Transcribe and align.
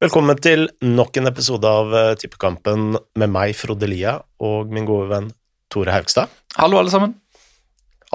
Velkommen 0.00 0.38
til 0.40 0.62
nok 0.80 1.18
en 1.20 1.28
episode 1.28 1.68
av 1.68 1.90
eh, 1.92 2.14
Tippekampen 2.16 2.94
med 3.20 3.28
meg, 3.28 3.50
Frode 3.52 3.84
Lia, 3.84 4.14
og 4.40 4.70
min 4.72 4.86
gode 4.88 5.10
venn 5.10 5.26
Tore 5.68 5.92
Haugstad. 5.92 6.30
Hallo, 6.56 6.78
alle 6.80 6.88
sammen. 6.88 7.10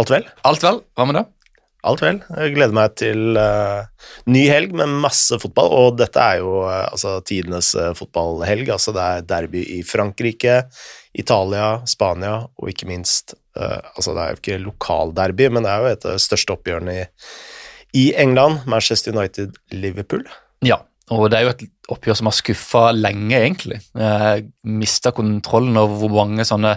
Alt 0.02 0.10
vel? 0.10 0.24
Alt 0.50 0.66
vel? 0.66 0.80
Hva 0.98 1.06
med 1.06 1.20
det? 1.20 1.22
Alt 1.86 2.02
vel. 2.02 2.18
Jeg 2.26 2.56
gleder 2.56 2.74
meg 2.74 2.96
til 2.98 3.38
uh, 3.38 3.86
ny 4.34 4.42
helg 4.50 4.74
med 4.74 4.96
masse 5.04 5.38
fotball, 5.44 5.70
og 5.78 6.00
dette 6.00 6.24
er 6.24 6.40
jo 6.40 6.56
uh, 6.64 6.88
altså 6.88 7.20
tidenes 7.30 7.70
uh, 7.78 7.92
fotballhelg. 7.94 8.74
Altså 8.74 8.96
det 8.98 9.06
er 9.06 9.30
derby 9.36 9.62
i 9.76 9.78
Frankrike, 9.86 10.58
Italia, 11.14 11.70
Spania 11.86 12.40
og 12.48 12.74
ikke 12.74 12.90
minst 12.90 13.38
Altså 13.56 14.12
det 14.12 14.20
er 14.20 14.34
jo 14.34 14.40
ikke 14.42 14.58
lokalderby, 14.66 15.46
men 15.48 15.64
det 15.64 15.70
er 15.72 15.80
jo 15.80 15.94
et 15.94 16.10
av 16.10 16.18
de 16.18 16.24
største 16.26 16.52
oppgjørene 16.58 16.98
i, 16.98 17.06
i 17.96 18.04
England, 18.20 18.66
Manchester 18.68 19.16
United-Liverpool. 19.16 20.26
Ja, 20.68 20.82
og 21.14 21.28
det 21.30 21.38
er 21.38 21.46
jo 21.46 21.52
et 21.54 21.66
oppgjør 21.94 22.18
som 22.18 22.30
har 22.32 22.36
skuffa 22.38 22.86
lenge, 22.98 23.36
egentlig. 23.38 23.78
Jeg 23.94 24.48
mista 24.66 25.12
kontrollen 25.14 25.78
over 25.78 26.00
hvor 26.02 26.14
mange 26.24 26.46
sånne 26.48 26.74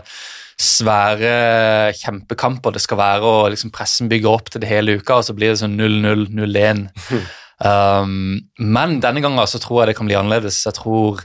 svære 0.59 1.95
kjempekamper 1.97 2.75
det 2.75 2.83
skal 2.85 3.01
være, 3.01 3.25
og 3.25 3.53
liksom 3.55 3.73
pressen 3.75 4.11
bygger 4.11 4.35
opp 4.35 4.51
til 4.53 4.65
det 4.65 4.71
hele 4.71 4.99
uka, 4.99 5.21
og 5.21 5.29
så 5.29 5.37
blir 5.37 5.55
det 5.55 5.63
sånn 5.63 5.79
0-0, 5.79 6.27
0-1. 6.35 6.85
um, 7.65 8.41
men 8.61 8.99
denne 9.05 9.23
gangen 9.25 9.49
så 9.49 9.63
tror 9.63 9.83
jeg 9.83 9.93
det 9.93 9.99
kan 10.01 10.11
bli 10.11 10.19
annerledes. 10.19 10.61
Jeg 10.67 10.77
tror 10.77 11.23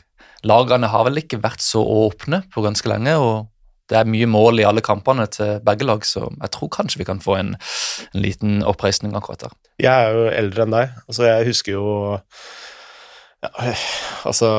lagene 0.47 0.91
har 0.91 1.07
vel 1.09 1.23
ikke 1.23 1.41
vært 1.43 1.63
så 1.65 1.83
åpne 1.83 2.43
på 2.53 2.63
ganske 2.63 2.87
lenge, 2.91 3.17
og 3.19 3.49
det 3.91 3.99
er 3.99 4.07
mye 4.07 4.29
mål 4.31 4.61
i 4.61 4.67
alle 4.67 4.83
kampene 4.85 5.25
til 5.31 5.57
begge 5.65 5.85
lag, 5.89 6.05
så 6.07 6.29
jeg 6.29 6.53
tror 6.55 6.71
kanskje 6.71 7.01
vi 7.01 7.07
kan 7.09 7.19
få 7.23 7.35
en, 7.41 7.55
en 8.13 8.23
liten 8.23 8.61
oppreisning 8.63 9.15
akkurat 9.17 9.43
der. 9.43 9.57
Jeg 9.83 9.91
er 9.91 10.15
jo 10.15 10.29
eldre 10.31 10.63
enn 10.63 10.77
deg. 10.77 10.93
altså 11.09 11.27
Jeg 11.27 11.49
husker 11.49 11.75
jo 11.75 11.87
altså 14.27 14.49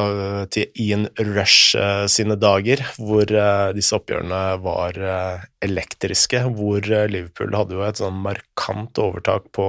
til 0.52 0.68
Ian 0.80 1.06
Rush 1.18 1.76
uh, 1.78 2.04
sine 2.10 2.36
dager, 2.40 2.82
hvor 2.98 3.28
uh, 3.32 3.72
disse 3.76 3.96
oppgjørene 3.96 4.42
var 4.64 4.98
uh, 5.00 5.44
elektriske. 5.64 6.44
Hvor 6.56 6.84
Liverpool 6.84 7.56
hadde 7.56 7.78
jo 7.78 7.84
et 7.86 8.00
sånn 8.02 8.20
markant 8.24 9.00
overtak 9.00 9.48
på, 9.56 9.68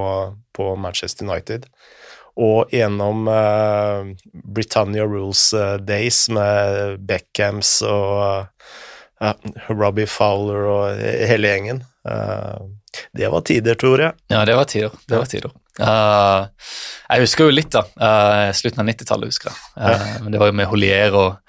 på 0.56 0.72
Manchester 0.80 1.28
United. 1.28 1.70
Og 2.36 2.74
gjennom 2.76 3.30
Britannia 4.44 5.06
Rules 5.08 5.54
Days 5.88 6.26
med 6.28 6.98
Beckhams 7.08 7.78
og 7.88 8.50
Robbie 9.70 10.10
Fowler 10.12 10.68
og 10.68 11.00
hele 11.00 11.54
gjengen 11.54 11.80
Det 13.16 13.32
var 13.32 13.48
tider, 13.48 13.80
tror 13.80 14.04
jeg. 14.04 14.20
Ja, 14.36 14.44
det 14.44 14.60
var 14.60 14.68
tider. 14.68 15.00
Det 15.08 15.16
var 15.16 15.32
tider. 15.32 15.56
Uh, 15.80 16.48
jeg 17.10 17.26
husker 17.26 17.50
jo 17.50 17.54
litt, 17.54 17.72
da. 17.74 17.84
Uh, 18.00 18.50
slutten 18.56 18.84
av 18.84 18.90
90-tallet, 18.90 19.32
husker 19.34 19.52
jeg. 19.52 19.60
Uh, 19.76 20.24
men 20.24 20.34
det 20.34 20.42
var 20.42 20.52
jo 20.52 20.58
med 20.58 20.70
Holier 20.72 21.16
og 21.20 21.40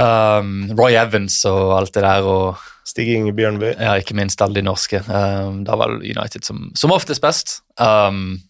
um, 0.00 0.54
Roy 0.74 0.96
Evans 0.98 1.40
og 1.50 1.76
alt 1.78 1.94
det 1.94 2.04
der. 2.06 2.26
og 2.26 2.62
Stig 2.84 3.14
Inge 3.14 3.32
Bjørnby. 3.36 3.74
Ja, 3.78 3.94
ikke 4.00 4.16
minst 4.18 4.42
alle 4.44 4.58
de 4.58 4.66
norske. 4.66 5.00
Um, 5.08 5.62
da 5.66 5.78
var 5.80 5.94
det 5.94 6.10
United 6.16 6.46
som, 6.46 6.68
som 6.76 6.92
oftest 6.94 7.22
best. 7.24 7.60
Um, 7.80 8.40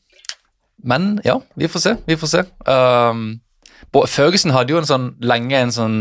men 0.85 1.19
ja, 1.25 1.39
vi 1.57 1.69
får 1.71 1.85
se. 1.85 1.97
Vi 2.09 2.17
får 2.21 2.33
se. 2.33 2.45
Um, 2.67 3.41
Ferguson 4.11 4.55
hadde 4.55 4.75
jo 4.75 4.81
en 4.81 4.89
sånn 4.89 5.11
lenge 5.23 5.61
en 5.61 5.73
sånn 5.73 5.99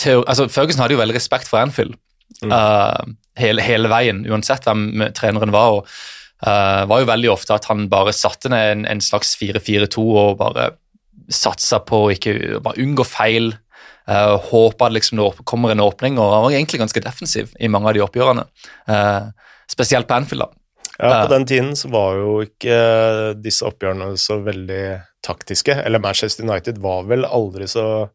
teori, 0.00 0.24
altså 0.26 0.48
Ferguson 0.50 0.82
hadde 0.82 0.96
jo 0.96 1.02
veldig 1.02 1.14
respekt 1.14 1.46
for 1.46 1.60
Anfield 1.60 1.94
mm. 2.42 3.12
hele, 3.38 3.62
hele, 3.62 3.90
veien, 3.92 4.24
uansett 4.26 4.66
hvem 4.66 5.04
treneren 5.14 5.52
var. 5.54 5.76
og 5.78 5.92
Uh, 6.40 6.86
var 6.88 7.02
jo 7.02 7.08
veldig 7.10 7.32
ofte 7.32 7.56
at 7.56 7.66
han 7.68 7.88
bare 7.92 8.14
satte 8.16 8.48
ned 8.52 8.70
en, 8.74 8.86
en 8.88 9.02
slags 9.04 9.34
4-4-2 9.40 10.04
og 10.04 10.38
bare 10.40 10.70
satsa 11.30 11.82
på 11.84 12.06
å 12.06 12.14
ikke 12.14 12.62
bare 12.64 12.80
unngå 12.80 13.04
feil. 13.06 13.52
Uh, 14.08 14.38
håpa 14.50 14.88
at 14.88 14.96
liksom 14.96 15.20
det 15.20 15.44
kommer 15.48 15.74
en 15.74 15.84
åpning, 15.84 16.16
og 16.18 16.32
han 16.32 16.46
var 16.46 16.56
egentlig 16.56 16.80
ganske 16.82 17.04
defensiv 17.04 17.52
i 17.60 17.68
mange 17.70 17.90
av 17.90 17.98
de 17.98 18.04
oppgjørene. 18.06 18.46
Uh, 18.88 19.30
spesielt 19.70 20.08
på 20.08 20.16
Anfield. 20.16 20.46
da. 20.46 20.56
Ja, 21.00 21.22
På 21.24 21.32
den 21.32 21.46
tiden 21.48 21.76
så 21.76 21.88
var 21.88 22.18
jo 22.18 22.32
ikke 22.44 22.74
disse 23.40 23.64
oppgjørene 23.64 24.10
så 24.20 24.40
veldig 24.44 24.84
taktiske. 25.24 25.76
Eller 25.84 26.02
Manchester 26.02 26.44
United 26.44 26.80
var 26.82 27.06
vel 27.08 27.24
aldri 27.24 27.68
så 27.70 28.10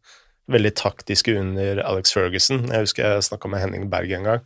veldig 0.51 0.73
taktiske 0.77 1.33
under 1.39 1.81
Alex 1.81 2.13
Ferguson. 2.13 2.67
Jeg 2.69 2.85
husker 2.85 3.07
jeg 3.07 3.25
snakka 3.25 3.49
med 3.49 3.63
Henning 3.63 3.87
Berg 3.89 4.13
en 4.13 4.27
gang. 4.29 4.43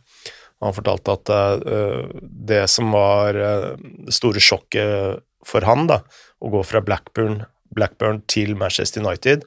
Han 0.60 0.76
fortalte 0.76 1.16
at 1.16 1.32
uh, 1.32 2.10
det 2.20 2.66
som 2.68 2.92
var 2.92 3.36
det 3.36 4.14
store 4.14 4.42
sjokket 4.44 5.24
for 5.46 5.64
han, 5.64 5.86
da, 5.88 6.02
å 6.40 6.50
gå 6.52 6.60
fra 6.68 6.82
Blackburn, 6.84 7.42
Blackburn 7.72 8.20
til 8.28 8.52
Manchester 8.60 9.00
United 9.00 9.46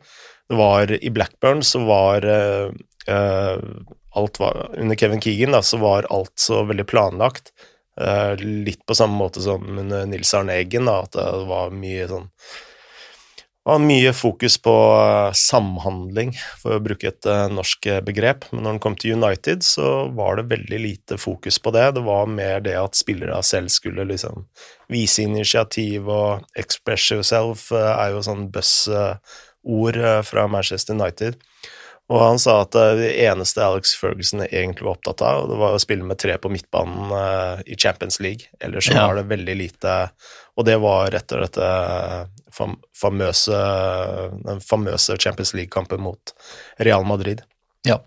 det 0.49 0.57
var 0.59 0.91
I 0.91 1.09
Blackburn 1.13 1.61
så 1.63 1.83
var 1.87 2.25
uh, 2.25 2.71
alt 4.13 4.39
var, 4.41 4.73
Under 4.77 4.97
Kevin 4.99 5.21
Keegan 5.21 5.55
da, 5.55 5.61
så 5.65 5.79
var 5.81 6.09
alt 6.13 6.33
så 6.39 6.63
veldig 6.67 6.85
planlagt. 6.89 7.53
litt 8.41 8.85
på 8.85 8.95
samme 8.97 9.13
måte 9.17 9.41
som 9.41 9.77
under 9.77 10.05
Nils 10.09 10.33
Arne 10.33 10.55
Eggen, 10.57 10.87
da, 10.89 11.03
at 11.05 11.13
det 11.13 11.45
var 11.49 11.73
mye 11.73 12.07
sånn 12.09 12.27
det 13.63 13.71
var 13.71 13.79
mye 13.79 14.11
fokus 14.13 14.57
på 14.59 14.71
eh, 14.99 15.33
samhandling, 15.39 16.33
for 16.59 16.75
å 16.75 16.81
bruke 16.83 17.07
et 17.07 17.27
uh, 17.31 17.45
norsk 17.47 17.85
eh, 17.87 18.01
begrep. 18.03 18.43
Men 18.51 18.65
når 18.65 18.73
han 18.73 18.81
kom 18.83 18.97
til 18.99 19.15
United, 19.15 19.63
så 19.63 20.09
var 20.11 20.35
det 20.35 20.49
veldig 20.49 20.79
lite 20.83 21.17
fokus 21.17 21.61
på 21.63 21.71
det. 21.71 21.85
Det 21.95 22.03
var 22.03 22.27
mer 22.27 22.59
det 22.65 22.75
at 22.75 22.99
spillere 22.99 23.39
selv 23.47 23.71
skulle 23.71 24.03
liksom 24.09 24.43
vise 24.91 25.23
initiativ, 25.23 26.11
og 26.11 26.43
'express 26.59 27.07
yourself' 27.15 27.71
er 27.71 28.11
jo 28.11 28.25
sånn 28.27 28.49
buzzord 28.51 30.01
fra 30.27 30.47
Manchester 30.51 30.99
United. 30.99 31.39
Og 32.11 32.19
han 32.19 32.43
sa 32.43 32.59
at 32.65 32.75
det 32.75 33.13
eneste 33.23 33.63
Alex 33.63 33.95
Ferguson 33.95 34.43
egentlig 34.43 34.83
var 34.83 34.97
opptatt 34.97 35.23
av, 35.23 35.47
det 35.47 35.55
var 35.55 35.71
å 35.71 35.79
spille 35.79 36.03
med 36.03 36.19
tre 36.19 36.35
på 36.35 36.51
midtbanen 36.51 37.63
i 37.63 37.79
Champions 37.79 38.19
League. 38.19 38.51
Ellers 38.59 38.91
så 38.91 38.99
ja. 38.99 39.07
var 39.07 39.15
det 39.15 39.29
veldig 39.31 39.55
lite 39.55 40.09
Og 40.59 40.67
det 40.67 40.75
var 40.83 41.15
etter 41.15 41.47
dette 42.53 42.97
famøse, 42.99 43.61
den 44.45 44.61
famøse 44.63 45.17
Champions 45.19 45.53
League-kampen 45.53 46.01
mot 46.01 46.33
Real 46.79 47.05
Madrid. 47.05 47.43
Ja. 47.87 47.99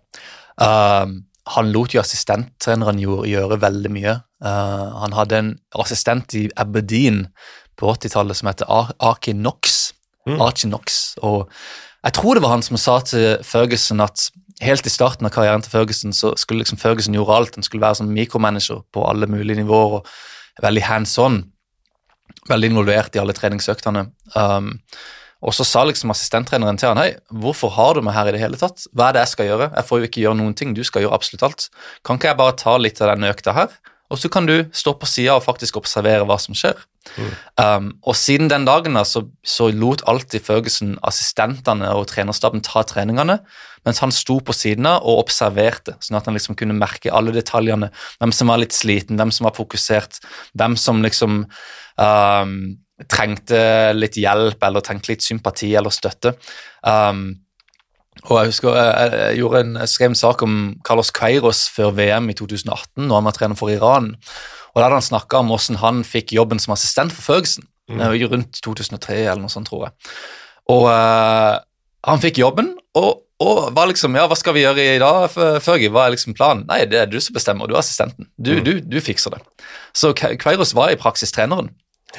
Uh, 0.61 1.21
han 1.47 1.71
lot 1.71 1.95
jo 1.95 2.03
assistenttreneren 2.03 2.99
gjøre 2.99 3.61
veldig 3.63 3.93
mye. 3.95 4.17
Uh, 4.43 5.03
han 5.03 5.15
hadde 5.17 5.39
en 5.39 5.53
assistent 5.79 6.35
i 6.35 6.47
Aberdeen 6.57 7.27
på 7.77 7.93
80-tallet 7.93 8.39
som 8.39 8.51
heter 8.51 8.71
Aki 8.71 9.37
Knox. 9.37 9.93
Mm. 10.27 10.41
Archie 10.43 10.71
Knox. 10.71 11.15
Og 11.23 11.47
jeg 12.03 12.17
tror 12.17 12.35
det 12.35 12.43
var 12.43 12.57
han 12.57 12.65
som 12.67 12.79
sa 12.81 12.99
til 13.07 13.45
Ferguson 13.47 14.03
at 14.03 14.31
helt 14.65 14.87
i 14.89 14.91
starten 14.91 15.29
av 15.29 15.35
karrieren 15.35 15.63
til 15.63 15.71
Ferguson 15.71 16.15
så 16.17 16.33
skulle 16.41 16.65
liksom 16.65 16.81
Ferguson 16.81 17.15
gjøre 17.15 17.37
alt. 17.37 17.59
Han 17.59 17.67
skulle 17.67 17.85
være 17.85 18.01
som 18.01 18.11
mikromanager 18.11 18.83
på 18.93 19.05
alle 19.07 19.29
mulige 19.31 19.61
nivåer 19.61 20.01
og 20.01 20.11
veldig 20.65 20.83
hands 20.83 21.15
on 21.23 21.45
veldig 22.51 22.73
involvert 22.73 23.17
i 23.17 23.23
alle 23.23 23.35
treningsøktene. 23.37 24.07
Um, 24.37 24.75
og 25.47 25.53
så 25.55 25.67
sa 25.69 25.83
liksom 25.85 26.11
assistenttreneren 26.15 26.79
til 26.81 26.91
han, 26.91 27.01
hei, 27.01 27.17
hvorfor 27.43 27.75
har 27.77 27.97
du 27.97 28.05
meg 28.07 28.17
her 28.17 28.31
i 28.31 28.35
det 28.35 28.41
hele 28.41 28.59
tatt? 28.61 28.87
Hva 28.97 29.11
er 29.11 29.17
det 29.17 29.27
jeg 29.27 29.33
skal 29.35 29.51
gjøre? 29.51 29.69
Jeg 29.77 29.89
får 29.89 30.01
jo 30.01 30.09
ikke 30.09 30.23
gjøre 30.25 30.39
noen 30.41 30.57
ting, 30.59 30.73
du 30.75 30.83
skal 30.87 31.05
gjøre 31.05 31.19
absolutt 31.19 31.45
alt. 31.47 31.67
Kan 32.07 32.19
ikke 32.19 32.33
jeg 32.33 32.41
bare 32.41 32.57
ta 32.59 32.77
litt 32.81 33.03
av 33.03 33.13
denne 33.13 33.31
økta 33.35 33.55
her, 33.57 33.77
og 34.13 34.21
så 34.21 34.31
kan 34.33 34.47
du 34.47 34.55
stå 34.77 34.95
på 35.01 35.09
sida 35.11 35.37
og 35.37 35.45
faktisk 35.45 35.79
observere 35.81 36.27
hva 36.29 36.39
som 36.43 36.57
skjer? 36.57 36.79
Mm. 37.17 37.33
Um, 37.63 37.89
og 38.07 38.17
siden 38.19 38.51
den 38.51 38.67
dagen 38.67 38.99
da, 38.99 39.05
så, 39.07 39.25
så 39.47 39.69
lot 39.75 40.03
alltid 40.11 40.43
Føgesen 40.47 40.97
assistentene 41.07 41.93
og 41.95 42.09
trenerstaben 42.11 42.65
ta 42.67 42.83
treningene, 42.87 43.39
mens 43.87 44.03
han 44.03 44.15
sto 44.15 44.41
på 44.43 44.55
siden 44.57 44.89
av 44.91 45.07
og 45.07 45.23
observerte, 45.25 45.95
sånn 46.03 46.19
at 46.19 46.27
han 46.27 46.35
liksom 46.39 46.59
kunne 46.59 46.77
merke 46.79 47.13
alle 47.15 47.35
detaljene. 47.35 47.93
Hvem 48.19 48.35
som 48.35 48.51
var 48.51 48.63
litt 48.63 48.75
sliten, 48.75 49.19
hvem 49.19 49.35
som 49.35 49.47
var 49.47 49.55
fokusert, 49.59 50.19
hvem 50.59 50.75
som 50.81 51.03
liksom 51.07 51.45
um, 51.47 52.57
trengte 53.11 53.61
litt 53.95 54.19
hjelp 54.19 54.63
eller 54.67 54.85
trengte 54.85 55.13
litt 55.13 55.25
sympati 55.25 55.75
eller 55.77 55.95
støtte. 55.95 56.35
Um, 56.83 57.29
og 58.25 58.39
Jeg 58.41 58.51
husker 58.51 58.75
jeg, 58.75 59.37
jeg, 59.37 59.51
en, 59.61 59.77
jeg, 59.77 59.93
skrev 59.93 60.13
en 60.13 60.19
sak 60.19 60.43
om 60.43 60.55
Carlos 60.87 61.13
Queiros 61.15 61.67
før 61.73 61.93
VM 61.97 62.31
i 62.33 62.37
2018, 62.39 63.05
når 63.05 63.21
han 63.21 63.29
var 63.29 63.37
trener 63.37 63.59
for 63.59 63.73
Iran. 63.73 64.15
Og 64.73 64.81
Da 64.81 64.89
hadde 64.89 64.99
han 64.99 65.11
snakka 65.11 65.41
om 65.41 65.53
hvordan 65.53 65.81
han 65.83 66.03
fikk 66.05 66.35
jobben 66.37 66.61
som 66.63 66.75
assistent 66.75 67.15
for 67.15 67.23
Ferguson. 67.23 67.69
Mm. 67.89 68.03
Rundt 68.33 68.59
2003 68.65 69.21
eller 69.23 69.45
noe 69.45 69.53
sånt, 69.53 69.71
tror 69.71 69.87
jeg. 69.87 70.11
Og 70.75 70.89
uh, 70.91 71.63
han 72.11 72.23
fikk 72.23 72.41
jobben, 72.43 72.73
og, 72.99 73.23
og 73.43 73.71
var 73.77 73.89
liksom 73.91 74.17
Ja, 74.19 74.27
hva 74.27 74.39
skal 74.39 74.57
vi 74.57 74.65
gjøre 74.65 74.85
i 74.97 75.01
dag, 75.03 75.31
Fergie? 75.63 75.93
Hva 75.95 76.07
er 76.07 76.17
liksom 76.17 76.35
planen? 76.35 76.67
Nei, 76.67 76.83
det 76.91 76.99
er 76.99 77.11
du 77.11 77.21
som 77.23 77.37
bestemmer, 77.37 77.71
du 77.71 77.77
er 77.77 77.83
assistenten. 77.85 78.29
Du, 78.37 78.57
mm. 78.59 78.65
du, 78.67 78.73
du 78.83 78.99
fikser 79.05 79.37
det. 79.37 79.43
Så 79.95 80.13
Queiros 80.17 80.75
var 80.75 80.91
i 80.91 80.99
praksis 80.99 81.35
treneren. 81.35 81.71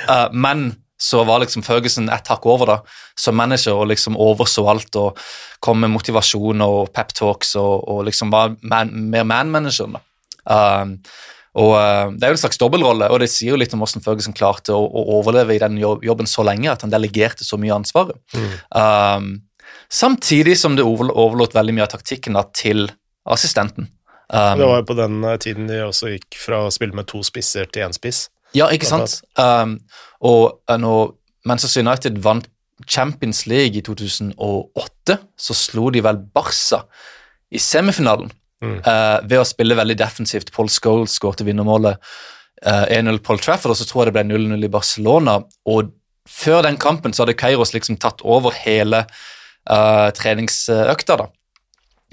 Uh, 0.05 0.29
men 0.31 0.69
så 0.97 1.21
var 1.27 1.44
liksom 1.44 1.63
Ferguson 1.65 2.09
et 2.09 2.29
hakk 2.31 2.45
over 2.49 2.71
da, 2.71 2.77
som 3.17 3.38
manager 3.38 3.77
og 3.77 3.91
liksom 3.91 4.17
overså 4.17 4.65
alt 4.71 4.97
og 4.97 5.21
kom 5.63 5.81
med 5.83 5.94
motivasjon 5.94 6.63
og 6.65 6.91
peptalks 6.95 7.55
og, 7.61 7.85
og 7.85 8.05
liksom 8.09 8.33
var 8.33 8.55
man, 8.61 8.94
mer 9.13 9.27
man-manageren. 9.29 9.99
Um, 10.47 10.97
Og 11.57 11.73
uh, 11.73 12.13
Det 12.13 12.25
er 12.25 12.33
jo 12.33 12.38
en 12.38 12.44
slags 12.44 12.59
dobbeltrolle, 12.61 13.09
og 13.09 13.21
det 13.23 13.31
sier 13.33 13.55
jo 13.55 13.59
litt 13.59 13.73
om 13.73 13.81
hvordan 13.81 14.03
Ferguson 14.05 14.35
klarte 14.38 14.75
å, 14.75 14.83
å, 14.85 15.05
overleve 15.17 15.55
i 15.55 15.61
den 15.61 15.79
jobben 15.81 16.29
så 16.29 16.45
lenge 16.45 16.69
at 16.71 16.85
han 16.85 16.94
delegerte 16.94 17.47
så 17.47 17.57
mye 17.61 17.73
ansvar. 17.73 18.13
Mm. 18.35 18.51
Um, 18.77 19.29
samtidig 19.89 20.57
som 20.61 20.77
det 20.77 20.85
overlot 20.85 21.57
veldig 21.57 21.77
mye 21.77 21.88
av 21.88 21.93
taktikken 21.95 22.38
da, 22.38 22.45
til 22.53 22.85
assistenten. 23.27 23.89
Um, 24.29 24.59
det 24.59 24.69
var 24.69 24.81
jo 24.81 24.88
på 24.89 24.97
den 25.00 25.21
eh, 25.23 25.38
tiden 25.39 25.69
de 25.69 25.79
også 25.85 26.11
gikk 26.11 26.35
fra 26.41 26.65
å 26.65 26.71
spille 26.73 26.95
med 26.97 27.07
to 27.09 27.21
spisser 27.25 27.69
til 27.71 27.88
én 27.88 27.95
spiss. 27.95 28.27
Ja, 28.55 28.69
ikke 28.73 28.88
sant? 28.88 29.19
Um, 29.39 29.77
og 30.23 30.61
uh, 30.69 30.77
når 30.79 31.13
Manchester 31.47 31.83
United 31.83 32.19
vant 32.23 32.47
Champions 32.88 33.45
League 33.49 33.79
i 33.79 33.83
2008, 33.85 35.17
så 35.38 35.55
slo 35.57 35.89
de 35.94 36.03
vel 36.05 36.19
Barca 36.33 36.83
i 37.51 37.59
semifinalen 37.61 38.29
mm. 38.61 38.79
uh, 38.85 39.19
ved 39.27 39.41
å 39.41 39.47
spille 39.47 39.77
veldig 39.77 39.97
defensivt. 39.99 40.51
Paul 40.55 40.69
Scholes 40.71 41.17
skåret 41.17 41.45
vinnermålet 41.47 41.97
uh, 42.65 42.85
1-0 42.85 43.21
Paul 43.25 43.41
Trafford, 43.44 43.73
og 43.73 43.79
så 43.79 43.88
tror 43.88 44.05
jeg 44.05 44.11
det 44.11 44.17
ble 44.19 44.27
0-0 44.29 44.67
i 44.67 44.73
Barcelona. 44.73 45.39
Og 45.69 45.93
før 46.27 46.63
den 46.67 46.79
kampen 46.81 47.15
så 47.15 47.25
hadde 47.25 47.38
Keiros 47.39 47.73
liksom 47.75 48.00
tatt 48.01 48.23
over 48.25 48.55
hele 48.65 49.05
uh, 49.07 50.07
treningsøkta. 50.15 51.19
da 51.23 51.31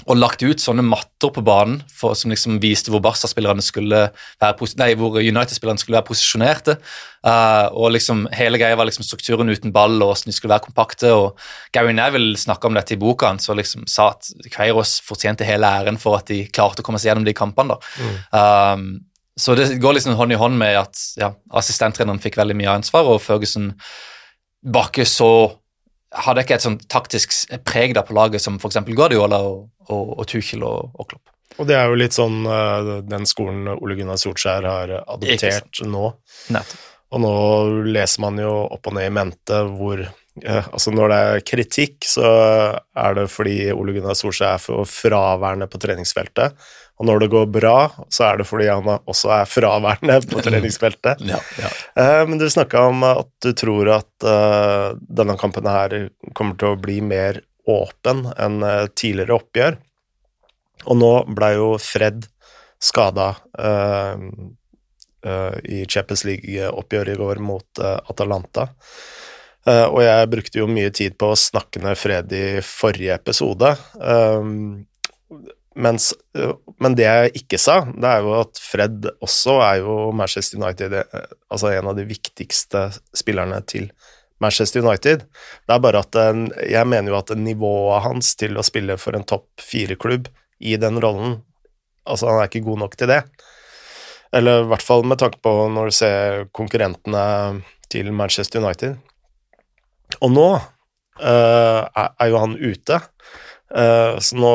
og 0.05 0.19
lagt 0.19 0.43
ut 0.45 0.61
sånne 0.61 0.85
matter 0.85 1.31
på 1.33 1.43
banen 1.45 1.79
for, 1.89 2.17
som 2.19 2.33
liksom 2.33 2.59
viste 2.63 2.93
hvor 2.93 3.03
Barca-spillerne 3.05 3.65
skulle 3.65 4.07
være 4.43 4.69
nei, 4.81 4.91
hvor 5.01 5.17
United-spillerne 5.21 5.81
skulle 5.81 5.99
være 5.99 6.09
posisjonerte. 6.11 6.77
Uh, 7.25 7.73
og 7.73 7.95
liksom 7.95 8.27
Hele 8.37 8.61
greia 8.61 8.77
var 8.77 8.85
liksom 8.85 9.07
strukturen 9.07 9.49
uten 9.49 9.73
ball 9.73 9.97
og 9.97 10.11
hvordan 10.11 10.29
de 10.29 10.37
skulle 10.37 10.53
være 10.53 10.67
kompakte. 10.67 11.13
og 11.15 11.41
Gary 11.73 11.95
Neville 11.97 12.37
snakka 12.41 12.69
om 12.69 12.77
dette 12.77 12.97
i 12.97 13.01
boka 13.01 13.33
hans 13.33 13.49
og 13.49 13.59
liksom 13.61 13.89
sa 13.89 14.11
at 14.13 14.29
Kveiros 14.53 14.99
fortjente 15.07 15.49
hele 15.49 15.71
æren 15.81 16.01
for 16.01 16.21
at 16.21 16.29
de 16.29 16.45
klarte 16.53 16.85
å 16.85 16.87
komme 16.87 17.01
seg 17.01 17.13
gjennom 17.13 17.29
de 17.29 17.37
kampene. 17.37 17.75
da. 17.75 17.81
Mm. 17.99 18.15
Um, 18.37 18.89
så 19.41 19.57
det 19.59 19.73
går 19.83 19.97
liksom 19.97 20.15
hånd 20.15 20.33
i 20.33 20.39
hånd 20.39 20.59
med 20.61 20.77
at 20.79 21.01
ja, 21.19 21.33
assistenttreneren 21.59 22.23
fikk 22.23 22.37
veldig 22.39 22.55
mye 22.59 22.77
ansvar, 22.79 23.09
og 23.11 23.23
Ferguson 23.23 23.73
var 24.63 24.93
ikke 24.93 25.07
så 25.09 25.31
hadde 26.15 26.45
ikke 26.45 26.59
et 26.59 26.65
sånn 26.65 26.81
taktisk 26.91 27.35
preg 27.67 27.95
der 27.97 28.07
på 28.07 28.17
laget 28.17 28.43
som 28.45 28.59
f.eks. 28.61 28.81
Guardiola 28.95 29.41
og, 29.45 29.69
og, 29.89 30.17
og 30.21 30.27
Tuchel 30.31 30.65
og, 30.67 30.95
og, 30.95 31.09
Klopp. 31.11 31.33
Og 31.59 31.69
det 31.69 31.77
er 31.79 31.87
jo 31.91 31.99
litt 31.99 32.17
sånn 32.17 32.43
uh, 32.49 33.01
den 33.07 33.29
skolen 33.31 33.69
Ole 33.77 33.99
Gunnar 33.99 34.19
Solskjær 34.19 34.67
har 34.67 34.97
adoptert 35.03 35.85
nå. 35.87 36.11
Nettopp. 36.55 36.91
Og 37.15 37.21
nå 37.23 37.35
leser 37.95 38.25
man 38.25 38.41
jo 38.43 38.53
opp 38.75 38.89
og 38.91 38.97
ned 38.97 39.07
i 39.07 39.15
mente 39.15 39.61
hvor 39.77 40.01
uh, 40.03 40.65
Altså, 40.65 40.91
når 40.91 41.13
det 41.13 41.19
er 41.19 41.45
kritikk, 41.47 41.99
så 42.11 42.27
er 42.75 43.19
det 43.21 43.29
fordi 43.31 43.59
Ole 43.75 43.95
Gunnar 43.95 44.19
Solskjær 44.19 44.57
er 44.57 44.65
for 44.65 44.91
fraværende 44.91 45.71
på 45.71 45.79
treningsfeltet. 45.83 46.59
Og 47.05 47.09
når 47.11 47.21
det 47.21 47.27
går 47.35 47.49
bra, 47.53 47.79
så 48.09 48.25
er 48.31 48.39
det 48.41 48.47
fordi 48.49 48.65
han 48.71 48.87
også 48.89 49.29
er 49.37 49.49
fraværende 49.51 50.15
på 50.31 50.41
treningsfeltet. 50.41 51.21
Ja, 51.29 51.37
ja. 51.61 51.71
Uh, 52.01 52.23
men 52.31 52.39
du 52.41 52.47
snakka 52.49 52.87
om 52.89 53.05
at 53.05 53.29
du 53.45 53.51
tror 53.53 53.91
at 53.99 54.25
uh, 54.25 54.97
denne 54.97 55.37
kampen 55.37 55.69
her 55.69 56.09
kommer 56.33 56.57
til 56.57 56.73
å 56.73 56.79
bli 56.81 57.03
mer 57.05 57.43
åpen 57.69 58.25
enn 58.41 58.65
uh, 58.65 58.87
tidligere 58.97 59.37
oppgjør. 59.37 59.77
Og 60.89 60.99
nå 61.03 61.11
ble 61.37 61.51
jo 61.59 61.69
Fred 61.81 62.25
skada 62.85 63.35
i 65.65 65.79
Champions 65.89 66.25
League-oppgjøret 66.29 67.15
i 67.15 67.17
går 67.17 67.39
mot 67.41 67.81
Atalanta. 67.81 68.67
og 69.65 70.01
jeg 70.05 70.29
brukte 70.35 70.61
jo 70.61 70.67
mye 70.69 70.91
tid 70.93 71.17
på 71.17 71.31
å 71.33 71.39
snakke 71.39 71.81
ned 71.81 71.97
Fred 71.97 72.35
i 72.37 72.61
forrige 72.61 73.17
episode. 73.17 73.71
Mens, 75.75 76.13
men 76.79 76.95
det 76.95 77.07
jeg 77.07 77.31
ikke 77.41 77.59
sa, 77.59 77.81
det 77.91 78.07
er 78.07 78.21
jo 78.23 78.35
at 78.39 78.61
Fred 78.63 79.09
også 79.25 79.57
er 79.65 79.81
jo 79.83 79.97
Manchester 80.15 80.61
United 80.61 80.93
Altså 81.51 81.73
en 81.73 81.89
av 81.91 81.97
de 81.99 82.05
viktigste 82.07 82.85
spillerne 83.11 83.59
til 83.67 83.89
Manchester 84.43 84.85
United. 84.87 85.25
Det 85.67 85.75
er 85.75 85.83
bare 85.83 86.05
at 86.05 86.19
jeg 86.71 86.87
mener 86.91 87.11
jo 87.11 87.19
at 87.19 87.33
nivået 87.39 88.05
hans 88.07 88.35
til 88.39 88.55
å 88.59 88.67
spille 88.67 88.99
for 89.03 89.19
en 89.19 89.27
topp 89.27 89.49
fire-klubb 89.63 90.31
i 90.63 90.77
den 90.79 91.03
rollen 91.03 91.41
Altså, 92.05 92.29
han 92.29 92.43
er 92.43 92.51
ikke 92.51 92.67
god 92.67 92.83
nok 92.83 92.97
til 93.01 93.09
det. 93.09 93.23
Eller 94.35 94.65
i 94.65 94.69
hvert 94.69 94.85
fall 94.85 95.07
med 95.09 95.21
tanke 95.23 95.39
på 95.45 95.53
når 95.73 95.89
du 95.89 95.97
ser 95.97 96.47
konkurrentene 96.57 97.25
til 97.93 98.11
Manchester 98.13 98.61
United. 98.61 98.99
Og 100.21 100.33
nå 100.35 100.49
uh, 100.59 101.81
er 101.95 102.29
jo 102.29 102.43
han 102.43 102.59
ute, 102.59 102.99
uh, 103.73 104.21
så 104.21 104.37
nå 104.37 104.55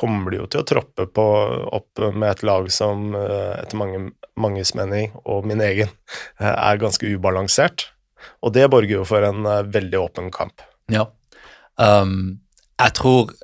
kommer 0.00 0.32
de 0.32 0.40
jo 0.40 0.48
til 0.50 0.62
å 0.62 0.66
troppe 0.68 1.06
på, 1.12 1.26
opp 1.76 2.02
med 2.08 2.28
et 2.30 2.44
lag 2.46 2.68
som 2.72 3.14
eh, 3.18 3.54
etter 3.60 3.78
mange, 3.80 4.02
manges 4.40 4.72
mening, 4.78 5.12
og 5.24 5.48
min 5.48 5.62
egen, 5.64 5.90
eh, 6.40 6.52
er 6.52 6.80
ganske 6.80 7.06
ubalansert. 7.06 7.90
Og 8.44 8.54
det 8.56 8.68
borger 8.72 9.00
jo 9.00 9.08
for 9.08 9.24
en 9.26 9.44
eh, 9.48 9.66
veldig 9.68 10.00
åpen 10.00 10.30
kamp. 10.34 10.64
Ja. 10.92 11.06
Um, 11.80 12.40
jeg 12.80 12.96
tror 12.96 13.34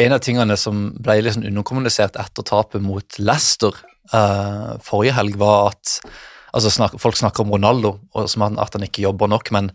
en 0.00 0.16
av 0.16 0.22
tingene 0.24 0.56
som 0.58 0.90
ble 1.02 1.20
litt 1.20 1.36
sånn 1.36 1.48
underkommunisert 1.48 2.18
etter 2.20 2.46
tapet 2.46 2.82
mot 2.82 3.18
Leicester 3.20 3.74
uh, 4.14 4.76
forrige 4.84 5.16
helg, 5.18 5.38
var 5.40 5.72
at 5.72 5.98
altså 6.56 6.72
snak, 6.72 6.96
Folk 7.02 7.18
snakker 7.18 7.44
om 7.44 7.52
Ronaldo 7.54 7.96
og 8.16 8.30
som 8.30 8.46
at 8.48 8.74
han 8.74 8.86
ikke 8.86 9.04
jobber 9.04 9.30
nok, 9.30 9.52
men 9.54 9.70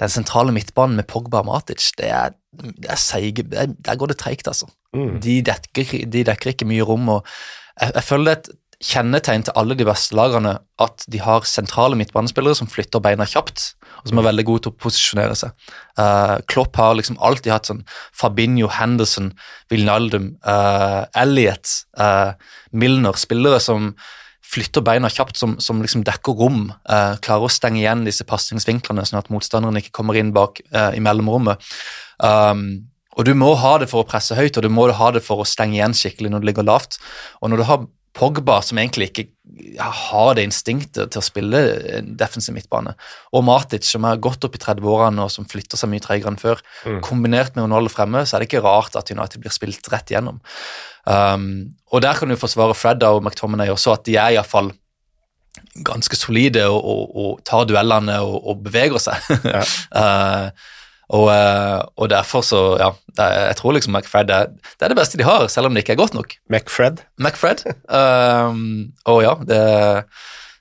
den 0.00 0.10
sentrale 0.10 0.54
midtbanen 0.54 0.98
med 0.98 1.06
Pogba 1.10 1.42
og 1.42 1.48
Matic, 1.50 1.92
det 1.98 2.10
er, 2.10 2.34
det 2.52 2.90
er 2.90 3.00
seige 3.00 3.44
Der 3.46 3.96
går 3.96 4.12
det 4.12 4.18
treigt, 4.18 4.48
altså. 4.50 4.66
Mm. 4.94 5.20
De, 5.22 5.40
dekker, 5.42 5.94
de, 6.06 6.24
dekker, 6.26 6.54
ikke 6.54 6.68
mye 6.70 6.86
rom. 6.86 7.08
og 7.08 7.26
jeg, 7.80 7.92
jeg 7.94 8.04
føler 8.04 8.24
det 8.24 8.34
er 8.34 8.40
et 8.42 8.52
kjennetegn 8.84 9.44
til 9.46 9.54
alle 9.56 9.76
de 9.78 9.86
beste 9.86 10.16
lagene 10.16 10.56
at 10.82 11.04
de 11.10 11.20
har 11.22 11.46
sentrale 11.48 11.96
midtbanespillere 11.98 12.58
som 12.58 12.68
flytter 12.70 13.02
beina 13.02 13.26
kjapt, 13.28 13.62
og 14.02 14.10
som 14.10 14.20
er 14.20 14.26
veldig 14.28 14.44
gode 14.48 14.64
til 14.64 14.74
å 14.74 14.80
posisjonere 14.84 15.36
seg. 15.38 15.54
Uh, 15.98 16.36
Klopp 16.50 16.76
har 16.80 16.96
liksom 16.98 17.18
alltid 17.22 17.54
hatt 17.54 17.70
sånn 17.70 17.84
Fabinho, 18.16 18.68
Henderson, 18.74 19.32
Vilnaldum, 19.72 20.34
uh, 20.46 21.06
Elliot, 21.16 21.70
uh, 22.00 22.34
Milner, 22.74 23.16
spillere 23.20 23.62
som 23.62 23.92
flytter 24.54 24.84
beina 24.86 25.10
kjapt, 25.12 25.36
som, 25.40 25.58
som 25.62 25.82
liksom 25.82 26.06
dekker 26.06 26.38
rom, 26.38 26.70
Eh, 26.84 27.14
klarer 27.24 27.46
å 27.46 27.52
stenge 27.52 27.80
igjen 27.80 28.04
disse 28.06 28.26
pasningsvinklene, 28.28 29.04
sånn 29.08 29.20
at 29.22 29.30
motstanderen 29.32 29.78
ikke 29.80 29.94
kommer 29.96 30.18
inn 30.20 30.34
bak 30.36 30.60
eh, 30.68 30.98
i 30.98 31.02
mellomrommet. 31.02 31.62
Um, 32.22 32.86
og 33.14 33.26
du 33.28 33.32
må 33.38 33.52
ha 33.58 33.76
det 33.80 33.88
for 33.90 34.02
å 34.02 34.08
presse 34.08 34.36
høyt, 34.36 34.58
og 34.58 34.66
du 34.66 34.72
må 34.72 34.88
ha 34.92 35.10
det 35.14 35.22
for 35.24 35.42
å 35.42 35.48
stenge 35.48 35.78
igjen 35.78 35.94
skikkelig 35.96 36.32
når 36.32 36.42
du 36.42 36.48
ligger 36.50 36.66
lavt. 36.66 36.98
Og 37.40 37.50
når 37.50 37.62
du 37.62 37.66
har 37.70 37.86
Pogba, 38.14 38.60
som 38.62 38.78
egentlig 38.78 39.10
ikke 39.10 39.28
har 39.78 40.36
det 40.36 40.44
instinktet 40.46 41.10
til 41.12 41.20
å 41.20 41.24
spille 41.24 41.60
defensiv 42.18 42.54
midtbane, 42.54 42.94
og 43.34 43.44
Matic, 43.46 43.86
som 43.88 44.06
er 44.06 44.20
godt 44.22 44.46
opp 44.46 44.54
i 44.54 44.62
30-årene 44.62 45.24
og 45.24 45.32
som 45.34 45.48
flytter 45.50 45.80
seg 45.80 45.90
mye 45.90 46.02
tregere 46.04 46.32
enn 46.32 46.40
før, 46.40 46.62
mm. 46.86 47.00
kombinert 47.06 47.56
med 47.56 47.66
Ronaldo 47.66 47.92
fremme, 47.92 48.22
så 48.22 48.36
er 48.36 48.42
det 48.42 48.50
ikke 48.50 48.64
rart 48.64 48.96
at 48.98 49.10
United 49.10 49.42
blir 49.42 49.54
spilt 49.54 49.90
rett 49.92 50.14
igjennom. 50.14 50.38
Um, 51.04 51.74
og 51.92 52.04
der 52.06 52.16
kan 52.16 52.30
du 52.30 52.38
forsvare 52.40 52.76
Fred 52.78 53.02
og 53.06 53.20
McTominay 53.24 53.74
også, 53.74 53.98
at 53.98 54.06
de 54.06 54.16
er 54.16 54.38
iallfall 54.38 54.72
ganske 55.86 56.16
solide 56.18 56.64
og, 56.70 56.80
og, 56.80 57.18
og 57.18 57.42
tar 57.46 57.66
duellene 57.68 58.16
og, 58.22 58.38
og 58.50 58.64
beveger 58.64 59.02
seg. 59.02 59.28
Ja. 59.44 59.66
uh, 60.00 60.72
Og, 61.12 61.26
eh, 61.28 61.80
og, 62.00 62.06
derfor 62.08 62.40
så, 62.40 62.60
ja 62.80 62.86
Jeg 63.18 63.56
tror 63.58 63.74
liksom 63.76 63.92
McFred 63.92 64.30
er, 64.32 64.54
det 64.54 64.86
er 64.86 64.92
det 64.94 64.96
beste 64.96 65.18
de 65.20 65.26
har, 65.28 65.44
selv 65.52 65.68
om 65.68 65.74
det 65.74 65.84
ikke 65.84 65.98
er 65.98 66.00
godt 66.00 66.16
nok. 66.16 66.32
McFred? 66.48 67.04
McFred. 67.20 67.66
um, 68.00 68.94
og 69.10 69.20
ja, 69.22 69.34
det, 69.44 69.60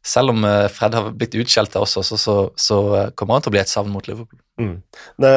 selv 0.06 0.34
om 0.34 0.44
eh, 0.46 0.68
Fred 0.72 0.96
har 0.98 1.12
blitt 1.16 1.36
utskjelt 1.40 1.74
der 1.74 1.86
også, 1.86 2.04
så, 2.04 2.20
så, 2.20 2.36
så, 2.60 2.80
kommer 3.16 3.38
han 3.38 3.46
til 3.46 3.54
å 3.54 3.56
bli 3.56 3.62
et 3.64 3.72
savn 3.72 3.94
mot 3.94 4.08
Liverpool. 4.10 4.40
Mm. 4.60 4.76
Det, 5.24 5.32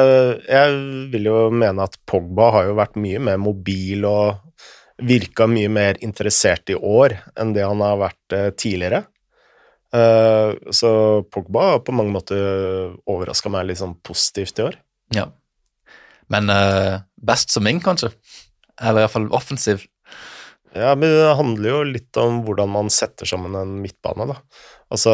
jeg 0.45 0.79
vil 1.13 1.29
jo 1.31 1.37
mene 1.55 1.87
at 1.87 1.95
Pogba 2.09 2.51
har 2.57 2.67
jo 2.69 2.77
vært 2.77 2.99
mye 2.99 3.21
mer 3.23 3.39
mobil 3.41 4.05
og 4.05 4.43
virka 5.07 5.45
mye 5.49 5.69
mer 5.69 5.99
interessert 6.05 6.69
i 6.73 6.75
år 6.75 7.15
enn 7.37 7.53
det 7.55 7.65
han 7.65 7.83
har 7.85 8.01
vært 8.01 8.35
eh, 8.35 8.49
tidligere. 8.57 9.05
Uh, 9.95 10.51
så 10.75 10.89
Pogba 11.31 11.69
har 11.71 11.83
på 11.85 11.93
mange 11.95 12.11
måter 12.11 12.41
overraska 13.07 13.47
meg 13.49 13.69
litt 13.69 13.79
sånn 13.79 13.95
positivt 14.03 14.59
i 14.59 14.65
år. 14.65 14.75
Ja. 15.15 15.29
Men 16.27 16.49
uh, 16.49 17.03
best 17.23 17.53
som 17.53 17.67
ing, 17.67 17.79
kanskje? 17.83 18.11
Eller 18.81 19.05
iallfall 19.05 19.29
offensiv? 19.35 19.85
Ja, 20.75 20.95
men 20.95 21.09
det 21.09 21.37
handler 21.39 21.69
jo 21.69 21.83
litt 21.87 22.19
om 22.21 22.41
hvordan 22.45 22.69
man 22.69 22.91
setter 22.93 23.29
sammen 23.29 23.55
en 23.57 23.77
midtbane, 23.81 24.27
da. 24.29 24.35
Altså, 24.93 25.13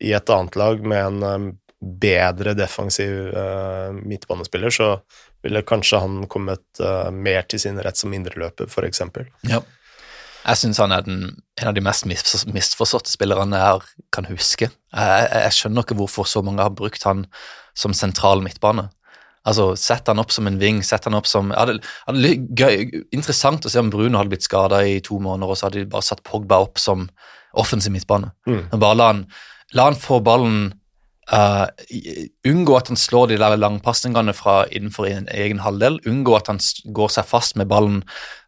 i 0.00 0.12
et 0.16 0.30
annet 0.32 0.58
lag 0.60 0.84
med 0.84 1.00
en 1.00 1.24
um, 1.24 1.48
bedre 1.78 2.54
defensiv 2.58 3.32
uh, 3.34 3.90
midtbanespiller, 3.96 4.72
så 4.74 4.90
ville 5.42 5.64
kanskje 5.66 6.00
han 6.02 6.22
kommet 6.30 6.64
uh, 6.82 7.10
mer 7.14 7.46
til 7.50 7.62
sin 7.62 7.80
rett 7.82 7.98
som 7.98 8.14
indreløper, 8.14 8.70
f.eks. 8.70 9.02
Ja. 9.48 9.62
Jeg 10.48 10.60
syns 10.60 10.80
han 10.80 10.94
er 10.94 11.04
den, 11.04 11.22
en 11.60 11.70
av 11.70 11.74
de 11.76 11.82
mest 11.84 12.06
misforståtte 12.06 13.10
spillerne 13.12 13.58
jeg 13.58 14.06
kan 14.14 14.28
huske. 14.30 14.70
Jeg, 14.70 15.26
jeg, 15.28 15.56
skjønner 15.56 15.84
ikke 15.84 15.98
hvorfor 15.98 16.28
så 16.28 16.42
mange 16.46 16.64
har 16.64 16.72
brukt 16.72 17.04
han 17.04 17.26
som 17.76 17.94
sentral 17.94 18.40
midtbane. 18.44 18.88
Altså, 19.48 19.70
Sett 19.80 20.10
han 20.10 20.20
opp 20.20 20.32
som 20.34 20.48
en 20.50 20.58
ving, 20.60 20.82
sett 20.84 21.08
han 21.08 21.16
opp 21.18 21.28
som 21.30 21.52
ja, 21.54 21.64
det, 21.68 22.34
gøy, 22.58 23.04
Interessant 23.16 23.64
å 23.64 23.72
se 23.72 23.80
om 23.80 23.92
Bruno 23.92 24.20
hadde 24.20 24.34
blitt 24.34 24.46
skada 24.46 24.82
i 24.84 24.98
to 25.04 25.20
måneder, 25.22 25.52
og 25.52 25.58
så 25.58 25.68
hadde 25.68 25.82
de 25.82 25.92
bare 25.92 26.06
satt 26.06 26.24
Pogba 26.26 26.60
opp 26.66 26.80
som 26.82 27.08
offensiv 27.58 27.94
midtbane. 27.94 28.32
Mm. 28.48 28.66
Bare 28.76 28.98
la 28.98 29.08
han, 29.12 29.24
la 29.76 29.88
han 29.88 29.98
få 29.98 30.20
ballen 30.24 30.58
uh, 31.32 31.66
Unngå 32.48 32.76
at 32.76 32.92
han 32.92 33.00
slår 33.00 33.32
de 33.32 33.40
der 33.40 33.56
langpasningene 33.58 34.34
fra 34.36 34.60
innenfor 34.68 35.08
en 35.08 35.28
egen 35.32 35.62
halvdel. 35.64 35.98
Unngå 36.08 36.36
at 36.38 36.52
han 36.52 36.60
går 36.94 37.14
seg 37.16 37.28
fast 37.28 37.56
med 37.60 37.70
ballen 37.72 38.02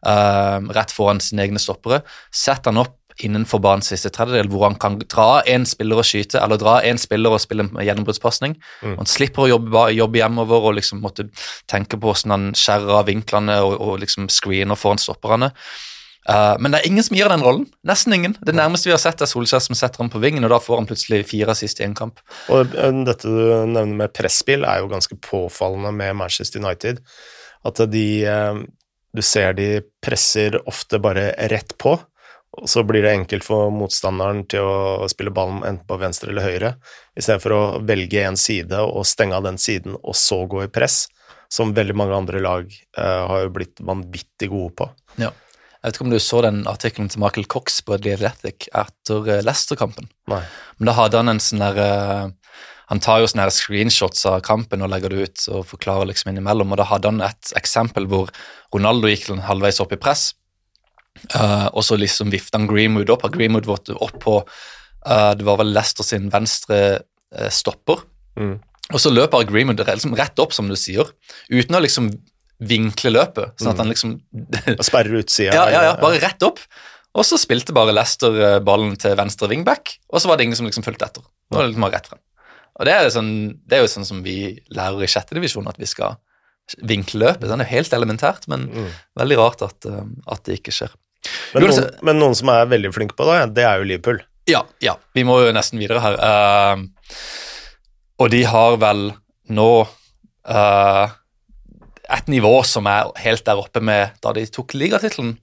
uh, 0.07 0.61
rett 0.77 0.95
foran 0.95 1.23
sine 1.25 1.49
egne 1.49 1.63
stoppere. 1.63 2.03
Sett 2.33 2.69
han 2.69 2.81
opp 2.81 3.00
innenfor 3.27 3.63
banens 3.63 3.91
siste 3.93 4.13
tredjedel, 4.15 4.49
hvor 4.53 4.67
han 4.69 4.79
kan 4.81 4.99
dra 5.03 5.43
en 5.51 5.67
spiller 5.69 6.01
og 6.01 6.09
skyte, 6.09 6.41
eller 6.41 6.61
dra 6.61 6.79
en 6.87 7.01
spiller 7.01 7.37
og 7.37 7.43
spille 7.43 7.67
en 7.67 7.85
gjennombruddspasning. 7.85 8.57
Mm. 8.83 8.97
Han 8.99 9.11
slipper 9.11 9.47
å 9.47 9.53
jobbe, 9.55 9.87
jobbe 9.97 10.23
hjemover 10.23 10.67
og 10.71 10.77
liksom 10.81 11.05
måtte 11.05 11.29
tenke 11.71 12.01
på 12.01 12.11
hvordan 12.11 12.37
han 12.37 12.51
skjærer 12.59 13.01
av 13.03 13.09
vinklene 13.11 13.61
og, 13.65 13.77
og 13.79 14.03
liksom 14.05 14.31
screener 14.33 14.79
foran 14.81 15.03
stopperne. 15.03 15.53
Uh, 16.29 16.55
men 16.61 16.69
det 16.71 16.81
er 16.81 16.89
ingen 16.91 17.05
som 17.05 17.17
gir 17.17 17.31
den 17.33 17.43
rollen. 17.45 17.65
Nesten 17.87 18.15
ingen. 18.15 18.35
Det 18.45 18.55
nærmeste 18.55 18.91
vi 18.91 18.95
har 18.95 19.01
sett, 19.03 19.23
er 19.25 19.31
Solskjær 19.31 19.63
som 19.65 19.79
setter 19.79 20.03
ham 20.03 20.11
på 20.13 20.21
vingen, 20.23 20.45
og 20.45 20.53
da 20.53 20.61
får 20.63 20.83
han 20.83 20.89
plutselig 20.91 21.25
fire 21.31 21.55
assist 21.55 21.81
i 21.81 21.87
en 21.87 21.97
kamp. 21.97 22.21
Og 22.53 22.77
eh, 22.77 22.99
dette 23.09 23.31
du 23.31 23.41
nevner 23.65 23.97
med 24.05 24.13
presspill, 24.15 24.67
er 24.69 24.83
jo 24.83 24.91
ganske 24.93 25.17
påfallende 25.25 25.95
med 25.97 26.19
Manchester 26.21 26.63
United. 26.63 27.01
At 27.67 27.83
de 27.93 28.05
eh, 28.29 28.61
Du 29.11 29.23
ser 29.27 29.57
de 29.59 29.81
presser 29.99 30.55
ofte 30.71 31.01
bare 31.03 31.33
rett 31.51 31.73
på, 31.83 31.97
og 32.59 32.67
så 32.69 32.83
blir 32.87 33.05
det 33.05 33.13
enkelt 33.15 33.47
for 33.47 33.71
motstanderen 33.75 34.43
til 34.51 34.67
å 34.67 35.09
spille 35.11 35.33
ballen 35.35 35.63
enten 35.63 35.87
på 35.87 35.99
venstre 36.01 36.33
eller 36.33 36.49
høyre, 36.49 36.73
istedenfor 37.19 37.55
å 37.55 37.63
velge 37.87 38.25
en 38.27 38.39
side 38.41 38.81
og 38.83 39.07
stenge 39.07 39.39
av 39.39 39.47
den 39.47 39.61
siden, 39.61 39.95
og 40.01 40.19
så 40.19 40.43
gå 40.51 40.65
i 40.65 40.73
press, 40.73 41.05
som 41.51 41.75
veldig 41.75 41.95
mange 41.99 42.17
andre 42.17 42.43
lag 42.43 42.67
eh, 42.67 43.23
har 43.31 43.45
jo 43.45 43.55
blitt 43.55 43.79
vanvittig 43.87 44.51
gode 44.51 44.75
på. 44.83 44.91
Ja. 45.23 45.31
Jeg 45.81 45.89
vet 45.89 45.97
ikke 45.97 46.05
om 46.05 46.13
du 46.13 46.21
så 46.21 46.43
den 46.45 46.59
artikkelen 46.69 47.09
til 47.09 47.23
Michael 47.23 47.47
Cox 47.49 47.79
på 47.87 47.97
The 47.97 48.13
Athletic 48.19 48.67
etter 48.77 49.31
eh, 49.31 49.45
Leicester-kampen. 49.47 50.11
Men 50.31 50.91
da 50.91 50.97
hadde 50.99 51.23
han 51.23 51.33
en 51.33 51.41
sånn 51.43 51.63
der 51.63 51.81
eh, 51.81 52.27
Han 52.91 53.01
tar 53.01 53.23
jo 53.23 53.31
sånne 53.31 53.47
her 53.47 53.55
screenshots 53.55 54.27
av 54.27 54.41
kampen 54.43 54.83
og 54.83 54.91
legger 54.91 55.13
det 55.15 55.23
ut 55.23 55.45
og 55.55 55.67
forklarer 55.71 56.09
liksom 56.11 56.33
innimellom, 56.33 56.73
og 56.75 56.81
da 56.81 56.89
hadde 56.91 57.13
han 57.13 57.23
et 57.23 57.53
eksempel 57.55 58.09
hvor 58.11 58.33
Ronaldo 58.75 59.07
gikk 59.07 59.29
halvveis 59.47 59.79
opp 59.83 59.95
i 59.95 59.99
press, 60.01 60.33
eh, 61.35 61.69
og 61.73 61.85
så 61.87 61.99
liksom 62.01 62.31
vifta 62.33 62.59
han 62.59 62.69
Greenwood 62.71 63.11
opp, 63.13 63.27
Greenwood 63.35 63.69
var 63.69 63.83
opp 63.99 64.19
på 64.23 64.37
uh, 64.41 65.33
Det 65.37 65.47
var 65.47 65.61
vel 65.61 65.73
Leicester 65.75 66.07
sin 66.07 66.31
venstre 66.33 66.81
uh, 67.01 67.51
stopper, 67.53 68.07
Mm. 68.41 68.55
og 68.95 69.01
så 69.03 69.11
løper 69.13 69.43
Greenwood 69.45 69.83
liksom 69.85 70.15
rett 70.17 70.39
opp, 70.41 70.53
som 70.55 70.69
du 70.71 70.77
sier, 70.79 71.09
uten 71.51 71.77
å 71.77 71.81
liksom 71.83 72.13
vinkle 72.61 73.11
løpet, 73.11 73.57
sånn 73.59 73.73
at 73.73 73.81
han 73.83 73.91
liksom 73.91 74.15
Og 74.79 74.85
sperrer 74.87 75.19
utsida. 75.21 75.53
ja, 75.57 75.67
ja, 75.73 75.83
ja, 75.91 75.93
bare 76.01 76.21
rett 76.23 76.43
opp. 76.47 76.61
Og 77.19 77.27
så 77.27 77.37
spilte 77.41 77.75
bare 77.75 77.93
Leicester 77.93 78.37
eh, 78.39 78.59
ballen 78.63 78.95
til 79.01 79.17
venstre 79.19 79.49
wingback, 79.51 79.97
og 80.13 80.23
så 80.23 80.31
var 80.31 80.39
det 80.39 80.47
ingen 80.47 80.59
som 80.61 80.69
liksom 80.69 80.85
fulgte 80.87 81.09
etter. 81.09 81.25
Det 81.51 81.59
var 81.59 81.67
liksom 81.67 81.87
bare 81.89 81.97
rett 81.99 82.11
frem. 82.13 82.21
Og 82.79 82.87
det 82.87 82.93
er, 82.95 83.09
sånn, 83.13 83.33
det 83.67 83.77
er 83.77 83.83
jo 83.83 83.91
sånn 83.91 84.07
som 84.09 84.21
vi 84.25 84.37
lærer 84.71 85.03
i 85.03 85.11
sjette 85.11 85.35
divisjon, 85.37 85.67
at 85.69 85.81
vi 85.81 85.89
skal 85.91 86.21
vinkle 86.79 87.21
løpet. 87.25 87.49
Sånn, 87.51 87.59
det 87.63 87.67
er 87.69 87.75
helt 87.77 87.95
elementært, 87.97 88.49
men 88.49 88.69
Mm. 88.71 88.89
veldig 89.19 89.39
rart 89.39 89.63
at, 89.63 89.87
eh, 89.87 90.05
at 90.29 90.45
det 90.45 90.59
ikke 90.61 90.73
skjer. 90.73 90.93
Men, 91.55 91.65
noen, 91.65 91.91
men 92.03 92.19
noen 92.19 92.35
som 92.35 92.49
er 92.49 92.67
veldig 92.67 92.95
flinke 92.95 93.17
på 93.19 93.27
det, 93.29 93.55
det 93.55 93.65
er 93.65 93.79
jo 93.79 93.85
Liverpool. 93.91 94.21
Ja, 94.49 94.63
ja, 94.81 94.95
vi 95.15 95.23
må 95.25 95.37
jo 95.45 95.53
nesten 95.53 95.79
videre 95.79 96.01
her. 96.01 96.17
Uh, 96.17 96.85
og 98.19 98.31
de 98.33 98.43
har 98.49 98.77
vel 98.81 99.13
nå 99.51 99.67
uh, 100.49 101.11
et 102.11 102.27
nivå 102.33 102.65
som 102.67 102.87
er 102.91 103.11
helt 103.23 103.45
der 103.45 103.61
oppe 103.61 103.83
med 103.85 104.17
da 104.25 104.33
de 104.33 104.47
tok 104.47 104.73
ligatittelen 104.75 105.37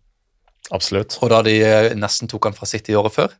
Absolutt. 0.74 1.18
og 1.22 1.30
da 1.32 1.42
de 1.46 1.54
nesten 1.96 2.28
tok 2.28 2.50
han 2.50 2.54
fra 2.58 2.66
City 2.68 2.94
året 2.98 3.14
før. 3.16 3.32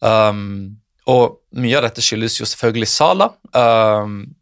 Um, 0.00 0.78
og 1.06 1.40
mye 1.52 1.76
av 1.78 1.82
dette 1.88 2.02
skyldes 2.04 2.38
jo 2.40 2.46
selvfølgelig 2.48 2.88
Sala. 2.88 3.28
Um, 3.52 4.34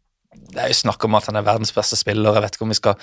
det 0.55 0.63
er 0.63 0.71
jo 0.71 0.77
snakk 0.81 1.03
om 1.07 1.17
at 1.19 1.27
han 1.29 1.39
er 1.39 1.45
verdens 1.45 1.73
beste 1.75 1.97
spiller, 1.99 2.35
jeg 2.37 2.45
vet 2.45 2.55
ikke 2.57 2.65
om 2.67 2.73
vi 2.73 2.77
skal 2.79 2.95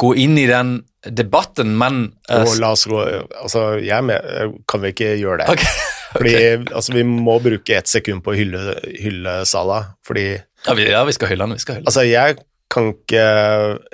gå 0.00 0.10
inn 0.20 0.36
i 0.36 0.46
den 0.48 0.74
debatten, 1.08 1.70
men 1.80 2.02
uh, 2.28 2.42
oh, 2.42 2.56
la 2.60 2.72
oss 2.74 2.84
gå 2.88 2.98
Altså, 3.40 3.78
jeg 3.80 4.04
med, 4.04 4.58
kan 4.68 4.82
vi 4.82 4.90
ikke 4.92 5.14
gjøre 5.20 5.44
det? 5.44 5.54
ok, 5.54 5.64
Fordi 6.16 6.34
altså, 6.72 6.92
vi 6.96 7.04
må 7.08 7.38
bruke 7.44 7.78
ett 7.78 7.88
sekund 7.90 8.24
på 8.24 8.32
å 8.34 8.36
hylle, 8.36 8.76
hylle 9.00 9.38
Salah, 9.48 9.92
fordi 10.06 10.26
ja, 10.34 10.74
vi, 10.76 10.86
ja, 10.90 11.00
vi 11.06 11.14
skal 11.16 11.30
hylle 11.32 11.46
han, 11.46 11.56
vi 11.56 11.62
skal 11.62 11.78
hylle. 11.78 11.88
Altså, 11.90 12.04
jeg 12.08 12.38
kan 12.72 12.88
ikke 12.90 13.24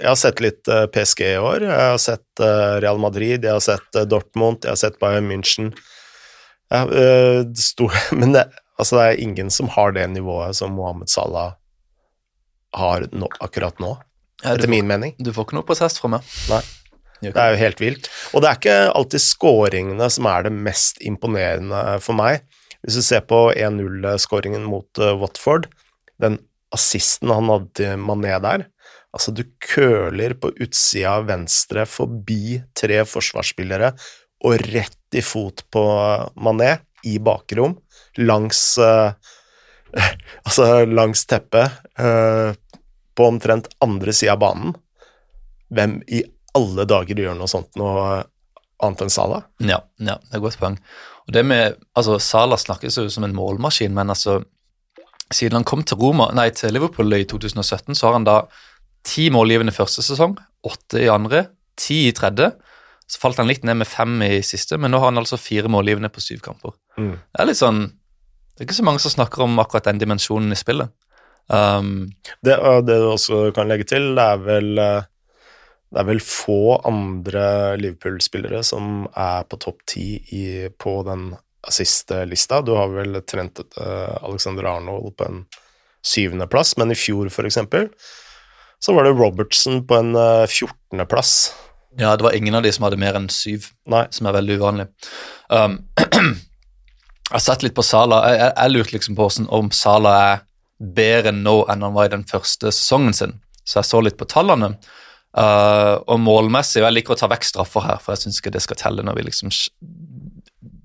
Jeg 0.00 0.06
har 0.08 0.16
sett 0.16 0.38
litt 0.40 0.68
eh, 0.70 0.86
PSG 0.94 1.22
i 1.26 1.40
år. 1.42 1.66
Jeg 1.66 1.88
har 1.92 1.98
sett 2.00 2.40
eh, 2.40 2.76
Real 2.80 3.00
Madrid, 3.02 3.44
jeg 3.44 3.52
har 3.52 3.64
sett 3.64 3.98
eh, 3.98 4.06
Dortmund, 4.08 4.62
jeg 4.64 4.72
har 4.72 4.80
sett 4.80 4.96
Bayern 5.02 5.28
München. 5.28 5.72
Jeg, 6.72 6.88
eh, 7.02 7.42
det 7.44 7.64
sto- 7.66 7.90
men 8.20 8.32
det, 8.36 8.46
altså, 8.78 8.96
det 8.96 9.04
er 9.10 9.24
ingen 9.26 9.50
som 9.52 9.68
har 9.74 9.92
det 9.98 10.06
nivået 10.14 10.56
som 10.56 10.72
Mohammed 10.78 11.12
Salah 11.12 11.52
har 12.76 13.08
nå, 13.12 13.28
akkurat 13.44 13.78
nå, 13.82 13.96
Ja, 14.42 14.54
etter 14.56 14.70
min 14.70 14.88
mening. 14.88 15.14
du 15.18 15.32
får 15.32 15.46
ikke 15.46 15.58
noe 15.60 15.68
prosess 15.68 15.98
fra 16.00 16.10
meg. 16.16 16.32
Nei. 16.50 16.62
Det 17.22 17.38
er 17.38 17.52
jo 17.54 17.60
helt 17.60 17.80
vilt. 17.80 18.08
Og 18.34 18.42
det 18.42 18.48
er 18.48 18.58
ikke 18.58 18.78
alltid 18.98 19.22
skåringene 19.22 20.08
som 20.10 20.26
er 20.26 20.48
det 20.48 20.52
mest 20.56 20.98
imponerende 21.06 22.00
for 22.02 22.18
meg. 22.18 22.42
Hvis 22.82 22.98
du 22.98 23.04
ser 23.06 23.22
på 23.30 23.44
1-0-skåringen 23.54 24.64
mot 24.66 24.98
eh, 24.98 25.14
Watford, 25.14 25.68
den 26.18 26.40
assisten 26.74 27.30
han 27.30 27.50
hadde 27.52 27.70
til 27.78 28.00
Mané 28.02 28.34
der 28.42 28.66
Altså, 29.12 29.28
du 29.36 29.42
køler 29.60 30.32
på 30.40 30.48
utsida 30.64 31.18
venstre 31.28 31.84
forbi 31.84 32.62
tre 32.72 33.02
forsvarsspillere 33.04 33.90
og 34.48 34.64
rett 34.72 35.18
i 35.18 35.20
fot 35.20 35.60
på 35.68 35.82
Mané 36.40 36.78
i 37.04 37.18
bakrom, 37.20 37.76
langs 38.16 38.62
uh, 38.80 39.12
Altså 40.46 40.86
langs 40.88 41.26
teppet, 41.28 41.76
eh, 42.00 42.54
på 43.16 43.26
omtrent 43.28 43.70
andre 43.84 44.14
sida 44.16 44.36
av 44.36 44.42
banen. 44.42 44.76
Hvem 45.72 46.00
i 46.12 46.22
alle 46.58 46.86
dager 46.88 47.18
gjør 47.18 47.36
noe 47.38 47.50
sånt 47.50 47.76
noe 47.80 48.22
annet 48.82 49.04
enn 49.04 49.12
Salah? 49.12 49.46
Ja, 49.62 49.80
ja, 50.02 50.18
det 50.18 50.34
er 50.34 50.40
et 50.40 50.44
godt 50.44 50.60
poeng. 50.60 50.78
Og 51.28 51.36
det 51.36 51.44
med, 51.46 51.78
altså 51.98 52.18
Salah 52.22 52.60
snakkes 52.60 52.98
jo 52.98 53.06
som 53.12 53.26
en 53.26 53.36
målmaskin, 53.36 53.94
men 53.94 54.10
altså 54.12 54.40
siden 55.32 55.56
han 55.56 55.64
kom 55.68 55.84
til, 55.86 55.96
Roma, 56.00 56.28
nei, 56.36 56.50
til 56.56 56.74
Liverpool 56.74 57.14
i 57.16 57.24
2017, 57.28 57.94
så 57.96 58.08
har 58.08 58.18
han 58.18 58.28
da 58.28 58.42
ti 59.06 59.28
målgivende 59.34 59.74
første 59.74 60.04
sesong, 60.04 60.36
åtte 60.68 61.00
i 61.02 61.10
andre, 61.10 61.46
ti 61.78 62.04
i 62.08 62.14
tredje. 62.16 62.50
Så 63.08 63.20
falt 63.20 63.40
han 63.40 63.48
litt 63.50 63.64
ned 63.66 63.80
med 63.80 63.88
fem 63.88 64.14
i 64.24 64.42
siste, 64.46 64.78
men 64.80 64.92
nå 64.92 65.00
har 65.02 65.10
han 65.10 65.20
altså 65.20 65.40
fire 65.40 65.70
målgivende 65.72 66.12
på 66.12 66.22
syv 66.24 66.42
kamper. 66.44 66.76
Mm. 66.96 67.16
Det 67.16 67.42
er 67.42 67.48
litt 67.48 67.60
sånn 67.60 67.82
Det 68.52 68.60
er 68.60 68.66
ikke 68.68 68.76
så 68.76 68.84
mange 68.84 69.00
som 69.00 69.12
snakker 69.14 69.42
om 69.46 69.56
akkurat 69.62 69.86
den 69.88 70.00
dimensjonen 70.02 70.52
i 70.52 70.56
spillet. 70.60 70.92
Um, 71.48 72.12
Det, 72.44 72.56
det 72.86 72.98
du 73.02 73.08
også 73.10 73.48
kan 73.54 73.68
legge 73.68 73.88
til, 73.88 74.12
det 74.16 74.28
er 74.34 74.44
vel 74.44 74.78
eh, 74.78 75.08
det 75.92 76.00
er 76.00 76.08
vel 76.08 76.22
få 76.24 76.78
andre 76.88 77.76
Liverpool-spillere 77.76 78.62
som 78.64 79.04
er 79.12 79.44
på 79.44 79.58
topp 79.60 79.82
ti 79.92 80.06
på 80.80 80.94
den 81.04 81.34
assist-lista. 81.68 82.62
Du 82.64 82.72
har 82.78 82.88
vel 82.94 83.20
Trent 83.28 83.60
uh, 83.76 84.16
Alexander 84.24 84.70
Arnold 84.70 85.12
på 85.18 85.26
en 85.28 85.42
syvendeplass, 86.02 86.78
men 86.80 86.94
i 86.94 86.96
fjor, 86.98 87.28
for 87.30 87.46
eksempel, 87.46 87.90
så 88.82 88.94
var 88.96 89.04
det 89.06 89.12
Robertson 89.18 89.82
på 89.86 89.98
en 90.00 90.16
uh, 90.16 90.48
fjortendeplass. 90.48 91.52
ja, 92.00 92.16
det 92.16 92.24
var 92.24 92.32
ingen 92.32 92.54
av 92.54 92.64
de 92.64 92.72
som 92.72 92.88
hadde 92.88 92.98
mer 92.98 93.18
enn 93.18 93.28
syv. 93.30 93.68
Nei, 93.92 94.06
som 94.10 94.26
er 94.26 94.38
veldig 94.40 94.56
uvanlig. 94.62 94.88
Um, 95.52 95.76
jeg 96.00 97.36
har 97.36 97.44
sett 97.44 97.68
litt 97.68 97.76
på 97.76 97.84
Sala. 97.84 98.24
Jeg, 98.30 98.40
jeg, 98.40 98.56
jeg 98.56 98.74
lurte 98.74 98.96
liksom 98.96 99.20
på 99.20 99.28
om 99.60 99.70
Sala 99.76 100.16
er 100.24 100.42
bedre 100.82 101.30
nå 101.34 101.64
enn 101.70 101.82
han 101.86 101.94
var 101.94 102.04
i 102.08 102.14
den 102.16 102.26
første 102.28 102.72
sesongen 102.74 103.14
sin. 103.16 103.34
Så 103.62 103.78
jeg 103.78 103.88
så 103.88 103.98
litt 104.02 104.18
på 104.18 104.30
tallene. 104.30 104.68
Uh, 105.32 105.96
og 106.12 106.18
målmessig, 106.20 106.82
og 106.82 106.86
jeg 106.90 106.96
liker 106.98 107.14
å 107.14 107.20
ta 107.22 107.28
vekk 107.32 107.44
straffer 107.48 107.82
her, 107.86 107.98
for 108.02 108.10
jeg 108.12 108.20
syns 108.26 108.38
ikke 108.42 108.52
det 108.52 108.64
skal 108.64 108.80
telle 108.80 109.02
når 109.06 109.14
vi 109.16 109.26
liksom 109.30 109.48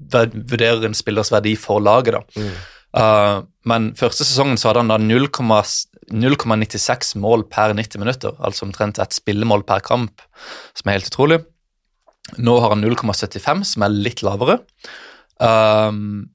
vurderer 0.08 0.86
en 0.88 0.96
spillers 0.96 1.34
verdi 1.34 1.54
for 1.60 1.78
laget. 1.84 2.14
da. 2.16 2.22
Mm. 2.40 2.54
Uh, 2.98 3.38
men 3.68 3.82
første 4.00 4.24
sesongen 4.24 4.58
så 4.60 4.68
hadde 4.70 4.82
han 4.86 4.94
da 4.94 5.00
0,96 5.04 7.20
mål 7.20 7.42
per 7.52 7.70
90 7.76 8.02
minutter, 8.02 8.32
altså 8.40 8.66
omtrent 8.70 9.02
et 9.04 9.18
spillemål 9.18 9.62
per 9.68 9.80
kamp, 9.84 10.14
som 10.78 10.86
er 10.88 10.98
helt 11.00 11.12
utrolig. 11.12 11.40
Nå 12.40 12.54
har 12.64 12.70
han 12.74 12.84
0,75, 12.84 13.64
som 13.74 13.80
er 13.84 13.92
litt 13.94 14.22
lavere. 14.26 14.56
Um, 15.40 16.30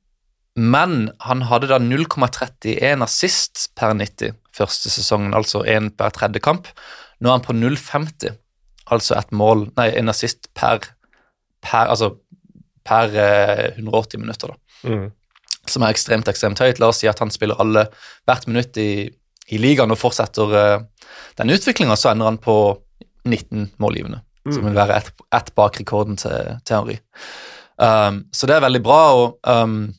men 0.56 1.10
han 1.24 1.46
hadde 1.48 1.70
da 1.70 1.78
0,31 1.80 3.04
assist 3.04 3.70
per 3.78 3.94
90 3.96 4.34
første 4.52 4.90
sesongen, 4.92 5.32
altså 5.34 5.62
én 5.64 5.88
per 5.96 6.12
tredje 6.12 6.42
kamp. 6.44 6.68
Nå 7.20 7.30
er 7.30 7.38
han 7.38 7.46
på 7.46 7.56
0,50, 7.56 8.34
altså 8.92 9.16
et 9.16 9.32
mål, 9.32 9.70
nei, 9.78 9.88
en 9.96 10.12
assist 10.12 10.50
per, 10.58 10.84
per, 11.64 11.86
altså 11.86 12.12
per 12.84 13.16
eh, 13.16 13.70
180 13.78 14.20
minutter. 14.20 14.52
da 14.52 14.62
mm. 14.82 15.06
som 15.70 15.84
er 15.84 15.94
ekstremt 15.94 16.28
ekstremt 16.30 16.62
høyt. 16.62 16.80
La 16.82 16.90
oss 16.92 17.02
si 17.02 17.10
at 17.10 17.22
han 17.22 17.32
spiller 17.34 17.60
alle 17.62 17.86
hvert 18.28 18.48
minutt 18.50 18.78
i, 18.80 19.06
i 19.52 19.60
ligaen 19.60 19.94
og 19.94 20.00
fortsetter 20.00 20.56
uh, 20.56 21.06
den 21.38 21.54
utviklinga, 21.54 21.96
så 21.98 22.12
ender 22.12 22.30
han 22.30 22.40
på 22.42 22.56
19 23.28 23.72
målgivende, 23.82 24.22
som 24.50 24.66
vil 24.66 24.74
være 24.76 24.98
ett 24.98 25.12
et 25.32 25.50
bak 25.54 25.78
rekorden 25.78 26.18
til, 26.18 26.56
til 26.66 26.76
Henry. 26.76 26.98
Um, 27.78 28.24
så 28.34 28.48
det 28.50 28.56
er 28.56 28.64
veldig 28.66 28.82
bra. 28.84 29.02
og 29.14 29.38
um, 29.46 29.92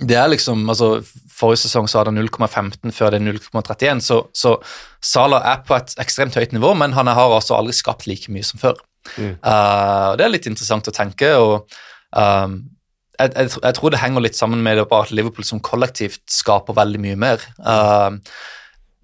Det 0.00 0.16
er 0.16 0.30
liksom, 0.32 0.62
altså 0.72 1.00
Forrige 1.34 1.62
sesong 1.64 1.88
så 1.88 2.00
hadde 2.00 2.12
han 2.14 2.20
0,15, 2.20 2.92
før 2.96 3.12
det 3.12 3.20
er 3.20 3.26
0,31, 3.32 4.02
så, 4.04 4.20
så 4.36 4.56
Salah 5.04 5.44
er 5.52 5.62
på 5.66 5.76
et 5.76 5.94
ekstremt 6.02 6.36
høyt 6.36 6.52
nivå, 6.56 6.74
men 6.76 6.96
han 6.96 7.08
har 7.08 7.32
altså 7.32 7.56
aldri 7.56 7.76
skapt 7.76 8.08
like 8.08 8.32
mye 8.32 8.44
som 8.44 8.60
før. 8.60 8.80
Mm. 9.16 9.38
Uh, 9.40 10.10
det 10.20 10.26
er 10.26 10.34
litt 10.34 10.48
interessant 10.50 10.88
å 10.90 10.94
tenke. 10.94 11.32
og 11.40 11.70
um, 12.12 12.60
jeg, 13.20 13.32
jeg, 13.34 13.52
jeg, 13.56 13.76
tror 13.76 13.92
det 13.92 14.00
henger 14.00 14.24
litt 14.24 14.38
sammen 14.38 14.62
med 14.64 14.80
det 14.80 14.86
at 14.96 15.12
Liverpool 15.12 15.46
som 15.48 15.60
kollektivt 15.64 16.22
skaper 16.32 16.76
veldig 16.76 17.00
mye 17.04 17.20
mer. 17.20 17.44
Uh, 17.60 18.20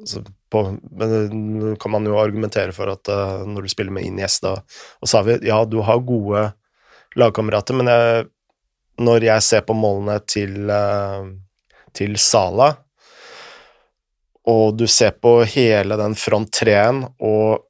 altså 0.00 0.22
på, 0.48 0.62
men 0.96 1.74
kan 1.76 1.92
man 1.92 2.08
jo 2.08 2.16
argumentere 2.16 2.72
for 2.72 2.88
at 2.94 3.10
uh, 3.12 3.42
når 3.44 3.66
du 3.66 3.72
spiller 3.74 3.92
med 3.92 4.06
Iniesta 4.08 4.54
og 4.56 5.10
Savi 5.10 5.36
Ja, 5.44 5.58
du 5.68 5.82
har 5.84 6.00
gode 6.00 6.46
lagkamerater, 7.12 7.76
men 7.76 7.92
jeg, 7.92 8.24
når 9.04 9.28
jeg 9.28 9.44
ser 9.44 9.68
på 9.68 9.76
målene 9.76 10.16
til, 10.24 10.64
uh, 10.64 11.28
til 11.92 12.16
Sala, 12.16 12.72
og 14.48 14.78
du 14.80 14.86
ser 14.88 15.12
på 15.20 15.42
hele 15.44 16.00
den 16.00 16.16
front 16.16 16.54
treen 16.54 17.04
og 17.18 17.66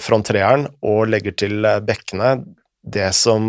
front 0.00 0.24
treeren 0.30 0.62
og 0.80 1.10
legger 1.12 1.34
til 1.36 1.66
bekkene 1.84 2.38
Det 2.80 3.10
som 3.12 3.42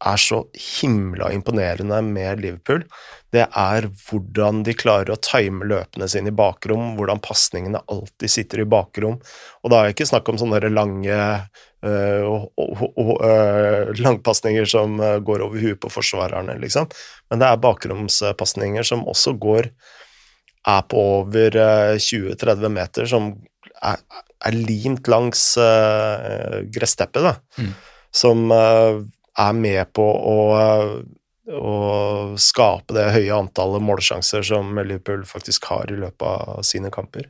er 0.00 0.20
så 0.20 0.44
himla 0.80 1.30
imponerende 1.34 2.00
med 2.06 2.40
Liverpool, 2.40 2.84
det 3.34 3.44
er 3.46 3.86
hvordan 4.08 4.64
de 4.66 4.74
klarer 4.74 5.12
å 5.12 5.20
time 5.22 5.66
løpene 5.70 6.08
sine 6.10 6.32
i 6.32 6.34
bakrom, 6.34 6.96
hvordan 6.96 7.20
pasningene 7.22 7.82
alltid 7.92 8.32
sitter 8.32 8.64
i 8.64 8.68
bakrom. 8.70 9.20
Og 9.62 9.70
da 9.70 9.80
er 9.80 9.90
det 9.90 9.98
ikke 9.98 10.08
snakk 10.10 10.32
om 10.32 10.40
sånne 10.40 10.72
lange 10.72 11.20
øh, 11.86 12.26
øh, 12.58 13.92
langpasninger 14.00 14.66
som 14.72 14.98
går 14.98 15.46
over 15.46 15.62
huet 15.62 15.80
på 15.84 15.92
forsvarerne, 15.92 16.58
liksom, 16.64 16.90
men 17.30 17.42
det 17.42 17.50
er 17.50 17.62
bakromspasninger 17.62 18.88
som 18.90 19.06
også 19.08 19.36
går 19.38 19.70
er 20.68 20.82
på 20.88 21.04
over 21.20 21.56
20-30 22.00 22.64
eh, 22.64 22.72
meter, 22.72 23.08
som 23.08 23.30
er, 23.80 24.02
er 24.44 24.56
limt 24.56 25.08
langs 25.08 25.54
øh, 25.60 26.60
gressteppet, 26.72 27.30
da. 27.30 27.36
Mm. 27.60 27.72
Som 28.10 28.50
uh, 28.50 29.04
er 29.40 29.56
med 29.56 29.92
på 29.96 30.04
å, 30.04 30.36
å, 31.56 31.74
skape 32.40 32.96
det 32.96 33.08
høye 33.16 33.36
antallet 33.36 33.84
målsjanser 33.84 34.44
som 34.46 34.72
Liverpool 34.78 35.24
faktisk 35.28 35.70
har 35.72 35.90
i 35.90 35.98
løpet 36.00 36.26
av 36.28 36.64
sine 36.66 36.92
kamper. 36.94 37.28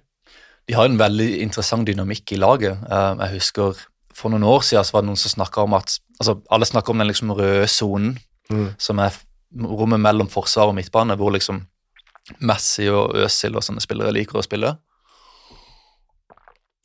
De 0.68 0.76
har 0.76 0.86
en 0.86 1.00
veldig 1.00 1.30
interessant 1.42 1.88
dynamikk 1.88 2.36
i 2.36 2.40
laget. 2.40 2.78
Uh, 2.90 3.16
jeg 3.24 3.40
husker 3.40 3.80
for 4.14 4.32
noen 4.32 4.44
år 4.46 4.62
siden 4.66 4.86
så 4.86 4.96
var 4.96 5.04
det 5.04 5.10
noen 5.10 5.20
som 5.22 5.32
snakka 5.38 5.64
om 5.64 5.74
at 5.78 5.96
altså 6.20 6.36
Alle 6.52 6.66
snakker 6.68 6.92
om 6.92 7.00
den 7.00 7.08
liksom 7.08 7.32
røde 7.32 7.66
sonen, 7.72 8.18
mm. 8.52 8.74
som 8.76 8.98
er 9.00 9.14
rommet 9.56 10.02
mellom 10.04 10.28
forsvar 10.28 10.68
og 10.68 10.76
midtbane, 10.76 11.16
hvor 11.16 11.32
liksom 11.32 11.62
Messi 12.44 12.90
og 12.92 13.16
Øzil 13.24 13.56
og 13.56 13.64
sånne 13.64 13.82
spillere 13.82 14.12
liker 14.14 14.38
å 14.38 14.44
spille. 14.44 14.74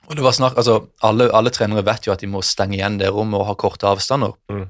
Og 0.06 0.16
det 0.18 0.24
var 0.24 0.36
snart, 0.38 0.58
altså, 0.58 0.86
alle, 1.04 1.28
alle, 1.34 1.52
trenere 1.54 1.86
vet 1.86 2.08
jo 2.08 2.14
at 2.14 2.22
de 2.22 2.30
må 2.30 2.44
stenge 2.46 2.78
igjen 2.78 3.00
det 3.02 3.10
rommet 3.14 3.40
og 3.42 3.50
ha 3.50 3.56
korte 3.58 3.90
avstander. 3.90 4.36
Mm. 4.52 4.68